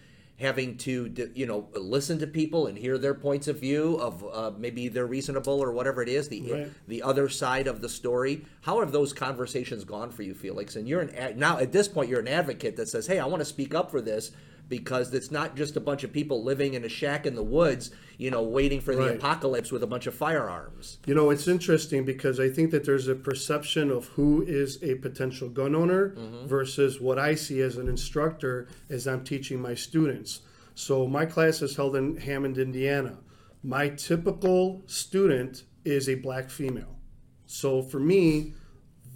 having 0.40 0.76
to, 0.78 1.30
you 1.34 1.46
know, 1.46 1.68
listen 1.74 2.18
to 2.18 2.26
people 2.26 2.66
and 2.66 2.76
hear 2.78 2.96
their 2.96 3.12
points 3.14 3.46
of 3.46 3.60
view 3.60 3.96
of 4.00 4.24
uh, 4.32 4.50
maybe 4.58 4.88
they're 4.88 5.06
reasonable 5.06 5.62
or 5.62 5.70
whatever 5.70 6.02
it 6.02 6.08
is, 6.08 6.28
the 6.28 6.50
Right. 6.52 6.70
the 6.88 7.02
other 7.02 7.28
side 7.28 7.66
of 7.66 7.80
the 7.82 7.88
story. 7.88 8.44
How 8.62 8.80
have 8.80 8.90
those 8.90 9.12
conversations 9.12 9.84
gone 9.84 10.10
for 10.10 10.22
you, 10.22 10.34
Felix? 10.34 10.76
And 10.76 10.88
you're 10.88 11.02
an 11.02 11.14
ad- 11.14 11.38
now 11.38 11.58
at 11.58 11.72
this 11.72 11.88
point 11.88 12.08
you're 12.08 12.20
an 12.20 12.28
advocate 12.28 12.76
that 12.76 12.88
says, 12.88 13.06
"Hey, 13.06 13.18
I 13.18 13.26
want 13.26 13.40
to 13.40 13.44
speak 13.44 13.74
up 13.74 13.90
for 13.90 14.00
this." 14.00 14.32
Because 14.68 15.12
it's 15.12 15.32
not 15.32 15.56
just 15.56 15.76
a 15.76 15.80
bunch 15.80 16.04
of 16.04 16.12
people 16.12 16.44
living 16.44 16.74
in 16.74 16.84
a 16.84 16.88
shack 16.88 17.26
in 17.26 17.34
the 17.34 17.42
woods, 17.42 17.90
you 18.20 18.30
know, 18.30 18.42
waiting 18.42 18.82
for 18.82 18.94
the 18.94 19.00
Right. 19.00 19.16
apocalypse 19.16 19.72
with 19.72 19.82
a 19.82 19.86
bunch 19.86 20.06
of 20.06 20.14
firearms. 20.14 20.98
You 21.06 21.14
know, 21.14 21.30
it's 21.30 21.48
interesting 21.48 22.04
because 22.04 22.38
I 22.38 22.50
think 22.50 22.70
that 22.70 22.84
there's 22.84 23.08
a 23.08 23.14
perception 23.14 23.90
of 23.90 24.08
who 24.08 24.42
is 24.46 24.78
a 24.82 24.96
potential 24.96 25.48
gun 25.48 25.74
owner 25.74 26.14
versus 26.46 27.00
what 27.00 27.18
I 27.18 27.34
see 27.34 27.62
as 27.62 27.78
an 27.78 27.88
instructor 27.88 28.68
as 28.90 29.08
I'm 29.08 29.24
teaching 29.24 29.58
my 29.58 29.74
students. 29.74 30.40
So 30.74 31.06
my 31.06 31.24
class 31.24 31.62
is 31.62 31.76
held 31.76 31.96
in 31.96 32.18
Hammond, 32.18 32.58
Indiana. 32.58 33.20
My 33.62 33.88
typical 33.88 34.82
student 34.86 35.64
is 35.86 36.06
a 36.06 36.16
black 36.16 36.50
female. 36.50 36.98
So 37.46 37.80
for 37.82 38.00
me, 38.00 38.52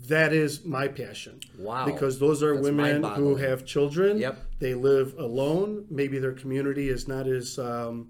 that 0.08 0.32
is 0.32 0.64
my 0.64 0.88
passion. 0.88 1.40
Wow. 1.58 1.84
Because 1.84 2.18
those 2.18 2.42
are 2.42 2.54
That's 2.54 2.64
women 2.68 3.02
who 3.02 3.36
have 3.36 3.66
children. 3.66 4.18
Yep. 4.18 4.38
They 4.60 4.74
live 4.74 5.14
alone. 5.18 5.84
Maybe 5.90 6.18
their 6.18 6.32
community 6.32 6.88
is 6.88 7.06
not 7.06 7.26
as 7.26 7.58
um, 7.58 8.08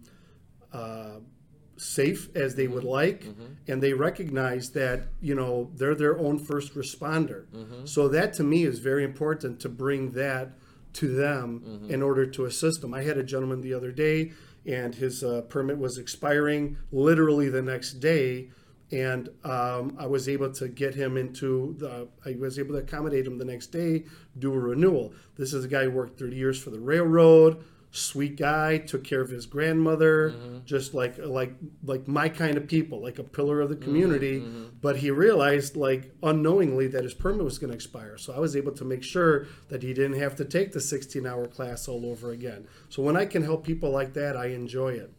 safe 1.77 2.29
as 2.37 2.55
they 2.55 2.69
would 2.69 2.85
like 2.85 3.25
and 3.67 3.83
they 3.83 3.93
recognize 3.93 4.71
that 4.71 5.09
you 5.21 5.35
know 5.35 5.71
they're 5.75 5.95
their 5.95 6.17
own 6.19 6.39
first 6.39 6.75
responder 6.75 7.47
so 7.89 8.09
that 8.09 8.33
to 8.33 8.45
me 8.45 8.63
is 8.65 8.79
very 8.79 9.03
important 9.05 9.59
to 9.61 9.69
bring 9.69 10.13
that 10.13 10.53
to 10.93 11.09
them 11.15 11.87
in 11.89 12.01
order 12.03 12.25
to 12.27 12.45
assist 12.45 12.81
them 12.81 12.95
i 12.95 13.03
had 13.03 13.19
a 13.19 13.25
gentleman 13.25 13.61
the 13.61 13.75
other 13.75 13.91
day 13.91 14.31
and 14.67 14.95
his 14.95 15.23
uh, 15.25 15.43
permit 15.49 15.77
was 15.79 15.99
expiring 15.99 16.77
literally 16.93 17.49
the 17.49 17.63
next 17.63 17.95
day 17.95 18.49
and 18.93 19.29
um, 19.45 19.97
I 19.99 20.07
was 20.07 20.29
able 20.29 20.53
to 20.53 20.69
get 20.69 20.95
him 20.95 21.17
into 21.17 21.75
the. 21.79 22.07
I 22.25 22.37
was 22.39 22.59
able 22.59 22.75
to 22.75 22.81
accommodate 22.81 23.27
him 23.27 23.39
the 23.39 23.45
next 23.45 23.69
day, 23.69 24.05
do 24.39 24.53
a 24.53 24.59
renewal. 24.59 25.13
This 25.37 25.53
is 25.53 25.65
a 25.65 25.69
guy 25.69 25.85
who 25.85 25.91
worked 25.91 26.19
30 26.19 26.37
years 26.37 26.63
for 26.63 26.71
the 26.71 26.79
railroad. 26.79 27.65
Sweet 27.97 28.37
guy, 28.37 28.79
took 28.79 29.05
care 29.05 29.21
of 29.21 29.31
his 29.31 29.47
grandmother, 29.47 30.31
mm-hmm. 30.31 30.65
just 30.65 30.95
like 30.95 31.17
like 31.19 31.55
like 31.85 32.09
my 32.09 32.29
kind 32.29 32.57
of 32.57 32.67
people, 32.67 33.01
like 33.01 33.21
a 33.21 33.23
pillar 33.23 33.61
of 33.61 33.69
the 33.69 33.77
mm-hmm, 33.77 33.85
community. 33.85 34.41
Mm-hmm. 34.41 34.65
But 34.83 34.97
he 34.97 35.13
realized, 35.13 35.77
like 35.77 36.13
unknowingly, 36.21 36.89
that 36.89 37.05
his 37.05 37.15
permit 37.15 37.45
was 37.45 37.57
going 37.59 37.71
to 37.71 37.75
expire. 37.77 38.19
So 38.19 38.33
I 38.33 38.41
was 38.41 38.57
able 38.57 38.73
to 38.73 38.85
make 38.85 39.05
sure 39.05 39.47
that 39.69 39.85
he 39.85 39.95
didn't 39.95 40.19
have 40.19 40.35
to 40.37 40.45
take 40.45 40.73
the 40.73 40.81
16-hour 40.81 41.47
class 41.47 41.87
all 41.87 42.05
over 42.05 42.33
again. 42.33 42.67
So 42.89 43.01
when 43.01 43.17
I 43.17 43.27
can 43.27 43.45
help 43.45 43.65
people 43.65 43.91
like 43.91 44.13
that, 44.15 44.37
I 44.37 44.47
enjoy 44.47 44.95
it. 44.95 45.13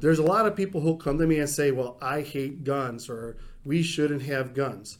There's 0.00 0.20
a 0.20 0.24
lot 0.24 0.46
of 0.46 0.54
people 0.54 0.80
who 0.80 0.96
come 0.96 1.18
to 1.18 1.26
me 1.26 1.40
and 1.40 1.48
say, 1.48 1.72
"Well, 1.72 1.96
I 2.00 2.20
hate 2.20 2.62
guns," 2.62 3.08
or 3.10 3.36
"We 3.64 3.82
shouldn't 3.82 4.22
have 4.22 4.54
guns," 4.54 4.98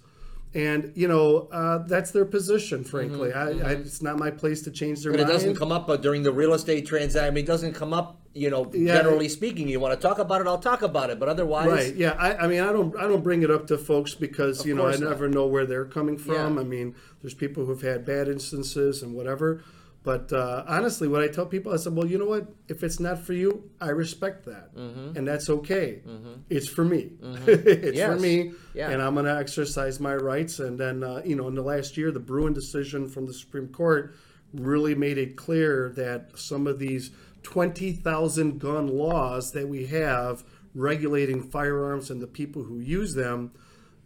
and 0.55 0.93
you 0.97 1.07
know 1.07 1.49
uh, 1.53 1.79
that's 1.79 2.11
their 2.11 2.25
position. 2.25 2.83
Frankly, 2.85 3.33
I, 3.33 3.51
I, 3.51 3.71
it's 3.73 4.03
not 4.03 4.19
my 4.19 4.31
place 4.31 4.63
to 4.63 4.71
change 4.71 5.03
their 5.03 5.13
But 5.13 5.21
it 5.21 5.27
doesn't 5.29 5.57
come 5.57 5.71
up 5.73 5.89
uh, 5.89 5.97
during 5.97 6.23
the 6.23 6.33
real 6.33 6.55
estate 6.55 6.87
transaction. 6.87 7.27
I 7.27 7.31
mean, 7.31 7.45
it 7.45 7.47
doesn't 7.47 7.75
come 7.75 7.93
up, 7.93 8.21
you 8.35 8.51
know, 8.51 8.69
Yeah. 8.75 8.97
generally 8.97 9.29
speaking. 9.29 9.69
You 9.69 9.79
want 9.79 9.99
to 10.01 10.09
talk 10.09 10.19
about 10.19 10.41
it, 10.41 10.47
I'll 10.49 10.59
talk 10.59 10.83
about 10.83 11.11
it. 11.11 11.21
But 11.21 11.29
otherwise, 11.29 11.69
Right. 11.69 11.95
Yeah. 11.95 12.17
I, 12.19 12.35
I 12.37 12.47
mean, 12.49 12.61
I 12.61 12.73
don't. 12.73 12.97
I 12.97 13.03
don't 13.03 13.23
bring 13.23 13.43
it 13.43 13.51
up 13.51 13.67
to 13.69 13.79
folks 13.79 14.15
because 14.15 14.67
you 14.67 14.75
know 14.75 14.87
I 14.87 14.93
not. 14.93 15.01
never 15.11 15.29
know 15.29 15.47
where 15.47 15.67
they're 15.67 15.85
coming 15.85 16.19
from. 16.19 16.55
Yeah. 16.57 16.61
I 16.61 16.65
mean, 16.65 16.95
there's 17.23 17.35
people 17.35 17.67
who've 17.67 17.83
had 17.83 18.05
bad 18.05 18.27
instances 18.29 19.03
and 19.03 19.15
whatever. 19.15 19.63
But 20.03 20.33
uh, 20.33 20.65
honestly, 20.67 21.09
what 21.09 21.23
I 21.23 21.29
tell 21.29 21.45
people, 21.45 21.75
I 21.75 21.77
said, 21.77 21.95
well, 21.95 22.07
you 22.07 22.17
know 22.17 22.25
what? 22.25 22.47
If 22.69 22.83
it's 22.83 23.01
not 23.01 23.19
for 23.19 23.35
you, 23.35 23.71
I 23.83 23.91
respect 23.91 24.47
that, 24.47 24.71
and 24.75 25.29
that's 25.29 25.51
okay. 25.51 26.01
It's 26.49 26.67
for 26.69 26.85
me. 26.85 27.11
it's 27.23 27.45
for 27.47 27.57
Mm-hmm. 27.57 27.95
Yes. 27.97 28.21
me, 28.21 28.53
Yeah. 28.73 28.91
and 28.91 29.03
I'm 29.03 29.13
going 29.13 29.27
to 29.27 29.37
exercise 29.37 30.01
my 30.01 30.15
rights. 30.15 30.59
And 30.59 30.81
then, 30.81 31.03
uh, 31.05 31.21
you 31.25 31.37
know, 31.37 31.49
in 31.49 31.55
the 31.55 31.63
last 31.63 31.99
year, 31.99 32.11
the 32.13 32.19
Bruen 32.21 32.55
decision 32.55 33.09
from 33.09 33.27
the 33.27 33.35
Supreme 33.35 33.69
Court 33.69 34.15
really 34.55 34.95
made 34.95 35.19
it 35.19 35.37
clear 35.37 35.91
that 35.97 36.31
some 36.39 36.67
of 36.67 36.79
these 36.79 37.11
20,000 37.43 38.59
gun 38.59 38.87
laws 38.89 39.53
that 39.53 39.69
we 39.69 39.87
have 39.87 40.45
regulating 40.75 41.43
firearms 41.43 42.11
and 42.11 42.23
the 42.23 42.27
people 42.27 42.63
who 42.63 42.79
use 42.81 43.15
them 43.15 43.51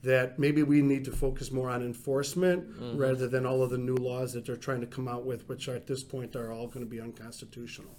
that 0.04 0.38
maybe 0.38 0.62
we 0.62 0.80
need 0.82 1.04
to 1.04 1.10
focus 1.10 1.50
more 1.50 1.68
on 1.70 1.82
enforcement 1.82 2.64
rather 2.98 3.26
than 3.28 3.44
all 3.46 3.62
of 3.62 3.70
the 3.70 3.78
new 3.78 3.96
laws 3.96 4.32
that 4.34 4.44
they're 4.46 4.56
trying 4.68 4.80
to 4.80 4.86
come 4.86 5.08
out 5.08 5.24
with 5.24 5.48
which 5.48 5.68
at 5.68 5.86
this 5.86 6.02
point 6.04 6.36
are 6.36 6.52
all 6.52 6.66
going 6.66 6.84
to 6.84 6.90
be 6.90 7.00
unconstitutional 7.00 7.94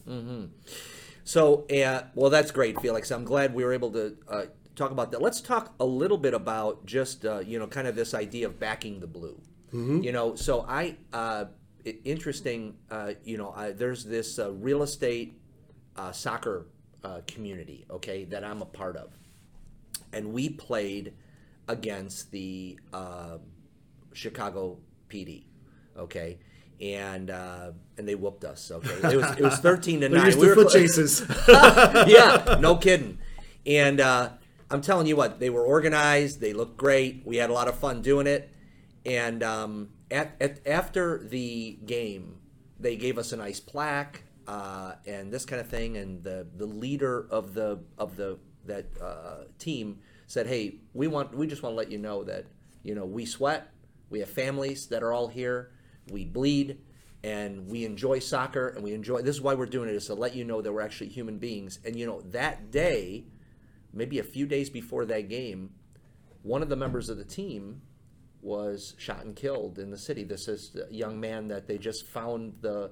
So, 1.24 1.66
uh, 1.70 2.04
well, 2.14 2.30
that's 2.30 2.52
great, 2.52 2.80
Felix. 2.80 3.10
I'm 3.12 3.24
glad 3.24 3.56
we 3.56 3.64
were 3.66 3.74
able 3.74 3.92
to 3.94 4.16
uh, 4.30 4.46
talk 4.76 4.92
about 4.92 5.10
that. 5.12 5.22
Let's 5.22 5.42
talk 5.42 5.74
a 5.80 5.86
little 5.86 6.18
bit 6.20 6.36
about 6.36 6.86
just, 6.86 7.26
uh, 7.26 7.40
you 7.40 7.58
know, 7.58 7.66
kind 7.66 7.88
of 7.88 7.96
this 7.96 8.14
idea 8.14 8.46
of 8.46 8.60
backing 8.60 9.00
the 9.00 9.08
blue. 9.08 9.42
You 10.04 10.12
know, 10.12 10.36
so 10.36 10.66
I, 10.70 10.98
uh, 11.12 11.46
interesting, 12.04 12.76
uh, 12.92 13.14
you 13.24 13.38
know, 13.38 13.52
I, 13.56 13.72
there's 13.72 14.06
this 14.06 14.38
uh, 14.40 14.52
real 14.52 14.84
estate 14.84 15.42
uh, 15.98 16.12
soccer 16.12 16.68
uh, 17.04 17.22
community, 17.28 17.86
okay, 17.90 18.26
that 18.26 18.44
I'm 18.44 18.62
a 18.62 18.66
part 18.66 18.96
of. 18.96 19.10
And 20.14 20.32
we 20.32 20.50
played 20.50 21.14
against 21.68 22.32
the 22.32 22.80
uh, 22.94 23.38
Chicago 24.14 24.78
PD, 25.10 25.46
okay? 25.98 26.40
And 26.82 27.30
uh, 27.30 27.72
and 27.98 28.08
they 28.08 28.16
whooped 28.16 28.44
us. 28.44 28.70
Okay, 28.70 28.90
it 28.90 29.18
was 29.18 29.32
it 29.38 29.42
was 29.42 29.58
thirteen 29.60 30.02
to 30.02 30.10
nine. 30.10 30.26
We 30.26 30.32
to 30.32 30.48
were 30.48 30.56
foot 30.56 30.70
chases 30.74 31.24
yeah, 31.48 32.58
no 32.60 32.76
kidding. 32.76 33.20
And 33.66 34.00
uh, 34.00 34.30
I'm 34.70 34.82
telling 34.82 35.08
you 35.08 35.16
what, 35.16 35.40
they 35.40 35.50
were 35.50 35.64
organized. 35.64 36.42
They 36.42 36.54
looked 36.54 36.78
great. 36.78 37.24
We 37.26 37.38
had 37.38 37.50
a 37.50 37.54
lot 37.54 37.68
of 37.68 37.78
fun 37.78 38.02
doing 38.02 38.28
it. 38.28 38.50
And 39.06 39.44
um, 39.44 39.90
at, 40.10 40.36
at, 40.42 40.66
after 40.68 41.20
the 41.24 41.78
game, 41.86 42.40
they 42.80 42.96
gave 42.96 43.18
us 43.18 43.32
a 43.32 43.38
nice 43.38 43.60
plaque 43.60 44.24
uh, 44.48 44.94
and 45.06 45.32
this 45.32 45.46
kind 45.46 45.62
of 45.62 45.68
thing. 45.68 45.98
And 45.98 46.24
the, 46.24 46.48
the 46.56 46.66
leader 46.66 47.28
of 47.30 47.54
the 47.54 47.80
of 47.98 48.16
the 48.18 48.40
that 48.66 48.86
uh, 49.02 49.46
team 49.60 50.00
said, 50.28 50.48
"Hey, 50.48 50.80
we 50.94 51.08
want 51.08 51.36
we 51.36 51.48
just 51.48 51.64
want 51.64 51.74
to 51.74 51.78
let 51.78 51.92
you 51.92 51.98
know 51.98 52.24
that 52.24 52.46
you 52.84 52.96
know 52.96 53.06
we 53.06 53.26
sweat. 53.26 53.72
We 54.10 54.20
have 54.20 54.30
families 54.30 54.88
that 54.88 55.04
are 55.04 55.14
all 55.14 55.28
here. 55.28 55.72
We 56.10 56.26
bleed." 56.26 56.80
and 57.26 57.68
we 57.68 57.86
enjoy 57.86 58.20
soccer 58.20 58.68
and 58.68 58.84
we 58.84 58.94
enjoy 58.94 59.20
this 59.24 59.36
is 59.36 59.42
why 59.42 59.56
we're 59.56 59.66
doing 59.66 59.90
it 59.90 59.96
is 59.96 60.06
to 60.06 60.14
let 60.14 60.36
you 60.36 60.46
know 60.46 60.62
that 60.62 60.72
we're 60.72 60.82
actually 60.82 61.10
human 61.10 61.40
beings 61.40 61.80
and 61.84 61.96
you 61.96 62.06
know 62.06 62.22
that 62.22 62.70
day 62.70 63.26
maybe 63.92 64.20
a 64.20 64.24
few 64.24 64.46
days 64.46 64.70
before 64.70 65.06
that 65.06 65.28
game 65.28 65.72
one 66.44 66.62
of 66.62 66.70
the 66.70 66.76
members 66.76 67.10
of 67.10 67.18
the 67.18 67.26
team 67.26 67.82
was 68.44 68.94
shot 69.00 69.26
and 69.26 69.36
killed 69.36 69.80
in 69.80 69.90
the 69.90 69.98
city 69.98 70.24
this 70.24 70.48
is 70.48 70.78
a 70.88 70.94
young 70.94 71.20
man 71.20 71.48
that 71.48 71.66
they 71.66 71.80
just 71.80 72.06
found 72.06 72.54
the 72.62 72.92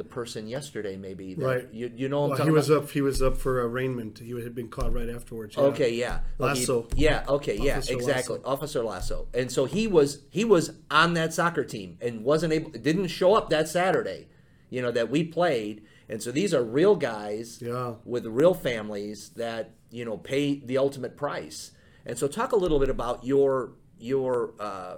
the 0.00 0.04
person 0.20 0.46
yesterday 0.46 0.96
maybe 0.96 1.34
that- 1.34 1.44
Right. 1.44 1.68
you, 1.78 1.92
you 1.94 2.08
know 2.08 2.20
what 2.22 2.32
I'm 2.32 2.38
well, 2.38 2.46
he 2.46 2.50
was 2.60 2.70
about? 2.70 2.84
up 2.84 2.90
he 2.90 3.02
was 3.02 3.20
up 3.20 3.36
for 3.36 3.52
arraignment 3.68 4.18
he 4.18 4.30
had 4.46 4.54
been 4.54 4.68
caught 4.68 4.92
right 4.94 5.10
afterwards 5.10 5.56
yeah. 5.56 5.62
Okay, 5.64 5.92
yeah. 5.94 6.20
Lasso. 6.38 6.88
yeah, 6.96 7.24
okay, 7.28 7.56
yeah, 7.58 7.76
Officer 7.78 7.92
exactly. 7.98 8.38
Lasso. 8.38 8.50
Officer 8.54 8.82
Lasso. 8.82 9.28
And 9.34 9.52
so 9.52 9.66
he 9.66 9.86
was 9.86 10.22
he 10.30 10.44
was 10.54 10.64
on 10.90 11.12
that 11.14 11.34
soccer 11.34 11.64
team 11.64 11.98
and 12.00 12.24
wasn't 12.24 12.52
able 12.54 12.70
didn't 12.70 13.08
show 13.08 13.34
up 13.34 13.50
that 13.50 13.68
Saturday, 13.68 14.28
you 14.70 14.80
know, 14.80 14.90
that 14.90 15.10
we 15.10 15.22
played. 15.24 15.82
And 16.08 16.22
so 16.22 16.32
these 16.32 16.52
are 16.54 16.64
real 16.64 16.96
guys 16.96 17.60
Yeah. 17.60 17.94
with 18.04 18.24
real 18.26 18.54
families 18.54 19.18
that, 19.36 19.64
you 19.90 20.04
know, 20.06 20.16
pay 20.16 20.60
the 20.70 20.78
ultimate 20.78 21.14
price. 21.24 21.72
And 22.06 22.16
so 22.18 22.26
talk 22.26 22.52
a 22.52 22.56
little 22.64 22.78
bit 22.78 22.88
about 22.88 23.16
your 23.32 23.72
your 23.98 24.54
uh, 24.58 24.94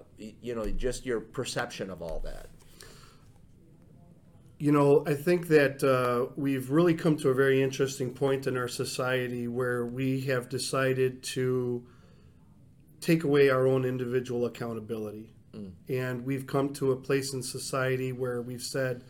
you 0.47 0.55
know, 0.55 0.65
just 0.71 1.05
your 1.05 1.21
perception 1.21 1.91
of 1.91 2.01
all 2.03 2.21
that. 2.25 2.47
You 4.63 4.71
know, 4.71 5.03
I 5.09 5.15
think 5.15 5.49
that 5.49 5.83
uh, 5.83 6.33
we've 6.37 6.71
really 6.71 6.95
come 6.95 7.17
to 7.17 7.31
a 7.31 7.35
very 7.35 7.61
interesting 7.61 8.15
point 8.15 8.47
in 8.47 8.57
our 8.57 8.69
society 8.69 9.49
where 9.49 9.85
we 9.85 10.21
have 10.21 10.49
decided 10.49 11.21
to 11.35 11.85
take 13.01 13.25
away 13.25 13.51
our 13.51 13.67
own 13.67 13.85
individual 13.85 14.47
accountability. 14.47 15.35
And 15.89 16.25
we've 16.25 16.47
come 16.47 16.73
to 16.75 16.93
a 16.93 16.97
place 16.97 17.33
in 17.33 17.43
society 17.43 18.13
where 18.13 18.41
we've 18.41 18.63
said, 18.63 19.03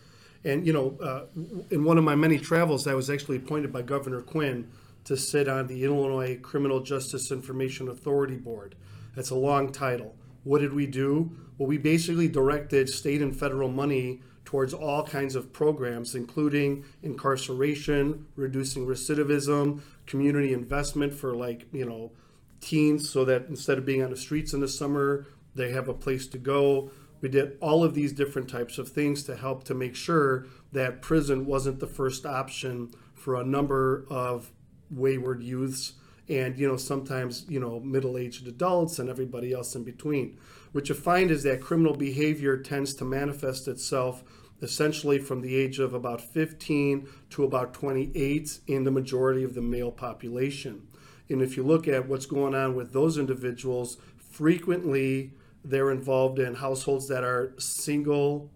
and 0.43 0.67
you 0.67 0.73
know, 0.73 0.97
uh, 1.03 1.27
in 1.71 1.85
one 1.85 1.99
of 1.99 2.05
my 2.05 2.15
many 2.15 2.39
travels, 2.39 2.87
I 2.87 2.95
was 2.95 3.11
actually 3.11 3.37
appointed 3.37 3.75
by 3.75 3.83
Governor 3.83 4.23
Quinn 4.23 4.71
to 5.05 5.19
sit 5.19 5.49
on 5.49 5.67
the 5.67 5.85
Illinois 5.85 6.39
Criminal 6.41 6.81
Justice 6.81 7.31
Information 7.31 7.91
Authority 7.91 8.37
Board. 8.37 8.75
That's 9.15 9.29
a 9.29 9.35
long 9.35 9.71
title. 9.71 10.17
What 10.45 10.63
did 10.63 10.73
we 10.73 10.87
do? 10.87 11.31
Well, 11.59 11.69
we 11.69 11.77
basically 11.77 12.29
directed 12.29 12.89
state 12.89 13.21
and 13.21 13.37
federal 13.37 13.69
money 13.69 14.23
towards 14.53 14.75
all 14.75 15.03
kinds 15.03 15.35
of 15.35 15.51
programs, 15.51 16.15
including 16.15 16.85
incarceration, 17.03 18.27
reducing 18.37 18.87
recidivism, 18.87 19.81
community 20.05 20.53
investment 20.53 21.11
for 21.11 21.35
like, 21.35 21.67
you 21.73 21.87
know, 21.87 22.13
teens 22.61 23.09
so 23.09 23.25
that 23.25 23.47
instead 23.49 23.79
of 23.79 23.87
being 23.87 24.03
on 24.03 24.11
the 24.11 24.17
streets 24.17 24.53
in 24.53 24.61
the 24.61 24.69
summer, 24.69 25.27
they 25.55 25.71
have 25.71 25.89
a 25.89 25.95
place 25.95 26.27
to 26.27 26.37
go. 26.37 26.91
We 27.23 27.31
did 27.31 27.57
all 27.63 27.83
of 27.83 27.95
these 27.95 28.13
different 28.13 28.51
types 28.51 28.77
of 28.77 28.91
things 28.91 29.23
to 29.23 29.37
help 29.37 29.65
to 29.65 29.75
make 29.75 29.97
sure 29.97 30.45
that 30.71 31.01
prison 31.01 31.47
wasn't 31.47 31.81
the 31.81 31.87
first 31.87 32.27
option 32.27 32.93
for 33.15 33.37
a 33.37 33.45
number 33.45 34.05
of 34.11 34.53
wayward 34.91 35.43
youths 35.43 35.95
and 36.29 36.59
you 36.59 36.69
know 36.69 36.77
sometimes 36.77 37.47
you 37.49 37.59
know 37.59 37.81
middle-aged 37.81 38.47
adults 38.47 38.99
and 38.99 39.09
everybody 39.09 39.53
else 39.53 39.75
in 39.75 39.83
between 39.83 40.39
what 40.73 40.89
you 40.89 40.95
find 40.95 41.31
is 41.31 41.43
that 41.43 41.61
criminal 41.61 41.97
behavior 41.97 42.59
tends 42.59 42.95
to 42.95 43.05
manifest 43.05 43.67
itself 43.67 44.23
essentially 44.63 45.19
from 45.19 45.43
the 45.43 45.55
age 45.57 45.79
of 45.79 45.93
about 45.93 46.21
15 46.21 47.09
to 47.31 47.45
about 47.45 47.75
28 47.75 48.61
in 48.67 48.85
the 48.85 48.91
majority 48.91 49.43
of 49.43 49.55
the 49.55 49.61
male 49.61 49.91
population. 49.91 50.87
And 51.29 51.43
if 51.43 51.57
you 51.57 51.63
look 51.63 51.89
at 51.89 52.09
what's 52.09 52.27
going 52.27 52.55
on 52.55 52.75
with 52.75 52.93
those 52.93 53.19
individuals 53.19 53.99
frequently 54.31 55.33
they're 55.65 55.91
involved 55.91 56.39
in 56.39 56.55
households 56.55 57.09
that 57.09 57.23
are 57.23 57.53
single 57.59 58.51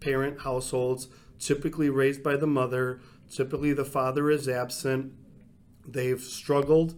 parent 0.00 0.40
households 0.40 1.08
typically 1.38 1.88
raised 1.88 2.22
by 2.22 2.36
the 2.36 2.46
mother. 2.46 3.00
Typically 3.30 3.72
the 3.72 3.84
father 3.84 4.30
is 4.30 4.48
absent. 4.48 5.12
They've 5.86 6.20
struggled 6.20 6.94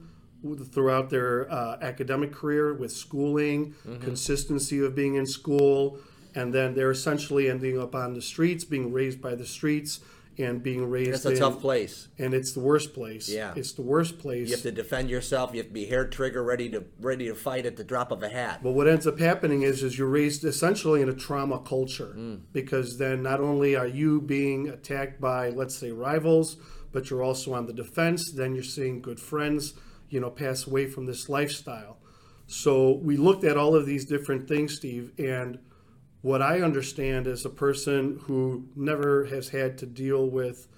throughout 0.73 1.09
their 1.11 1.51
uh, 1.51 1.79
academic 1.81 2.33
career 2.33 2.75
with 2.75 2.93
schooling, 2.93 3.75
consistency 4.01 4.85
of 4.85 4.95
being 4.95 5.15
in 5.15 5.25
school, 5.27 5.99
and 6.35 6.53
then 6.53 6.75
they're 6.75 6.91
essentially 6.91 7.49
ending 7.49 7.81
up 7.81 7.95
on 7.95 8.15
the 8.15 8.23
streets, 8.23 8.65
being 8.65 8.93
raised 8.93 9.21
by 9.21 9.35
the 9.35 9.47
streets, 9.47 10.01
and 10.39 10.63
being 10.63 10.89
raised. 10.89 11.13
That's 11.13 11.27
a 11.27 11.31
in- 11.33 11.39
tough 11.39 11.61
place. 11.61 12.09
and 12.19 12.35
it's 12.35 12.53
the 12.53 12.61
worst 12.61 12.95
place. 12.95 13.29
Yeah. 13.29 13.53
it's 13.57 13.73
the 13.73 13.83
worst 13.83 14.19
place. 14.19 14.49
You 14.49 14.55
have 14.55 14.63
to 14.63 14.73
defend 14.73 15.11
yourself. 15.11 15.53
You 15.53 15.59
have 15.59 15.69
to 15.69 15.73
be 15.73 15.87
hair 15.87 16.07
trigger 16.07 16.43
ready 16.43 16.69
to 16.71 16.85
ready 17.01 17.29
to 17.29 17.35
fight 17.35 17.67
at 17.67 17.77
the 17.77 17.85
drop 17.85 18.11
of 18.11 18.23
a 18.23 18.29
hat. 18.29 18.61
But 18.63 18.73
what 18.73 18.89
ends 18.89 19.07
up 19.07 19.19
happening 19.19 19.63
is, 19.63 19.83
is 19.83 19.99
you're 19.99 20.09
raised 20.09 20.45
essentially 20.45 21.03
in 21.03 21.09
a 21.09 21.15
trauma 21.15 21.61
culture 21.61 22.13
hmm. 22.15 22.37
because 22.53 22.99
then 22.99 23.23
not 23.23 23.41
only 23.41 23.77
are 23.77 23.87
you 23.87 24.21
being 24.21 24.69
attacked 24.69 25.21
by, 25.21 25.51
let's 25.51 25.77
say, 25.77 25.93
rivals, 25.93 26.57
but 26.93 27.11
you're 27.11 27.23
also 27.23 27.55
on 27.55 27.67
the 27.67 27.73
defense. 27.73 28.33
Then 28.33 28.55
you're 28.55 28.65
seeing 28.65 29.01
good 29.01 29.21
friends, 29.21 29.75
you 30.09 30.21
know, 30.21 30.31
pass 30.31 30.67
away 30.67 30.87
from 30.87 31.07
this 31.07 31.29
lifestyle. 31.29 31.99
So 32.47 32.93
we 32.93 33.17
looked 33.17 33.45
at 33.45 33.57
all 33.57 33.75
of 33.75 33.87
these 33.87 34.05
different 34.05 34.49
things, 34.49 34.77
Steve, 34.77 35.13
and 35.19 35.59
what 36.25 36.41
I 36.41 36.63
understand 36.63 37.27
as 37.27 37.45
a 37.45 37.51
person 37.51 38.19
who 38.23 38.67
never 38.75 39.27
has 39.27 39.51
had 39.51 39.77
to 39.77 39.85
deal 39.85 40.27
with 40.27 40.69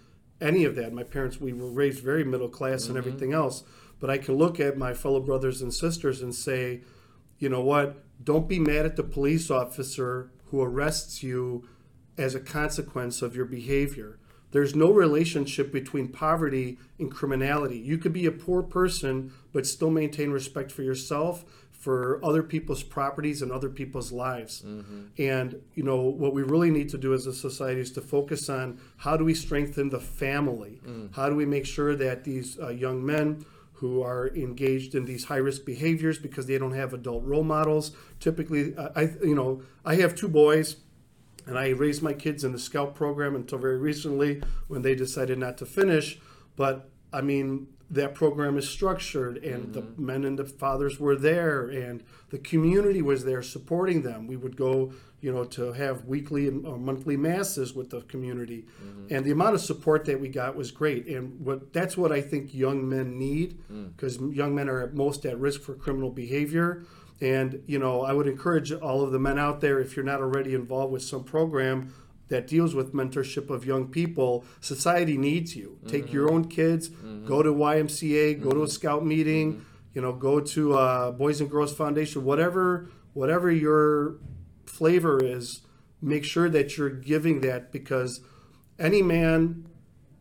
any 0.41 0.65
of 0.65 0.75
that. 0.75 0.93
My 0.93 1.05
parents, 1.05 1.41
we 1.41 1.53
were 1.53 1.71
raised 1.71 2.03
very 2.03 2.25
middle 2.25 2.49
class 2.49 2.89
and 2.89 2.97
mm-hmm. 2.97 3.07
everything 3.07 3.33
else. 3.33 3.63
But 4.01 4.11
I 4.11 4.19
can 4.19 4.35
look 4.35 4.59
at 4.59 4.77
my 4.77 4.93
fellow 4.93 5.21
brothers 5.21 5.63
and 5.63 5.73
sisters 5.73 6.21
and 6.21 6.35
say, 6.35 6.81
you 7.39 7.49
know 7.49 7.61
what? 7.61 8.03
Don't 8.25 8.49
be 8.49 8.59
mad 8.59 8.87
at 8.87 8.97
the 8.97 9.05
police 9.05 9.49
officer 9.49 10.33
who 10.47 10.61
arrests 10.61 11.23
you 11.23 11.69
as 12.19 12.35
a 12.35 12.41
consequence 12.41 13.23
of 13.23 13.37
your 13.37 13.47
behavior. 13.47 14.19
There's 14.51 14.75
no 14.75 14.91
relationship 14.91 15.71
between 15.71 16.09
poverty 16.09 16.77
and 16.99 17.09
criminality. 17.09 17.79
You 17.79 17.99
could 17.99 18.13
be 18.13 18.27
a 18.27 18.33
poor 18.33 18.65
person, 18.65 19.33
but 19.53 19.65
still 19.65 19.91
maintain 19.91 20.33
respect 20.33 20.73
for 20.73 20.83
yourself, 20.83 21.45
for 21.87 22.19
other 22.25 22.43
people's 22.43 22.83
properties, 22.83 23.43
and 23.43 23.53
other 23.53 23.69
people's 23.69 24.11
lives. 24.11 24.65
And, 25.19 25.49
you 25.77 25.85
know, 25.85 26.01
what 26.23 26.33
we 26.35 26.43
really 26.43 26.73
need 26.79 26.89
to 26.89 26.99
do 26.99 27.15
as 27.15 27.29
a 27.29 27.33
society 27.33 27.81
is 27.81 27.93
to 27.93 28.01
focus 28.01 28.49
on 28.49 28.81
how 28.97 29.17
do 29.17 29.25
we 29.25 29.35
strengthen 29.35 29.91
the 29.91 30.01
family? 30.01 30.81
How 31.15 31.29
do 31.31 31.37
we 31.37 31.47
make 31.47 31.65
sure 31.65 31.95
that 31.95 32.25
these 32.25 32.59
uh, 32.59 32.71
young 32.71 33.07
men, 33.07 33.45
who 33.81 34.03
are 34.03 34.29
engaged 34.35 34.95
in 34.95 35.05
these 35.05 35.27
high 35.27 35.43
risk 35.49 35.65
behaviors 35.65 36.19
because 36.19 36.47
they 36.47 36.59
don't 36.59 36.73
have 36.73 36.95
adult 36.95 37.23
role 37.25 37.45
models. 37.45 37.93
Typically, 38.21 38.75
uh, 38.75 38.89
I 38.97 39.03
you 39.23 39.35
know 39.35 39.63
I 39.85 39.97
have 39.97 40.15
two 40.15 40.29
boys, 40.29 40.77
and 41.47 41.59
I 41.59 41.69
raised 41.85 42.03
my 42.03 42.15
kids 42.15 42.43
in 42.43 42.53
the 42.53 42.59
Scout 42.59 42.95
program 42.95 43.37
until 43.37 43.59
very 43.59 43.79
recently 43.91 44.43
when 44.67 44.81
they 44.81 44.95
decided 44.95 45.39
not 45.39 45.59
to 45.59 45.67
finish. 45.67 46.19
But 46.57 46.89
I 47.13 47.21
mean 47.21 47.69
that 47.91 48.15
program 48.15 48.59
is 48.59 48.69
structured, 48.69 49.39
and 49.39 49.73
the 49.73 49.83
mm-hmm. 49.83 50.07
men 50.07 50.25
and 50.25 50.39
the 50.39 50.45
fathers 50.45 50.99
were 50.99 51.15
there, 51.15 51.69
and 51.69 52.03
the 52.31 52.39
community 52.39 53.01
was 53.01 53.25
there 53.25 53.43
supporting 53.43 54.03
them. 54.03 54.27
We 54.27 54.37
would 54.37 54.57
go, 54.57 54.93
you 55.21 55.33
know, 55.33 55.45
to 55.45 55.73
have 55.73 56.05
weekly 56.05 56.49
and 56.49 56.67
or 56.67 56.79
monthly 56.79 57.17
masses 57.17 57.75
with 57.75 57.91
the 57.91 58.01
community, 58.03 58.67
mm-hmm. 58.83 59.15
and 59.15 59.25
the 59.25 59.31
amount 59.31 59.55
of 59.55 59.61
support 59.61 60.05
that 60.07 60.21
we 60.21 60.29
got 60.29 60.57
was 60.57 60.73
great. 60.73 61.07
And 61.07 61.41
what 61.41 61.73
that's 61.73 61.97
what 61.97 62.11
I 62.11 62.21
think 62.21 62.53
young 62.53 62.89
men 62.89 63.19
need, 63.19 63.61
mm. 63.71 63.95
because 63.97 64.19
young 64.19 64.55
men 64.55 64.69
are 64.69 64.83
at 64.83 64.95
most 64.95 65.25
at 65.25 65.39
risk 65.39 65.61
for 65.61 65.75
criminal 65.75 66.11
behavior. 66.11 66.85
And 67.21 67.63
you 67.67 67.79
know, 67.79 68.03
I 68.03 68.13
would 68.13 68.27
encourage 68.27 68.73
all 68.73 69.03
of 69.03 69.13
the 69.13 69.19
men 69.19 69.39
out 69.39 69.61
there, 69.61 69.79
if 69.81 69.97
you're 69.97 70.05
not 70.05 70.21
already 70.21 70.55
involved 70.55 70.93
with 70.93 71.03
some 71.03 71.25
program 71.25 71.95
that 72.29 72.47
deals 72.47 72.75
with 72.75 72.93
mentorship 72.93 73.51
of 73.51 73.65
young 73.65 73.89
people, 73.89 74.45
society 74.61 75.17
needs 75.17 75.55
you. 75.55 75.79
Take 75.87 76.13
your 76.13 76.27
mm-hmm. 76.27 76.35
own 76.35 76.49
kids, 76.49 76.89
mm-hmm. 76.89 77.27
go 77.27 77.43
to 77.43 77.51
YMCA, 77.51 78.43
go 78.43 78.51
to 78.51 78.57
a 78.57 78.61
mm-hmm. 78.63 78.71
scout 78.71 79.05
meeting, 79.05 79.65
you 79.95 80.03
know, 80.03 80.13
go 80.13 80.41
to 80.41 80.75
uh, 80.75 81.13
Boys 81.13 81.41
and 81.41 81.51
Girls 81.51 81.75
Foundation, 81.75 82.25
whatever 82.25 82.91
whatever 83.15 83.51
your 83.51 84.17
flavor 84.67 85.23
is. 85.25 85.63
Make 86.03 86.25
sure 86.25 86.51
that 86.51 86.77
you're 86.77 86.91
giving 86.91 87.41
that 87.41 87.73
because 87.73 88.21
any 88.79 89.01
man 89.01 89.67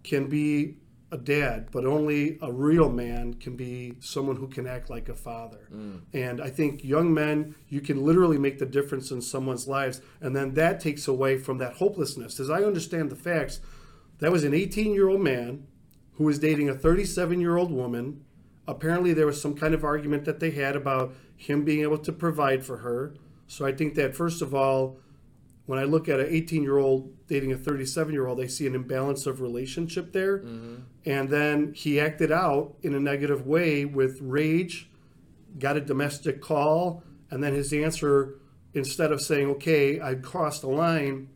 can 0.03 0.29
be 0.29 0.77
a 1.15 1.17
dad, 1.17 1.69
but 1.71 1.85
only 1.85 2.37
a 2.41 2.51
real 2.51 2.89
man 2.89 3.33
can 3.33 3.55
be 3.55 3.93
someone 4.01 4.35
who 4.35 4.47
can 4.47 4.67
act 4.67 4.89
like 4.89 5.09
a 5.09 5.15
father. 5.15 5.67
Mm. 5.73 6.01
And 6.13 6.41
I 6.41 6.49
think 6.49 6.83
young 6.83 7.13
men, 7.13 7.55
you 7.69 7.81
can 7.81 8.05
literally 8.05 8.37
make 8.37 8.59
the 8.59 8.65
difference 8.65 9.09
in 9.11 9.21
someone's 9.21 9.67
lives. 9.67 10.01
And 10.21 10.35
then 10.35 10.53
that 10.53 10.79
takes 10.79 11.07
away 11.07 11.37
from 11.37 11.57
that 11.59 11.75
hopelessness. 11.75 12.39
As 12.39 12.49
I 12.49 12.63
understand 12.63 13.09
the 13.09 13.15
facts, 13.15 13.61
that 14.19 14.31
was 14.31 14.43
an 14.43 14.53
18 14.53 14.93
year 14.93 15.09
old 15.09 15.21
man 15.21 15.65
who 16.15 16.25
was 16.25 16.37
dating 16.37 16.69
a 16.69 16.75
37 16.75 17.39
year 17.39 17.57
old 17.57 17.71
woman. 17.71 18.23
Apparently, 18.67 19.13
there 19.13 19.25
was 19.25 19.41
some 19.41 19.55
kind 19.55 19.73
of 19.73 19.83
argument 19.83 20.25
that 20.25 20.39
they 20.39 20.51
had 20.51 20.75
about 20.75 21.13
him 21.35 21.63
being 21.63 21.81
able 21.81 21.99
to 21.99 22.11
provide 22.11 22.65
for 22.65 22.77
her. 22.77 23.15
So 23.47 23.65
I 23.65 23.71
think 23.71 23.95
that, 23.95 24.15
first 24.15 24.41
of 24.41 24.53
all, 24.53 24.97
when 25.65 25.79
I 25.79 25.83
look 25.83 26.07
at 26.07 26.19
an 26.19 26.27
18 26.29 26.63
year 26.63 26.77
old 26.77 27.11
dating 27.27 27.51
a 27.51 27.57
37 27.57 28.13
year 28.13 28.27
old, 28.27 28.39
I 28.39 28.47
see 28.47 28.67
an 28.67 28.75
imbalance 28.75 29.25
of 29.25 29.41
relationship 29.41 30.13
there. 30.13 30.39
Mm-hmm. 30.39 30.75
And 31.05 31.29
then 31.29 31.73
he 31.73 31.99
acted 31.99 32.31
out 32.31 32.75
in 32.81 32.93
a 32.93 32.99
negative 32.99 33.45
way 33.45 33.85
with 33.85 34.19
rage, 34.21 34.89
got 35.57 35.77
a 35.77 35.81
domestic 35.81 36.41
call, 36.41 37.03
and 37.31 37.43
then 37.43 37.53
his 37.53 37.73
answer, 37.73 38.35
instead 38.73 39.11
of 39.11 39.21
saying, 39.21 39.49
okay, 39.51 39.99
I 39.99 40.15
crossed 40.15 40.61
the 40.61 40.69
line, 40.69 41.29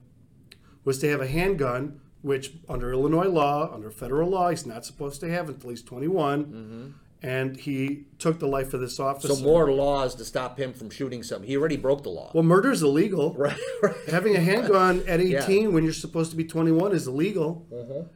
was 0.84 0.99
to 0.99 1.09
have 1.09 1.21
a 1.21 1.27
handgun, 1.27 1.99
which 2.21 2.53
under 2.67 2.91
Illinois 2.91 3.27
law, 3.27 3.73
under 3.73 3.89
federal 3.89 4.30
law, 4.30 4.49
he's 4.49 4.65
not 4.65 4.86
supposed 4.86 5.19
to 5.21 5.30
have 5.30 5.49
until 5.49 5.69
he's 5.69 5.84
21. 5.84 6.45
Mm-hmm. 6.45 6.88
And 7.22 7.57
he 7.57 8.05
took 8.17 8.39
the 8.39 8.47
life 8.47 8.74
of 8.74 8.80
this 8.80 8.97
officer. 8.97 9.34
So 9.34 9.43
more 9.43 9.72
laws 9.74 10.15
to 10.15 10.24
stop 10.26 10.57
him 10.57 10.72
from 10.72 10.89
shooting 10.89 11.22
some. 11.22 11.43
He 11.43 11.57
already 11.57 11.76
broke 11.76 12.03
the 12.03 12.09
law. 12.09 12.32
well, 12.34 12.43
murder 12.43 12.72
is 12.72 12.82
illegal. 12.82 13.34
Right. 13.38 13.59
right. 13.84 13.95
Having 14.09 14.38
a 14.38 14.39
handgun 14.39 15.03
at 15.07 15.20
18 15.20 15.74
when 15.74 15.84
you're 15.84 15.91
supposed 15.91 16.32
to 16.32 16.38
be 16.38 16.45
21 16.45 16.93
is 16.93 17.07
illegal. 17.07 17.67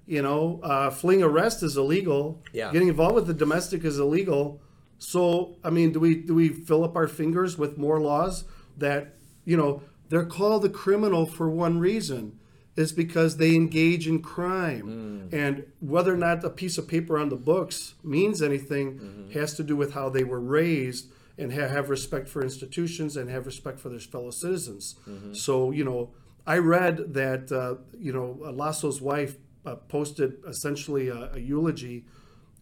You 0.06 0.22
know, 0.22 0.62
uh, 0.64 0.90
fleeing 0.90 1.22
arrest 1.22 1.64
is 1.64 1.76
illegal. 1.76 2.42
Yeah. 2.54 2.72
Getting 2.72 2.88
involved 2.88 3.16
with 3.16 3.28
the 3.28 3.34
domestic 3.34 3.84
is 3.84 4.00
illegal. 4.00 4.62
So, 5.00 5.58
I 5.66 5.70
mean, 5.70 5.92
do 5.92 6.00
we 6.00 6.16
do 6.16 6.34
we 6.34 6.48
fill 6.50 6.86
up 6.86 6.96
our 6.96 7.10
fingers 7.10 7.58
with 7.58 7.78
more 7.78 8.00
laws 8.00 8.46
that 8.78 9.16
you 9.44 9.58
know 9.58 9.82
they're 10.08 10.26
called 10.26 10.62
the 10.62 10.70
criminal 10.70 11.26
for 11.26 11.50
one 11.50 11.78
reason? 11.80 12.40
Is 12.76 12.92
because 12.92 13.38
they 13.38 13.54
engage 13.54 14.08
in 14.08 14.22
crime, 14.24 15.30
and 15.32 15.66
whether 15.80 16.12
or 16.12 16.18
not 16.18 16.44
a 16.44 16.50
piece 16.50 16.80
of 16.80 16.88
paper 16.88 17.20
on 17.20 17.30
the 17.30 17.36
books 17.36 17.94
means 18.04 18.42
anything 18.42 19.30
has 19.34 19.54
to 19.58 19.64
do 19.64 19.76
with 19.76 19.94
how 19.94 20.10
they 20.10 20.24
were 20.24 20.40
raised 20.40 21.06
and 21.38 21.54
ha- 21.54 21.68
have 21.68 21.90
respect 21.92 22.28
for 22.28 22.42
institutions 22.44 23.16
and 23.16 23.30
have 23.30 23.46
respect 23.46 23.80
for 23.80 23.90
their 23.90 24.00
fellow 24.00 24.32
citizens. 24.32 24.96
So, 25.34 25.70
you 25.72 25.84
know, 25.84 26.12
I 26.48 26.58
read 26.58 27.14
that, 27.14 27.52
uh, 27.52 27.76
you 27.98 28.12
know, 28.12 28.38
Lasso's 28.52 29.00
wife 29.02 29.38
uh, 29.66 29.76
posted 29.76 30.38
essentially 30.48 31.10
a, 31.10 31.32
a 31.34 31.40
eulogy, 31.40 32.06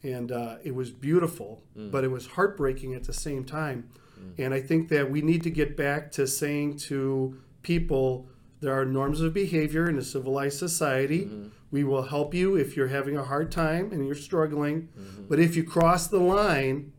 and 0.03 0.31
uh, 0.31 0.57
it 0.63 0.75
was 0.75 0.91
beautiful, 0.91 1.63
but 1.75 2.03
it 2.03 2.11
was 2.11 2.27
heartbreaking 2.27 2.93
at 2.95 3.05
the 3.05 3.13
same 3.13 3.43
time. 3.45 3.89
And 4.37 4.53
I 4.53 4.59
think 4.61 4.89
that 4.89 5.09
we 5.09 5.21
need 5.21 5.41
to 5.43 5.49
get 5.49 5.75
back 5.77 6.11
to 6.13 6.27
saying 6.27 6.77
to 6.89 7.37
people 7.63 8.27
there 8.61 8.79
are 8.79 8.85
norms 8.85 9.21
of 9.21 9.33
behavior 9.33 9.89
in 9.89 9.97
a 9.97 10.03
civilized 10.03 10.57
society. 10.57 11.25
Mm-hmm. 11.25 11.47
We 11.71 11.83
will 11.83 12.03
help 12.03 12.33
you 12.33 12.55
if 12.55 12.77
you're 12.77 12.87
having 12.87 13.17
a 13.17 13.23
hard 13.23 13.51
time 13.51 13.91
and 13.91 14.05
you're 14.05 14.15
struggling. 14.15 14.89
Mm-hmm. 14.97 15.23
But 15.27 15.39
if 15.39 15.55
you 15.55 15.63
cross 15.63 16.07
the 16.07 16.19
line, 16.19 16.93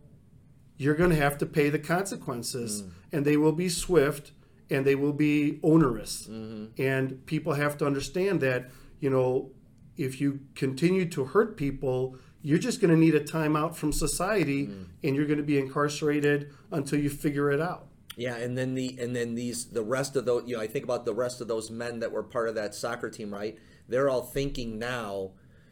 you're 0.76 0.96
going 0.96 1.10
to 1.10 1.16
have 1.16 1.38
to 1.38 1.46
pay 1.46 1.70
the 1.70 1.78
consequences, 1.78 2.82
mm. 2.82 2.90
and 3.12 3.24
they 3.24 3.36
will 3.36 3.52
be 3.52 3.68
swift 3.68 4.32
and 4.68 4.84
they 4.84 4.96
will 4.96 5.12
be 5.12 5.60
onerous. 5.62 6.26
Mm-hmm. 6.26 6.82
And 6.82 7.24
people 7.26 7.52
have 7.52 7.76
to 7.78 7.86
understand 7.86 8.40
that, 8.40 8.70
you 8.98 9.10
know, 9.10 9.50
if 9.96 10.20
you 10.20 10.40
continue 10.54 11.08
to 11.10 11.26
hurt 11.26 11.56
people, 11.56 12.16
you're 12.40 12.58
just 12.58 12.80
going 12.80 12.90
to 12.90 12.96
need 12.96 13.14
a 13.14 13.20
timeout 13.20 13.76
from 13.76 13.92
society 13.92 14.66
mm. 14.66 14.86
and 15.04 15.14
you're 15.14 15.26
going 15.26 15.38
to 15.38 15.44
be 15.44 15.58
incarcerated 15.58 16.52
until 16.72 16.98
you 16.98 17.10
figure 17.10 17.52
it 17.52 17.60
out. 17.60 17.86
Yeah, 18.16 18.36
and 18.36 18.56
then 18.58 18.74
the 18.74 18.96
and 19.00 19.16
then 19.16 19.34
these 19.34 19.66
the 19.66 19.82
rest 19.82 20.16
of 20.16 20.24
those 20.26 20.44
you 20.46 20.56
know 20.56 20.62
I 20.62 20.66
think 20.66 20.84
about 20.84 21.04
the 21.04 21.14
rest 21.14 21.40
of 21.40 21.48
those 21.48 21.70
men 21.70 22.00
that 22.00 22.12
were 22.12 22.22
part 22.22 22.48
of 22.48 22.54
that 22.56 22.74
soccer 22.74 23.08
team, 23.10 23.32
right? 23.32 23.58
They're 23.88 24.10
all 24.10 24.22
thinking 24.22 24.78
now, 24.78 25.30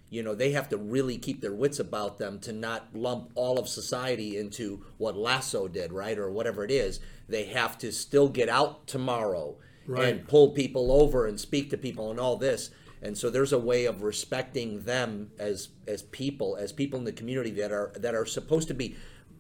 you 0.09 0.23
know, 0.23 0.35
they 0.35 0.53
have 0.53 0.69
to 0.71 0.77
really 0.77 1.19
keep 1.19 1.41
their 1.41 1.53
wits 1.55 1.79
about 1.79 2.19
them 2.19 2.39
to 2.41 2.53
not 2.53 2.89
lump 2.95 3.31
all 3.35 3.59
of 3.59 3.69
society 3.69 4.37
into 4.37 4.85
what 4.99 5.17
Lasso 5.17 5.69
did, 5.69 5.93
right, 5.93 6.19
or 6.19 6.31
whatever 6.31 6.65
it 6.65 6.71
is. 6.71 7.01
They 7.29 7.45
have 7.45 7.79
to 7.79 7.93
still 7.93 8.29
get 8.29 8.49
out 8.49 8.87
tomorrow 8.87 9.57
Right. 9.87 10.09
and 10.09 10.29
pull 10.29 10.51
people 10.51 10.93
over 10.93 11.27
and 11.27 11.41
speak 11.41 11.71
to 11.71 11.79
people 11.79 12.11
and 12.11 12.21
all 12.21 12.37
this. 12.37 12.71
And 13.03 13.17
so 13.17 13.31
there's 13.31 13.53
a 13.53 13.59
way 13.59 13.87
of 13.87 14.03
respecting 14.03 14.83
them 14.83 15.31
as 15.39 15.69
as 15.89 16.03
people, 16.03 16.57
as 16.57 16.71
people 16.73 16.99
in 16.99 17.05
the 17.05 17.13
community 17.13 17.51
that 17.53 17.73
are 17.73 17.93
that 17.97 18.15
are 18.15 18.27
supposed 18.27 18.69
to 18.69 18.75
be 18.75 18.95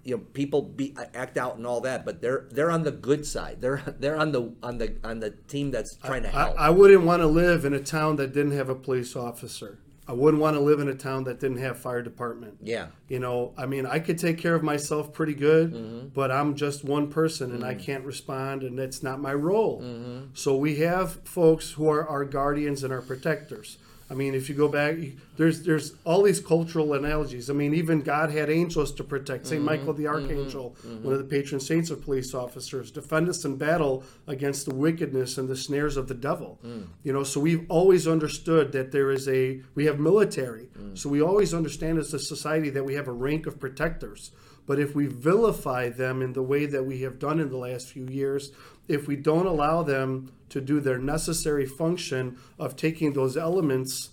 you 0.05 0.17
know 0.17 0.23
people 0.33 0.63
be 0.63 0.95
act 1.15 1.37
out 1.37 1.57
and 1.57 1.67
all 1.67 1.81
that 1.81 2.05
but 2.05 2.21
they're 2.21 2.47
they're 2.51 2.71
on 2.71 2.83
the 2.83 2.91
good 2.91 3.27
side 3.27 3.61
they're 3.61 3.83
they're 3.99 4.17
on 4.17 4.33
the 4.33 4.53
on 4.63 4.79
the 4.79 4.95
on 5.05 5.21
the 5.21 5.31
team 5.49 5.71
that's 5.71 5.97
trying 5.97 6.23
to 6.23 6.29
I, 6.29 6.41
help 6.41 6.57
I 6.59 6.71
wouldn't 6.71 7.05
want 7.05 7.21
to 7.21 7.27
live 7.27 7.65
in 7.65 7.75
a 7.75 7.81
town 7.81 8.17
that 8.17 8.33
didn't 8.33 8.53
have 8.53 8.69
a 8.69 8.75
police 8.75 9.15
officer. 9.17 9.79
I 10.09 10.13
wouldn't 10.13 10.43
want 10.43 10.57
to 10.57 10.61
live 10.61 10.81
in 10.81 10.89
a 10.89 10.95
town 10.95 11.23
that 11.25 11.39
didn't 11.39 11.59
have 11.59 11.79
fire 11.79 12.03
department. 12.03 12.57
yeah 12.63 12.87
You 13.09 13.21
know, 13.21 13.53
I 13.57 13.67
mean, 13.67 13.87
I 13.87 14.01
could 14.01 14.19
take 14.19 14.39
care 14.39 14.57
of 14.57 14.63
myself 14.65 15.13
pretty 15.13 15.35
good, 15.35 15.73
Mm-hmm. 15.73 16.09
but 16.09 16.33
I'm 16.33 16.57
just 16.57 16.83
one 16.83 17.07
person 17.11 17.53
and 17.55 17.63
I 17.65 17.75
can't 17.75 18.05
respond, 18.05 18.65
and 18.65 18.77
that's 18.77 19.05
not 19.05 19.21
my 19.21 19.33
role. 19.35 19.81
Mm-hmm. 19.81 20.19
So 20.35 20.57
we 20.57 20.77
have 20.79 21.13
folks 21.25 21.71
who 21.73 21.89
are 21.89 22.09
our 22.09 22.25
guardians 22.25 22.83
and 22.83 22.93
our 22.93 23.03
protectors. 23.03 23.79
I 24.11 24.15
mean, 24.15 24.35
if 24.35 24.49
you 24.49 24.57
go 24.57 24.67
back, 24.67 24.97
there's 25.37 25.63
there's 25.63 25.95
all 26.05 26.23
these 26.23 26.41
cultural 26.41 26.95
analogies. 26.95 27.49
I 27.49 27.53
mean, 27.53 27.73
even 27.75 28.01
God 28.01 28.31
had 28.31 28.51
angels 28.51 28.93
to 28.95 29.05
protect. 29.05 29.45
Mm-hmm. 29.45 29.51
Saint 29.51 29.63
Michael 29.63 29.93
the 29.93 30.09
Archangel, 30.09 30.77
one 31.03 31.13
of 31.13 31.21
the 31.21 31.25
patron 31.25 31.61
saints 31.61 31.91
of 31.91 32.03
police 32.03 32.35
officers, 32.35 32.91
defend 32.91 33.29
us 33.29 33.45
in 33.45 33.57
battle 33.57 34.03
against 34.27 34.67
the 34.67 34.75
wickedness 34.75 35.39
and 35.39 35.49
the 35.49 35.57
snares 35.57 35.97
of 35.97 36.09
the 36.09 36.15
devil. 36.15 36.59
Mm. 36.67 36.89
You 37.05 37.13
know, 37.13 37.23
so 37.23 37.39
we've 37.39 37.65
always 37.71 38.09
understood 38.09 38.73
that 38.73 38.91
there 38.91 39.13
is 39.13 39.29
a 39.29 39.63
we 39.77 39.87
have 39.87 40.01
military. 40.01 40.69
Mm. 40.77 40.99
So 40.99 41.09
we 41.09 41.23
always 41.23 41.55
understand 41.55 41.99
as 41.99 42.13
a 42.13 42.19
society 42.19 42.71
that 42.71 42.85
we 42.85 42.95
have 42.95 43.07
a 43.07 43.13
rank 43.13 43.47
of 43.47 43.61
protectors. 43.61 44.33
But 44.67 44.79
if 44.79 44.95
we 44.95 45.07
vilify 45.07 45.89
them 45.89 46.23
in 46.23 46.33
the 46.33 46.43
way 46.43 46.67
that 46.67 46.85
we 46.85 47.01
have 47.03 47.19
done 47.19 47.41
in 47.41 47.49
the 47.49 47.57
last 47.57 47.89
few 47.89 48.07
years, 48.07 48.53
if 48.91 49.07
we 49.07 49.14
don't 49.14 49.47
allow 49.47 49.82
them 49.82 50.32
to 50.49 50.61
do 50.61 50.80
their 50.80 50.99
necessary 50.99 51.64
function 51.64 52.36
of 52.59 52.74
taking 52.74 53.12
those 53.12 53.36
elements 53.36 54.11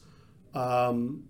um, 0.53 1.23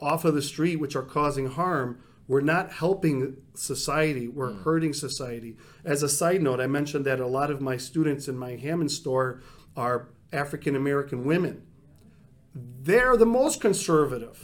off 0.00 0.24
of 0.24 0.34
the 0.34 0.42
street, 0.42 0.76
which 0.76 0.96
are 0.96 1.02
causing 1.02 1.46
harm, 1.46 2.00
we're 2.26 2.40
not 2.40 2.72
helping 2.72 3.36
society. 3.54 4.26
We're 4.26 4.54
hurting 4.54 4.92
society. 4.92 5.56
As 5.84 6.02
a 6.02 6.08
side 6.08 6.42
note, 6.42 6.60
I 6.60 6.66
mentioned 6.66 7.04
that 7.04 7.20
a 7.20 7.26
lot 7.28 7.50
of 7.50 7.60
my 7.60 7.76
students 7.76 8.26
in 8.26 8.36
my 8.36 8.56
Hammond 8.56 8.90
store 8.90 9.40
are 9.76 10.08
African 10.32 10.74
American 10.74 11.24
women. 11.24 11.62
They're 12.54 13.16
the 13.16 13.26
most 13.26 13.60
conservative. 13.60 14.40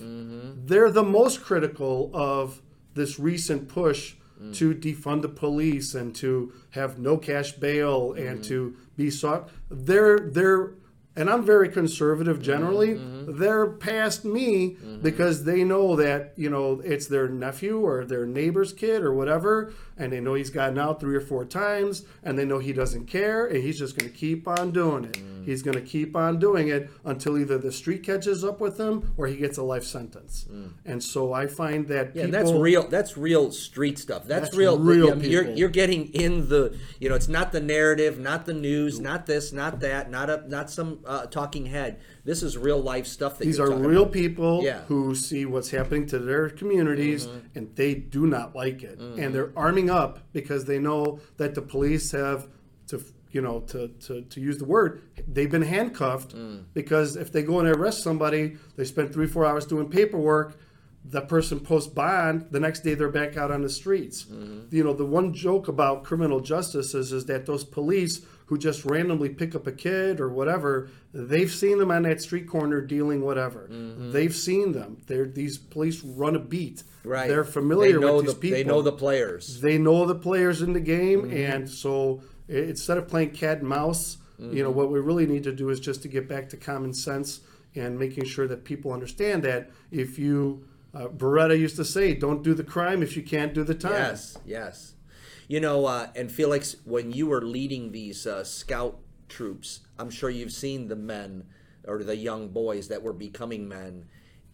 They're 0.67 0.91
the 0.91 1.03
most 1.03 1.43
critical 1.43 2.11
of 2.15 2.63
this 2.95 3.19
recent 3.19 3.69
push 3.69 4.15
Mm. 4.41 4.57
to 4.57 4.75
defund 4.75 5.21
the 5.21 5.29
police 5.29 5.95
and 5.95 6.15
to 6.17 6.53
have 6.71 6.99
no 6.99 7.19
cash 7.19 7.53
bail 7.53 8.15
and 8.15 8.41
mm. 8.41 8.47
to 8.47 8.75
be 8.97 9.11
sought. 9.11 9.51
They're 9.71 10.19
they're 10.19 10.73
and 11.17 11.29
I'm 11.29 11.45
very 11.45 11.69
conservative 11.69 12.37
mm-hmm, 12.37 12.45
generally. 12.45 12.89
Mm-hmm. 12.95 13.39
They're 13.39 13.67
past 13.67 14.25
me 14.25 14.71
mm-hmm. 14.71 15.01
because 15.01 15.45
they 15.45 15.65
know 15.65 15.97
that 15.97 16.33
you 16.37 16.49
know 16.49 16.81
it's 16.85 17.07
their 17.07 17.29
nephew 17.29 17.85
or 17.85 18.05
their 18.05 18.25
neighbor's 18.25 18.73
kid 18.73 19.03
or 19.03 19.13
whatever, 19.13 19.75
and 20.01 20.13
they 20.13 20.19
know 20.21 20.35
he's 20.35 20.51
gotten 20.51 20.79
out 20.79 20.99
three 20.99 21.15
or 21.15 21.21
four 21.21 21.45
times, 21.45 22.05
and 22.25 22.39
they 22.39 22.45
know 22.45 22.59
he 22.59 22.73
doesn't 22.73 23.07
care, 23.07 23.47
and 23.47 23.63
he's 23.63 23.79
just 23.79 23.97
going 23.97 24.11
to 24.11 24.17
keep 24.17 24.49
on 24.49 24.73
doing 24.73 25.05
it. 25.05 25.19
He's 25.45 25.63
going 25.63 25.75
to 25.77 25.83
keep 25.83 26.17
on 26.17 26.39
doing 26.39 26.69
it 26.69 26.91
until 27.05 27.39
either 27.39 27.57
the 27.59 27.73
street 27.73 28.03
catches 28.03 28.45
up 28.45 28.61
with 28.61 28.79
him 28.79 29.15
or 29.17 29.27
he 29.27 29.37
gets 29.37 29.57
a 29.59 29.63
life 29.63 29.85
sentence. 29.85 30.47
And 30.85 31.03
so 31.03 31.33
I 31.33 31.47
find 31.47 31.89
that 31.89 32.15
yeah, 32.15 32.27
people, 32.27 32.31
that's 32.39 32.53
real 32.53 32.89
that's 32.89 33.17
real 33.17 33.51
street 33.51 33.99
stuff 33.99 34.27
that's, 34.27 34.47
That's 34.49 34.57
real, 34.57 34.79
real 34.79 35.15
mean, 35.17 35.31
you're 35.31 35.45
people. 35.45 35.59
you're 35.59 35.69
getting 35.71 36.09
in 36.13 36.49
the 36.49 36.77
you 36.99 37.09
know 37.09 37.15
it's 37.15 37.29
not 37.29 37.53
the 37.53 37.61
narrative 37.61 38.19
not 38.19 38.45
the 38.47 38.53
news 38.53 39.01
not 39.01 39.27
this 39.27 39.53
not 39.53 39.81
that 39.81 40.11
not 40.11 40.29
a 40.29 40.45
not 40.49 40.71
some 40.71 41.01
uh, 41.07 41.27
talking 41.27 41.67
head 41.67 42.01
this 42.31 42.45
is 42.45 42.57
real 42.57 42.81
life 42.81 43.09
stuff 43.09 43.39
that 43.39 43.45
These 43.45 43.59
are 43.59 43.73
real 43.73 44.03
about. 44.03 44.13
people 44.13 44.63
Yeah. 44.63 44.83
who 44.83 45.17
see 45.17 45.47
what's 45.47 45.71
happening 45.71 46.07
to 46.07 46.19
their 46.21 46.49
communities 46.49 47.27
mm-hmm. 47.27 47.59
and 47.59 47.75
they 47.75 47.95
do 47.95 48.25
not 48.25 48.55
like 48.55 48.85
it. 48.85 49.01
And 49.01 49.19
mm-hmm. 49.19 49.33
they're 49.33 49.53
arming 49.57 49.91
up 49.91 50.21
because 50.33 50.65
they 50.65 50.79
know 50.79 51.19
that 51.39 51.57
the 51.57 51.63
police 51.63 52.13
have 52.13 52.47
to 52.87 53.03
you 53.33 53.41
know 53.41 53.61
to, 53.61 53.89
to, 53.89 54.23
to 54.23 54.41
use 54.41 54.59
the 54.59 54.65
word 54.65 55.03
they've 55.27 55.51
been 55.51 55.63
handcuffed 55.63 56.35
mm. 56.35 56.65
because 56.75 57.15
if 57.15 57.31
they 57.31 57.45
go 57.45 57.61
and 57.61 57.69
arrest 57.69 58.03
somebody 58.03 58.57
they 58.77 58.85
spend 58.85 59.13
three 59.13 59.29
four 59.29 59.47
hours 59.47 59.67
doing 59.67 59.89
paperwork 59.89 60.59
The 61.05 61.23
person 61.23 61.61
posts 61.61 61.93
bond 61.93 62.49
the 62.51 62.59
next 62.59 62.81
day 62.81 62.95
they're 62.95 63.09
back 63.09 63.37
out 63.37 63.53
on 63.53 63.63
the 63.63 63.71
streets 63.71 64.25
mm-hmm. 64.25 64.75
you 64.75 64.83
know 64.83 64.95
the 64.95 65.07
one 65.07 65.33
joke 65.33 65.69
about 65.69 66.03
criminal 66.03 66.41
justice 66.41 66.93
is, 66.93 67.13
is 67.13 67.25
that 67.27 67.47
those 67.47 67.65
police 67.65 68.21
who 68.51 68.59
just 68.59 68.85
randomly 68.85 69.29
pick 69.29 69.55
up 69.55 69.69
a 69.69 69.73
kid 69.73 70.21
or 70.21 70.29
whatever 70.29 70.91
they've 71.15 71.53
seen 71.53 71.79
them 71.79 71.93
on 71.93 72.03
that 72.03 72.21
street 72.21 72.49
corner 72.49 72.81
dealing 72.81 73.23
whatever. 73.23 73.69
They've 73.71 74.35
seen 74.35 74.73
them. 74.73 75.01
They're 75.07 75.25
these 75.25 75.57
police 75.57 76.03
run 76.03 76.35
a 76.35 76.41
beat. 76.41 76.83
Right. 77.05 77.29
They're 77.29 77.45
familiar 77.45 78.01
they 78.01 78.07
with 78.11 78.25
these 78.27 78.35
the, 78.35 78.41
people. 78.41 78.59
they 78.59 78.65
know 78.65 78.83
the 78.83 78.93
players. 78.93 79.61
They 79.61 79.79
know 79.79 80.05
the 80.05 80.17
players 80.17 80.63
in 80.63 80.73
the 80.73 80.81
game 80.81 81.23
Mm-hmm. 81.23 81.37
and 81.53 81.71
so 81.71 82.23
instead 82.49 82.99
of 82.99 83.07
playing 83.07 83.31
cat 83.31 83.59
and 83.61 83.69
mouse 83.69 84.19
you 84.41 84.47
Mm-hmm. 84.47 84.59
know 84.63 84.71
what 84.71 84.91
we 84.91 84.99
really 84.99 85.27
need 85.27 85.45
to 85.45 85.53
do 85.53 85.69
is 85.69 85.79
just 85.79 86.03
to 86.03 86.09
get 86.09 86.29
back 86.29 86.49
to 86.49 86.57
common 86.57 86.93
sense 86.93 87.41
and 87.77 87.97
making 87.99 88.25
sure 88.25 88.49
that 88.49 88.65
people 88.65 88.93
understand 88.93 89.45
that 89.45 89.71
if 89.93 90.19
you 90.19 90.65
uh, 90.93 91.07
Baretta 91.07 91.57
used 91.57 91.77
to 91.77 91.85
say 91.85 92.15
don't 92.15 92.43
do 92.43 92.53
the 92.55 92.65
crime 92.65 93.01
if 93.01 93.17
you 93.17 93.23
can't 93.23 93.55
do 93.55 93.63
the 93.63 93.77
time. 93.77 93.93
Yes, 93.93 94.37
yes. 94.45 94.95
You 95.51 95.59
know, 95.59 95.87
uh, 95.87 96.07
and 96.15 96.31
Felix, 96.31 96.77
when 96.85 97.11
you 97.11 97.27
were 97.27 97.43
leading 97.43 97.91
these 97.91 98.25
uh, 98.25 98.45
scout 98.45 99.01
troops, 99.29 99.81
I'm 99.99 100.09
sure 100.09 100.31
you've 100.31 100.53
seen 100.53 100.87
the 100.87 100.95
men 100.95 101.43
or 101.89 102.05
the 102.05 102.15
young 102.15 102.51
boys 102.51 102.87
that 102.87 103.03
were 103.03 103.13
becoming 103.13 103.69
men, 103.69 104.05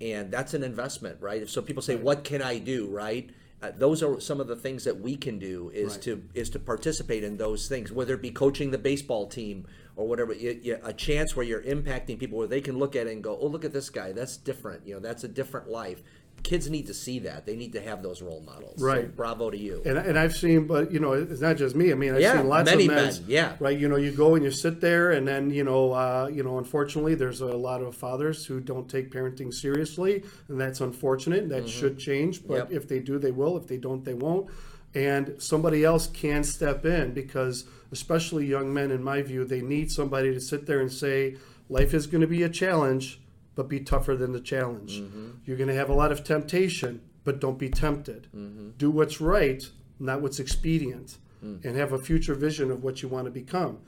and 0.00 0.32
that's 0.32 0.54
an 0.54 0.62
investment, 0.62 1.20
right? 1.20 1.46
So 1.50 1.60
people 1.60 1.82
say, 1.82 1.96
"What 1.96 2.24
can 2.24 2.40
I 2.40 2.56
do?" 2.56 2.88
Right? 2.88 3.28
Uh, 3.60 3.72
those 3.76 4.02
are 4.02 4.18
some 4.20 4.40
of 4.40 4.46
the 4.46 4.56
things 4.56 4.84
that 4.84 4.98
we 4.98 5.16
can 5.16 5.38
do 5.38 5.70
is 5.74 5.98
to 5.98 6.22
is 6.32 6.48
to 6.48 6.58
participate 6.58 7.22
in 7.22 7.36
those 7.36 7.68
things, 7.68 7.92
whether 7.92 8.14
it 8.14 8.22
be 8.22 8.30
coaching 8.30 8.70
the 8.70 8.78
baseball 8.78 9.26
team 9.26 9.66
or 9.96 10.08
whatever. 10.08 10.32
You, 10.32 10.58
you, 10.62 10.78
a 10.82 10.94
chance 10.94 11.36
where 11.36 11.44
you're 11.44 11.62
impacting 11.62 12.18
people, 12.18 12.38
where 12.38 12.48
they 12.48 12.62
can 12.62 12.78
look 12.78 12.96
at 12.96 13.06
it 13.06 13.12
and 13.12 13.22
go, 13.22 13.38
"Oh, 13.38 13.48
look 13.48 13.66
at 13.66 13.72
this 13.74 13.90
guy. 13.90 14.12
That's 14.12 14.38
different. 14.38 14.86
You 14.86 14.94
know, 14.94 15.00
that's 15.00 15.24
a 15.24 15.28
different 15.28 15.68
life." 15.68 16.02
Kids 16.42 16.70
need 16.70 16.86
to 16.86 16.94
see 16.94 17.18
that. 17.20 17.44
They 17.44 17.56
need 17.56 17.72
to 17.72 17.80
have 17.80 18.02
those 18.04 18.22
role 18.22 18.40
models. 18.46 18.78
So 18.78 18.86
Right. 18.86 19.16
bravo 19.16 19.50
to 19.50 19.58
you. 19.58 19.82
And, 19.84 19.98
and 19.98 20.16
I've 20.16 20.34
seen, 20.36 20.66
but 20.68 20.92
you 20.92 21.00
know, 21.00 21.12
it's 21.12 21.40
not 21.40 21.56
just 21.56 21.74
me. 21.74 21.90
I 21.90 21.94
mean, 21.96 22.14
I've 22.14 22.20
Yeah, 22.20 22.36
seen 22.38 22.48
lots 22.48 22.70
many 22.70 22.84
of 22.86 22.94
men. 22.94 23.04
men, 23.06 23.24
yeah. 23.26 23.56
Right. 23.58 23.76
You 23.76 23.88
know, 23.88 23.96
you 23.96 24.12
go 24.12 24.36
and 24.36 24.44
you 24.44 24.52
sit 24.52 24.80
there, 24.80 25.10
and 25.10 25.26
then 25.26 25.50
you 25.50 25.64
know, 25.64 25.92
uh, 25.92 26.30
you 26.32 26.44
know, 26.44 26.58
unfortunately, 26.58 27.16
there's 27.16 27.40
a 27.40 27.46
lot 27.46 27.82
of 27.82 27.96
fathers 27.96 28.46
who 28.46 28.60
don't 28.60 28.88
take 28.88 29.10
parenting 29.10 29.52
seriously, 29.52 30.22
and 30.48 30.60
that's 30.60 30.80
unfortunate. 30.80 31.48
That 31.48 31.68
should 31.68 31.98
change. 31.98 32.46
But 32.46 32.54
Mm-hmm. 32.66 32.72
Yep. 32.74 32.82
if 32.82 32.88
they 32.88 33.00
do, 33.00 33.18
they 33.18 33.32
will. 33.32 33.56
If 33.56 33.66
they 33.66 33.78
don't, 33.78 34.04
they 34.04 34.14
won't. 34.14 34.48
And 34.94 35.34
somebody 35.38 35.84
else 35.84 36.06
can 36.06 36.42
step 36.44 36.86
in 36.86 37.12
because, 37.12 37.64
especially 37.92 38.46
young 38.46 38.72
men, 38.72 38.90
in 38.92 39.02
my 39.02 39.20
view, 39.20 39.44
they 39.44 39.60
need 39.60 39.90
somebody 39.90 40.32
to 40.32 40.40
sit 40.40 40.66
there 40.66 40.80
and 40.80 40.92
say, 40.92 41.36
"Life 41.68 41.92
is 41.92 42.06
going 42.06 42.20
to 42.22 42.26
be 42.28 42.44
a 42.44 42.48
challenge." 42.48 43.20
But 43.56 43.68
be 43.68 43.80
tougher 43.80 44.16
than 44.16 44.32
the 44.32 44.40
challenge. 44.40 45.00
Mm-hmm. 45.00 45.30
You're 45.44 45.56
going 45.56 45.68
to 45.68 45.74
have 45.74 45.90
a 45.90 45.94
lot 45.94 46.12
of 46.12 46.22
temptation, 46.22 47.00
but 47.24 47.40
don't 47.40 47.58
be 47.58 47.70
tempted. 47.70 48.28
Mm-hmm. 48.36 48.70
Do 48.78 48.90
what's 48.92 49.20
right, 49.20 49.68
not 49.98 50.20
what's 50.20 50.38
expedient, 50.38 51.18
Mm. 51.44 51.62
and 51.66 51.76
have 51.76 51.92
a 51.92 51.98
future 51.98 52.34
vision 52.34 52.70
of 52.70 52.82
what 52.82 53.02
you 53.02 53.08
want 53.10 53.26
to 53.26 53.30
become. 53.30 53.78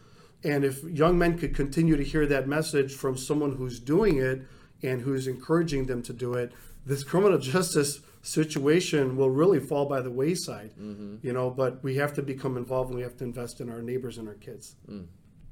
And 0.44 0.64
if 0.66 0.84
young 0.84 1.18
men 1.18 1.38
could 1.38 1.54
continue 1.54 1.96
to 1.96 2.04
hear 2.04 2.26
that 2.26 2.46
message 2.46 2.92
from 2.94 3.16
someone 3.16 3.56
who's 3.56 3.80
doing 3.80 4.18
it 4.18 4.42
and 4.82 5.00
who's 5.00 5.26
encouraging 5.26 5.86
them 5.86 6.02
to 6.02 6.12
do 6.12 6.34
it, 6.34 6.52
this 6.84 7.02
criminal 7.04 7.38
justice 7.54 8.00
situation 8.20 9.16
will 9.16 9.30
really 9.30 9.60
fall 9.60 9.86
by 9.86 10.00
the 10.02 10.10
wayside. 10.10 10.72
Mm-hmm. 10.78 11.26
You 11.26 11.32
know, 11.32 11.48
but 11.50 11.82
we 11.82 11.96
have 11.96 12.12
to 12.14 12.22
become 12.22 12.56
involved 12.58 12.90
and 12.90 12.98
we 12.98 13.02
have 13.02 13.16
to 13.16 13.24
invest 13.24 13.60
in 13.62 13.70
our 13.70 13.80
neighbors 13.80 14.18
and 14.18 14.28
our 14.28 14.34
kids. 14.34 14.76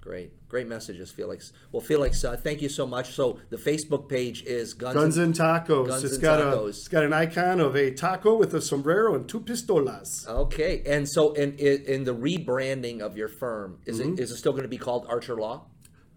Great, 0.07 0.31
great 0.49 0.69
messages, 0.69 1.11
Felix. 1.11 1.53
Well, 1.73 1.81
Felix, 1.81 2.25
uh, 2.25 2.37
thank 2.37 2.63
you 2.63 2.69
so 2.69 2.87
much. 2.87 3.11
So 3.15 3.41
the 3.51 3.57
Facebook 3.57 4.09
page 4.09 4.45
is 4.45 4.73
Guns, 4.73 4.95
Guns 4.95 5.17
and 5.17 5.35
tacos. 5.35 5.89
Guns 5.89 6.05
It's 6.05 6.13
and 6.15 6.23
got 6.23 6.41
a 6.41 6.67
it's 6.67 6.87
got 6.87 7.03
an 7.03 7.13
icon 7.13 7.59
of 7.59 7.75
a 7.75 7.91
taco 7.91 8.37
with 8.37 8.55
a 8.55 8.61
sombrero 8.63 9.17
and 9.17 9.29
two 9.29 9.41
pistolas. 9.41 10.25
Okay, 10.29 10.85
and 10.87 11.09
so 11.09 11.33
in 11.33 11.55
in, 11.59 11.83
in 11.87 12.05
the 12.05 12.15
rebranding 12.15 13.01
of 13.01 13.17
your 13.17 13.27
firm, 13.27 13.81
is 13.85 13.99
Mm-hmm. 13.99 14.13
it 14.13 14.21
is 14.21 14.31
it 14.31 14.37
still 14.37 14.53
going 14.53 14.63
to 14.63 14.69
be 14.69 14.79
called 14.79 15.07
Archer 15.09 15.35
Law? 15.35 15.65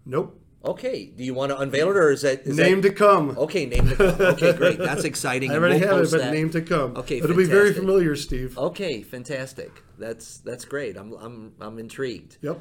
Nope. 0.06 0.40
Okay, 0.64 1.06
do 1.06 1.24
you 1.24 1.34
want 1.34 1.50
to 1.50 1.58
unveil 1.58 1.90
it 1.90 1.96
or 1.96 2.10
is 2.12 2.22
that 2.22 2.42
is 2.42 2.56
Name 2.56 2.82
that, 2.82 2.90
to 2.90 2.94
come. 2.94 3.36
Okay, 3.36 3.66
name 3.66 3.88
to 3.88 3.96
come. 3.96 4.20
Okay, 4.20 4.52
great. 4.52 4.78
That's 4.78 5.02
exciting. 5.12 5.50
I 5.50 5.54
already 5.56 5.80
we'll 5.80 5.88
have 5.96 6.04
it, 6.06 6.10
but 6.12 6.20
that. 6.20 6.32
name 6.32 6.50
to 6.50 6.60
come. 6.62 6.96
Okay, 6.96 7.18
It'll 7.18 7.34
be 7.36 7.44
very 7.44 7.72
familiar, 7.72 8.14
Steve. 8.14 8.56
Okay, 8.56 9.02
fantastic. 9.02 9.82
That's 9.98 10.36
that's 10.38 10.64
great. 10.64 10.96
I'm 10.96 11.12
I'm 11.14 11.54
I'm 11.60 11.78
intrigued. 11.80 12.38
Yep. 12.42 12.60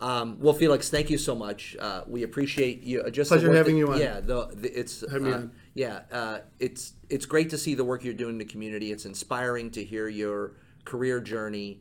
Um, 0.00 0.38
well, 0.40 0.54
Felix, 0.54 0.90
thank 0.90 1.10
you 1.10 1.18
so 1.18 1.34
much. 1.34 1.76
Uh, 1.78 2.02
we 2.06 2.22
appreciate 2.22 2.82
you. 2.82 3.02
uh, 3.02 3.10
Just 3.10 3.30
Pleasure 3.30 3.52
having 3.52 3.74
that- 3.74 3.78
you 3.78 3.92
on. 3.92 4.00
Yeah, 4.00 4.20
the, 4.20 4.46
the 4.54 4.78
it's 4.78 5.02
uh, 5.02 5.48
yeah, 5.74 6.00
uh, 6.12 6.38
it's 6.58 6.94
it's 7.08 7.26
great 7.26 7.50
to 7.50 7.58
see 7.58 7.74
the 7.74 7.84
work 7.84 8.04
you're 8.04 8.14
doing 8.14 8.32
in 8.34 8.38
the 8.38 8.44
community. 8.44 8.92
It's 8.92 9.06
inspiring 9.06 9.70
to 9.72 9.84
hear 9.84 10.08
your 10.08 10.52
career 10.84 11.20
journey, 11.20 11.80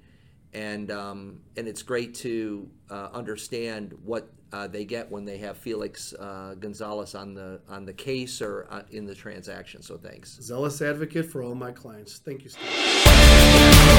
and 0.53 0.89
um, 0.91 1.39
and 1.57 1.67
it's 1.67 1.83
great 1.83 2.15
to 2.15 2.69
uh, 2.89 3.09
understand 3.13 3.93
what 4.03 4.31
uh, 4.51 4.67
they 4.67 4.85
get 4.85 5.11
when 5.11 5.25
they 5.25 5.37
have 5.37 5.57
Felix 5.57 6.13
uh, 6.13 6.55
Gonzalez 6.59 7.13
on 7.13 7.35
the 7.35 7.59
on 7.69 7.85
the 7.85 7.93
case 7.93 8.41
or 8.41 8.65
uh, 8.71 8.81
in 8.91 9.05
the 9.05 9.13
transaction. 9.13 9.81
So 9.83 9.97
thanks. 9.97 10.39
Zealous 10.41 10.81
advocate 10.81 11.25
for 11.25 11.43
all 11.43 11.53
my 11.53 11.71
clients. 11.71 12.17
Thank 12.17 12.43
you, 12.43 12.49
Steve. 12.49 13.93